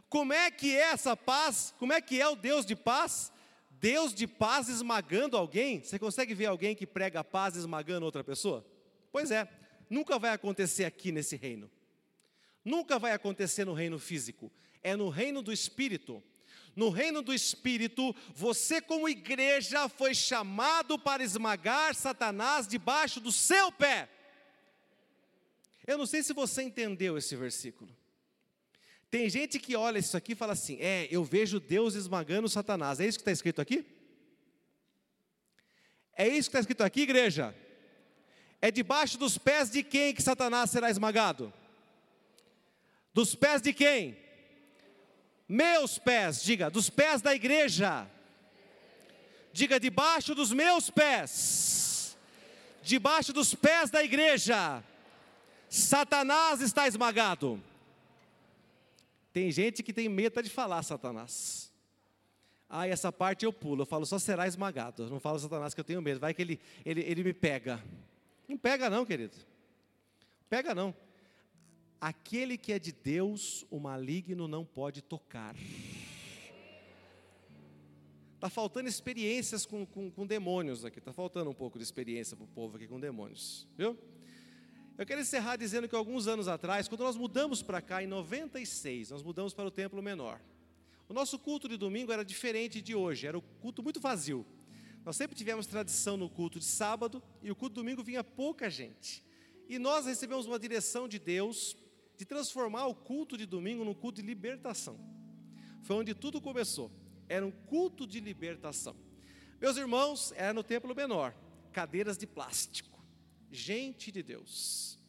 Como 0.07 0.31
é 0.31 0.51
que 0.51 0.77
é 0.77 0.91
essa 0.91 1.17
paz? 1.17 1.73
Como 1.79 1.91
é 1.91 1.99
que 1.99 2.21
é 2.21 2.27
o 2.27 2.35
Deus 2.35 2.67
de 2.67 2.75
paz? 2.75 3.33
Deus 3.71 4.13
de 4.13 4.27
paz 4.27 4.69
esmagando 4.69 5.35
alguém? 5.35 5.83
Você 5.83 5.97
consegue 5.97 6.35
ver 6.35 6.45
alguém 6.45 6.75
que 6.75 6.85
prega 6.85 7.23
paz 7.23 7.55
esmagando 7.55 8.05
outra 8.05 8.23
pessoa? 8.23 8.63
Pois 9.11 9.31
é, 9.31 9.49
nunca 9.93 10.17
vai 10.17 10.31
acontecer 10.31 10.85
aqui 10.85 11.11
nesse 11.11 11.35
reino. 11.35 11.69
Nunca 12.65 12.97
vai 12.97 13.11
acontecer 13.11 13.65
no 13.65 13.73
reino 13.73 13.99
físico. 13.99 14.51
É 14.81 14.95
no 14.95 15.09
reino 15.09 15.41
do 15.41 15.53
espírito. 15.53 16.23
No 16.75 16.89
reino 16.89 17.21
do 17.21 17.31
Espírito, 17.31 18.15
você, 18.33 18.81
como 18.81 19.07
igreja, 19.07 19.87
foi 19.87 20.15
chamado 20.15 20.97
para 20.97 21.23
esmagar 21.23 21.93
Satanás 21.93 22.67
debaixo 22.67 23.19
do 23.19 23.31
seu 23.31 23.71
pé. 23.71 24.09
Eu 25.85 25.99
não 25.99 26.07
sei 26.07 26.23
se 26.23 26.33
você 26.33 26.63
entendeu 26.63 27.15
esse 27.15 27.35
versículo. 27.35 27.95
Tem 29.11 29.29
gente 29.29 29.59
que 29.59 29.75
olha 29.75 29.99
isso 29.99 30.17
aqui 30.17 30.31
e 30.31 30.35
fala 30.35 30.53
assim: 30.53 30.77
é, 30.79 31.07
eu 31.11 31.23
vejo 31.23 31.59
Deus 31.59 31.93
esmagando 31.93 32.49
Satanás. 32.49 32.99
É 32.99 33.05
isso 33.05 33.19
que 33.19 33.21
está 33.21 33.31
escrito 33.31 33.61
aqui? 33.61 33.85
É 36.17 36.27
isso 36.27 36.49
que 36.49 36.57
está 36.57 36.59
escrito 36.59 36.81
aqui, 36.81 37.01
igreja? 37.01 37.55
É 38.63 38.71
debaixo 38.71 39.17
dos 39.17 39.37
pés 39.37 39.69
de 39.69 39.83
quem 39.83 40.13
que 40.13 40.21
Satanás 40.23 40.69
será 40.69 40.89
esmagado? 40.89 41.51
Dos 43.13 43.35
pés 43.35 43.61
de 43.61 43.73
quem? 43.73 44.17
Meus 45.45 45.99
pés, 45.99 46.41
diga, 46.41 46.69
dos 46.69 46.89
pés 46.89 47.21
da 47.21 47.35
igreja. 47.35 48.07
Diga, 49.51 49.77
debaixo 49.81 50.33
dos 50.33 50.53
meus 50.53 50.89
pés. 50.89 52.15
Debaixo 52.81 53.33
dos 53.33 53.53
pés 53.53 53.89
da 53.89 54.01
igreja. 54.01 54.81
Satanás 55.67 56.61
está 56.61 56.87
esmagado. 56.87 57.61
Tem 59.33 59.51
gente 59.51 59.83
que 59.83 59.91
tem 59.91 60.07
medo 60.07 60.41
de 60.41 60.49
falar 60.49 60.83
Satanás. 60.83 61.69
Ah, 62.69 62.87
essa 62.87 63.11
parte 63.11 63.43
eu 63.43 63.51
pulo, 63.51 63.81
eu 63.81 63.85
falo 63.85 64.05
só 64.05 64.17
será 64.17 64.47
esmagado. 64.47 65.03
Eu 65.03 65.09
não 65.09 65.19
falo 65.19 65.37
Satanás 65.37 65.73
que 65.73 65.81
eu 65.81 65.85
tenho 65.85 66.01
medo, 66.01 66.21
vai 66.21 66.33
que 66.33 66.41
ele, 66.41 66.61
ele, 66.85 67.01
ele 67.01 67.23
me 67.25 67.33
pega. 67.33 67.83
Não 68.53 68.57
pega 68.59 68.87
não, 68.87 69.03
querido. 69.03 69.35
Pega 70.47 70.75
não. 70.75 70.95
Aquele 71.99 72.55
que 72.55 72.71
é 72.71 72.77
de 72.77 72.91
Deus, 72.91 73.65
o 73.71 73.79
maligno 73.79 74.47
não 74.47 74.63
pode 74.63 75.01
tocar. 75.01 75.55
Está 78.35 78.51
faltando 78.51 78.87
experiências 78.87 79.65
com, 79.65 79.87
com, 79.87 80.11
com 80.11 80.27
demônios 80.27 80.85
aqui, 80.85 80.99
está 80.99 81.11
faltando 81.11 81.49
um 81.49 81.53
pouco 81.53 81.79
de 81.79 81.83
experiência 81.83 82.37
para 82.37 82.43
o 82.43 82.47
povo 82.47 82.77
aqui 82.77 82.87
com 82.87 82.99
demônios, 82.99 83.67
viu? 83.75 83.97
Eu 84.99 85.05
quero 85.07 85.21
encerrar 85.21 85.55
dizendo 85.55 85.89
que 85.89 85.95
alguns 85.95 86.27
anos 86.27 86.47
atrás, 86.47 86.87
quando 86.87 87.01
nós 87.01 87.15
mudamos 87.15 87.63
para 87.63 87.81
cá, 87.81 88.03
em 88.03 88.07
96, 88.07 89.09
nós 89.09 89.23
mudamos 89.23 89.55
para 89.55 89.65
o 89.65 89.71
templo 89.71 89.99
menor. 89.99 90.39
O 91.09 91.13
nosso 91.13 91.39
culto 91.39 91.67
de 91.67 91.75
domingo 91.75 92.11
era 92.11 92.23
diferente 92.23 92.83
de 92.83 92.93
hoje, 92.93 93.25
era 93.25 93.35
um 93.35 93.41
culto 93.59 93.81
muito 93.81 93.99
vazio. 93.99 94.45
Nós 95.05 95.15
sempre 95.15 95.35
tivemos 95.35 95.67
tradição 95.67 96.15
no 96.17 96.29
culto 96.29 96.59
de 96.59 96.65
sábado 96.65 97.21
e 97.41 97.51
o 97.51 97.55
culto 97.55 97.75
de 97.75 97.81
domingo 97.81 98.03
vinha 98.03 98.23
pouca 98.23 98.69
gente. 98.69 99.23
E 99.67 99.77
nós 99.77 100.05
recebemos 100.05 100.45
uma 100.45 100.59
direção 100.59 101.07
de 101.07 101.19
Deus 101.19 101.75
de 102.17 102.25
transformar 102.25 102.87
o 102.87 102.95
culto 102.95 103.37
de 103.37 103.45
domingo 103.45 103.83
num 103.83 103.93
culto 103.93 104.21
de 104.21 104.27
libertação. 104.27 104.99
Foi 105.83 105.97
onde 105.97 106.13
tudo 106.13 106.39
começou. 106.39 106.91
Era 107.27 107.45
um 107.45 107.51
culto 107.51 108.07
de 108.07 108.19
libertação. 108.19 108.95
Meus 109.59 109.77
irmãos, 109.77 110.33
era 110.35 110.53
no 110.53 110.63
templo 110.63 110.95
menor, 110.95 111.35
cadeiras 111.71 112.17
de 112.17 112.27
plástico 112.27 112.93
gente 113.53 114.11
de 114.11 114.23
Deus. 114.23 114.99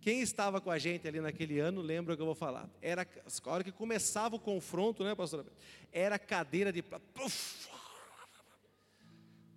Quem 0.00 0.22
estava 0.22 0.60
com 0.60 0.70
a 0.70 0.78
gente 0.78 1.06
ali 1.06 1.20
naquele 1.20 1.58
ano, 1.58 1.82
lembra 1.82 2.14
o 2.14 2.16
que 2.16 2.22
eu 2.22 2.26
vou 2.26 2.34
falar. 2.34 2.70
Era 2.80 3.02
a 3.02 3.50
hora 3.50 3.62
que 3.62 3.72
começava 3.72 4.36
o 4.36 4.40
confronto, 4.40 5.04
né, 5.04 5.14
pastor? 5.14 5.44
Era 5.92 6.18
cadeira 6.18 6.72
de 6.72 6.82
puff, 6.82 7.68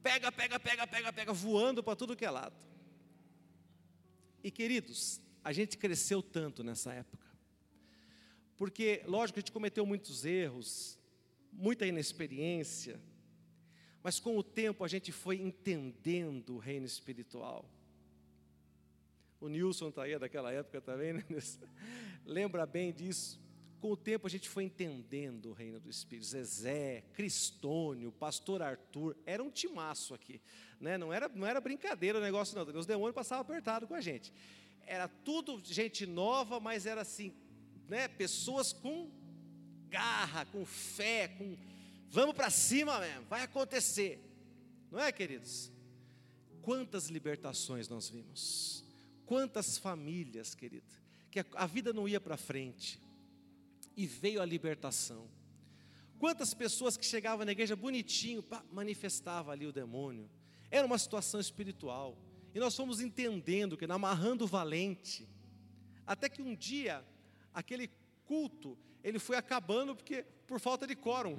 pega, 0.04 0.32
pega, 0.32 0.60
pega, 0.60 0.86
pega, 0.86 1.14
pega, 1.14 1.34
voando 1.34 1.82
para 1.82 1.96
tudo 1.96 2.16
que 2.16 2.26
é 2.26 2.30
lado. 2.30 2.56
E 4.44 4.52
queridos, 4.52 5.22
a 5.44 5.54
gente 5.54 5.78
cresceu 5.78 6.22
tanto 6.22 6.64
nessa 6.64 6.94
época. 6.94 7.26
Porque, 8.58 9.02
lógico, 9.06 9.40
a 9.40 9.42
gente 9.42 9.52
cometeu 9.52 9.86
muitos 9.86 10.26
erros, 10.26 11.00
muita 11.52 11.88
inexperiência, 11.88 13.00
mas 14.04 14.20
com 14.20 14.38
o 14.38 14.44
tempo 14.44 14.84
a 14.84 14.88
gente 14.88 15.12
foi 15.12 15.42
entendendo 15.42 16.56
o 16.56 16.60
reino 16.60 16.86
espiritual. 16.86 17.68
O 19.40 19.48
Nilson 19.48 19.90
está 19.90 20.04
aí 20.04 20.18
daquela 20.20 20.52
época 20.52 20.82
também, 20.82 21.14
né? 21.14 21.24
lembra 22.26 22.66
bem 22.66 22.94
disso. 22.94 23.43
Com 23.84 23.92
o 23.92 23.98
tempo 23.98 24.26
a 24.26 24.30
gente 24.30 24.48
foi 24.48 24.64
entendendo 24.64 25.48
o 25.48 25.52
reino 25.52 25.78
do 25.78 25.90
Espírito. 25.90 26.28
Zezé, 26.28 27.04
Cristônio, 27.12 28.14
Pastor 28.14 28.62
Arthur, 28.62 29.14
era 29.26 29.44
um 29.44 29.52
timaço 29.52 30.14
aqui. 30.14 30.40
Né? 30.80 30.98
Não, 30.98 31.12
era, 31.12 31.28
não 31.28 31.46
era 31.46 31.60
brincadeira 31.60 32.18
o 32.18 32.22
negócio, 32.22 32.56
não. 32.56 32.64
Os 32.80 32.86
demônios 32.86 33.14
passavam 33.14 33.42
apertado 33.42 33.86
com 33.86 33.94
a 33.94 34.00
gente. 34.00 34.32
Era 34.88 35.10
tudo 35.10 35.62
gente 35.66 36.06
nova, 36.06 36.62
mas 36.62 36.86
era 36.86 37.02
assim, 37.02 37.34
né? 37.90 38.08
pessoas 38.08 38.72
com 38.72 39.12
garra, 39.90 40.46
com 40.46 40.66
fé, 40.66 41.28
com 41.28 41.58
vamos 42.10 42.36
para 42.36 42.50
cima 42.50 43.02
mesmo, 43.02 43.26
vai 43.26 43.42
acontecer. 43.42 44.18
Não 44.90 45.00
é, 45.02 45.12
queridos? 45.12 45.70
Quantas 46.62 47.10
libertações 47.10 47.90
nós 47.90 48.08
vimos 48.08 48.86
Quantas 49.26 49.78
famílias, 49.78 50.56
querido, 50.56 50.88
que 51.30 51.46
a 51.54 51.66
vida 51.66 51.92
não 51.92 52.08
ia 52.08 52.22
para 52.22 52.38
frente 52.38 53.03
e 53.96 54.06
veio 54.06 54.42
a 54.42 54.46
libertação. 54.46 55.28
Quantas 56.20 56.54
pessoas 56.54 56.96
que 56.96 57.06
chegavam 57.06 57.46
na 57.46 57.52
igreja 57.52 57.76
bonitinho, 57.76 58.44
manifestava 58.72 59.52
ali 59.52 59.68
o 59.68 59.74
demônio. 59.74 60.30
Era 60.72 60.86
uma 60.86 60.98
situação 60.98 61.40
espiritual. 61.40 62.18
E 62.56 62.60
nós 62.60 62.76
fomos 62.76 63.02
entendendo 63.02 63.76
que 63.76 63.86
amarrando 63.86 64.46
o 64.46 64.48
valente, 64.48 65.28
até 66.06 66.30
que 66.30 66.42
um 66.42 66.56
dia 66.56 67.04
aquele 67.54 67.90
culto, 68.26 68.78
ele 69.04 69.20
foi 69.20 69.36
acabando 69.36 69.96
porque 69.96 70.26
por 70.48 70.60
falta 70.60 70.88
de 70.88 70.96
quórum. 70.96 71.38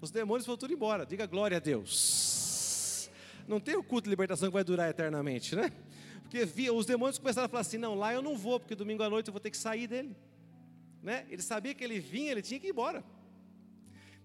Os 0.00 0.10
demônios 0.10 0.44
foram 0.44 0.58
tudo 0.58 0.74
embora. 0.74 1.06
Diga 1.06 1.26
glória 1.26 1.56
a 1.56 1.60
Deus. 1.60 3.08
Não 3.48 3.60
tem 3.60 3.76
o 3.76 3.82
culto 3.82 4.04
de 4.04 4.10
libertação 4.10 4.48
que 4.48 4.54
vai 4.54 4.64
durar 4.64 4.90
eternamente, 4.90 5.54
né? 5.54 5.72
Porque 6.22 6.44
via, 6.44 6.72
os 6.72 6.84
demônios 6.84 7.18
começaram 7.18 7.46
a 7.46 7.48
falar 7.48 7.60
assim: 7.60 7.78
não, 7.78 7.94
lá 7.94 8.12
eu 8.12 8.20
não 8.20 8.36
vou, 8.36 8.58
porque 8.58 8.74
domingo 8.74 9.02
à 9.02 9.08
noite 9.08 9.28
eu 9.28 9.32
vou 9.32 9.40
ter 9.40 9.50
que 9.50 9.56
sair 9.56 9.86
dele. 9.86 10.16
Né? 11.06 11.24
Ele 11.30 11.40
sabia 11.40 11.72
que 11.72 11.84
ele 11.84 12.00
vinha, 12.00 12.32
ele 12.32 12.42
tinha 12.42 12.58
que 12.58 12.66
ir 12.66 12.70
embora. 12.70 13.04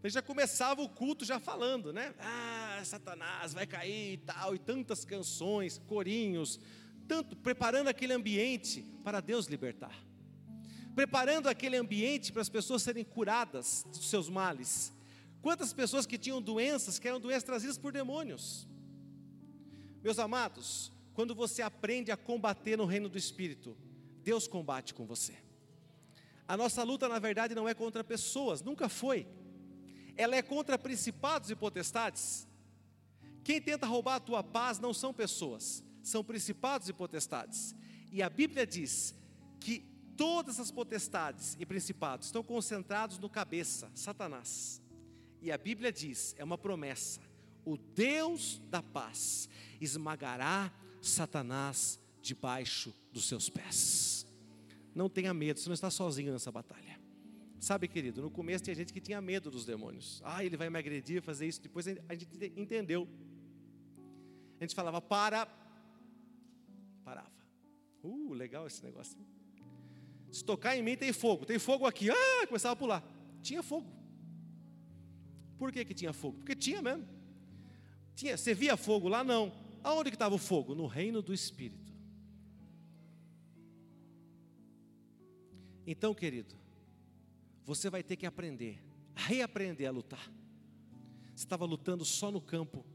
Ele 0.03 0.11
já 0.11 0.19
começava 0.19 0.81
o 0.81 0.89
culto 0.89 1.23
já 1.23 1.39
falando, 1.39 1.93
né? 1.93 2.11
Ah, 2.17 2.81
Satanás 2.83 3.53
vai 3.53 3.67
cair 3.67 4.13
e 4.13 4.17
tal, 4.17 4.55
e 4.55 4.57
tantas 4.57 5.05
canções, 5.05 5.77
corinhos, 5.77 6.59
tanto 7.07 7.35
preparando 7.35 7.87
aquele 7.87 8.13
ambiente 8.13 8.81
para 9.03 9.21
Deus 9.21 9.45
libertar. 9.45 9.95
Preparando 10.95 11.47
aquele 11.47 11.77
ambiente 11.77 12.33
para 12.33 12.41
as 12.41 12.49
pessoas 12.49 12.81
serem 12.81 13.03
curadas 13.03 13.85
dos 13.87 14.09
seus 14.09 14.27
males. 14.27 14.91
Quantas 15.39 15.73
pessoas 15.73 16.07
que 16.07 16.17
tinham 16.17 16.41
doenças, 16.41 16.97
que 16.97 17.07
eram 17.07 17.19
doenças 17.19 17.43
trazidas 17.43 17.77
por 17.77 17.93
demônios. 17.93 18.67
Meus 20.01 20.17
amados, 20.17 20.91
quando 21.13 21.35
você 21.35 21.61
aprende 21.61 22.11
a 22.11 22.17
combater 22.17 22.75
no 22.75 22.85
reino 22.85 23.07
do 23.07 23.19
Espírito, 23.19 23.77
Deus 24.23 24.47
combate 24.47 24.95
com 24.95 25.05
você. 25.05 25.50
A 26.51 26.57
nossa 26.57 26.83
luta, 26.83 27.07
na 27.07 27.17
verdade, 27.17 27.55
não 27.55 27.65
é 27.65 27.73
contra 27.73 28.03
pessoas, 28.03 28.61
nunca 28.61 28.89
foi. 28.89 29.25
Ela 30.17 30.35
é 30.35 30.41
contra 30.41 30.77
principados 30.77 31.49
e 31.49 31.55
potestades. 31.55 32.45
Quem 33.41 33.61
tenta 33.61 33.87
roubar 33.87 34.15
a 34.15 34.19
tua 34.19 34.43
paz 34.43 34.77
não 34.77 34.93
são 34.93 35.13
pessoas, 35.13 35.81
são 36.03 36.21
principados 36.21 36.89
e 36.89 36.93
potestades. 36.93 37.73
E 38.11 38.21
a 38.21 38.29
Bíblia 38.29 38.67
diz 38.67 39.15
que 39.61 39.79
todas 40.17 40.59
as 40.59 40.69
potestades 40.69 41.55
e 41.57 41.65
principados 41.65 42.27
estão 42.27 42.43
concentrados 42.43 43.17
no 43.17 43.29
cabeça, 43.29 43.89
Satanás. 43.95 44.81
E 45.41 45.53
a 45.53 45.57
Bíblia 45.57 45.89
diz, 45.89 46.35
é 46.37 46.43
uma 46.43 46.57
promessa: 46.57 47.21
o 47.63 47.77
Deus 47.77 48.61
da 48.69 48.83
paz 48.83 49.47
esmagará 49.79 50.69
Satanás 51.01 51.97
debaixo 52.21 52.93
dos 53.13 53.25
seus 53.25 53.49
pés. 53.49 54.20
Não 54.93 55.09
tenha 55.09 55.33
medo, 55.33 55.59
você 55.59 55.69
não 55.69 55.73
está 55.73 55.89
sozinho 55.89 56.33
nessa 56.33 56.51
batalha. 56.51 56.99
Sabe, 57.59 57.87
querido, 57.87 58.21
no 58.21 58.31
começo 58.31 58.63
tinha 58.63 58.75
gente 58.75 58.91
que 58.91 58.99
tinha 58.99 59.21
medo 59.21 59.51
dos 59.51 59.65
demônios. 59.65 60.19
Ah, 60.25 60.43
ele 60.43 60.57
vai 60.57 60.69
me 60.69 60.79
agredir, 60.79 61.21
fazer 61.21 61.47
isso. 61.47 61.61
Depois 61.61 61.87
a 61.87 62.15
gente 62.15 62.27
entendeu. 62.57 63.07
A 64.59 64.63
gente 64.63 64.73
falava, 64.73 64.99
para. 64.99 65.45
Parava. 67.03 67.29
Uh, 68.03 68.33
legal 68.33 68.65
esse 68.65 68.83
negócio. 68.83 69.15
Se 70.31 70.43
tocar 70.43 70.75
em 70.75 70.81
mim, 70.81 70.97
tem 70.97 71.13
fogo. 71.13 71.45
Tem 71.45 71.59
fogo 71.59 71.85
aqui. 71.85 72.09
Ah, 72.09 72.47
começava 72.47 72.73
a 72.73 72.75
pular. 72.75 73.03
Tinha 73.43 73.61
fogo. 73.61 73.87
Por 75.57 75.71
que, 75.71 75.85
que 75.85 75.93
tinha 75.93 76.13
fogo? 76.13 76.37
Porque 76.37 76.55
tinha 76.55 76.81
mesmo. 76.81 77.07
Tinha, 78.15 78.35
você 78.35 78.53
via 78.55 78.75
fogo 78.75 79.07
lá? 79.07 79.23
Não. 79.23 79.53
Aonde 79.83 80.09
que 80.09 80.15
estava 80.15 80.33
o 80.33 80.39
fogo? 80.39 80.73
No 80.73 80.87
reino 80.87 81.21
do 81.21 81.33
Espírito. 81.33 81.90
Então, 85.91 86.13
querido, 86.13 86.55
você 87.65 87.89
vai 87.89 88.01
ter 88.01 88.15
que 88.15 88.25
aprender, 88.25 88.81
reaprender 89.13 89.89
a 89.89 89.91
lutar. 89.91 90.31
Você 91.35 91.43
estava 91.43 91.65
lutando 91.65 92.05
só 92.05 92.31
no 92.31 92.39
campo 92.39 92.85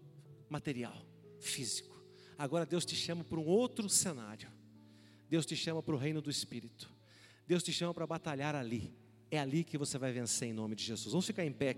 material, 0.49 1.05
físico. 1.38 2.03
Agora 2.38 2.64
Deus 2.64 2.86
te 2.86 2.97
chama 2.97 3.22
para 3.22 3.38
um 3.38 3.44
outro 3.44 3.86
cenário. 3.86 4.51
Deus 5.28 5.44
te 5.44 5.55
chama 5.55 5.82
para 5.82 5.94
o 5.94 5.99
reino 5.99 6.22
do 6.22 6.30
Espírito. 6.30 6.90
Deus 7.47 7.62
te 7.62 7.70
chama 7.70 7.92
para 7.92 8.07
batalhar 8.07 8.55
ali. 8.55 8.97
É 9.30 9.38
ali 9.38 9.62
que 9.62 9.76
você 9.76 9.99
vai 9.99 10.11
vencer 10.11 10.49
em 10.49 10.55
nome 10.55 10.74
de 10.74 10.82
Jesus. 10.82 11.12
Vamos 11.12 11.26
ficar 11.26 11.44
em 11.44 11.53
pé. 11.53 11.74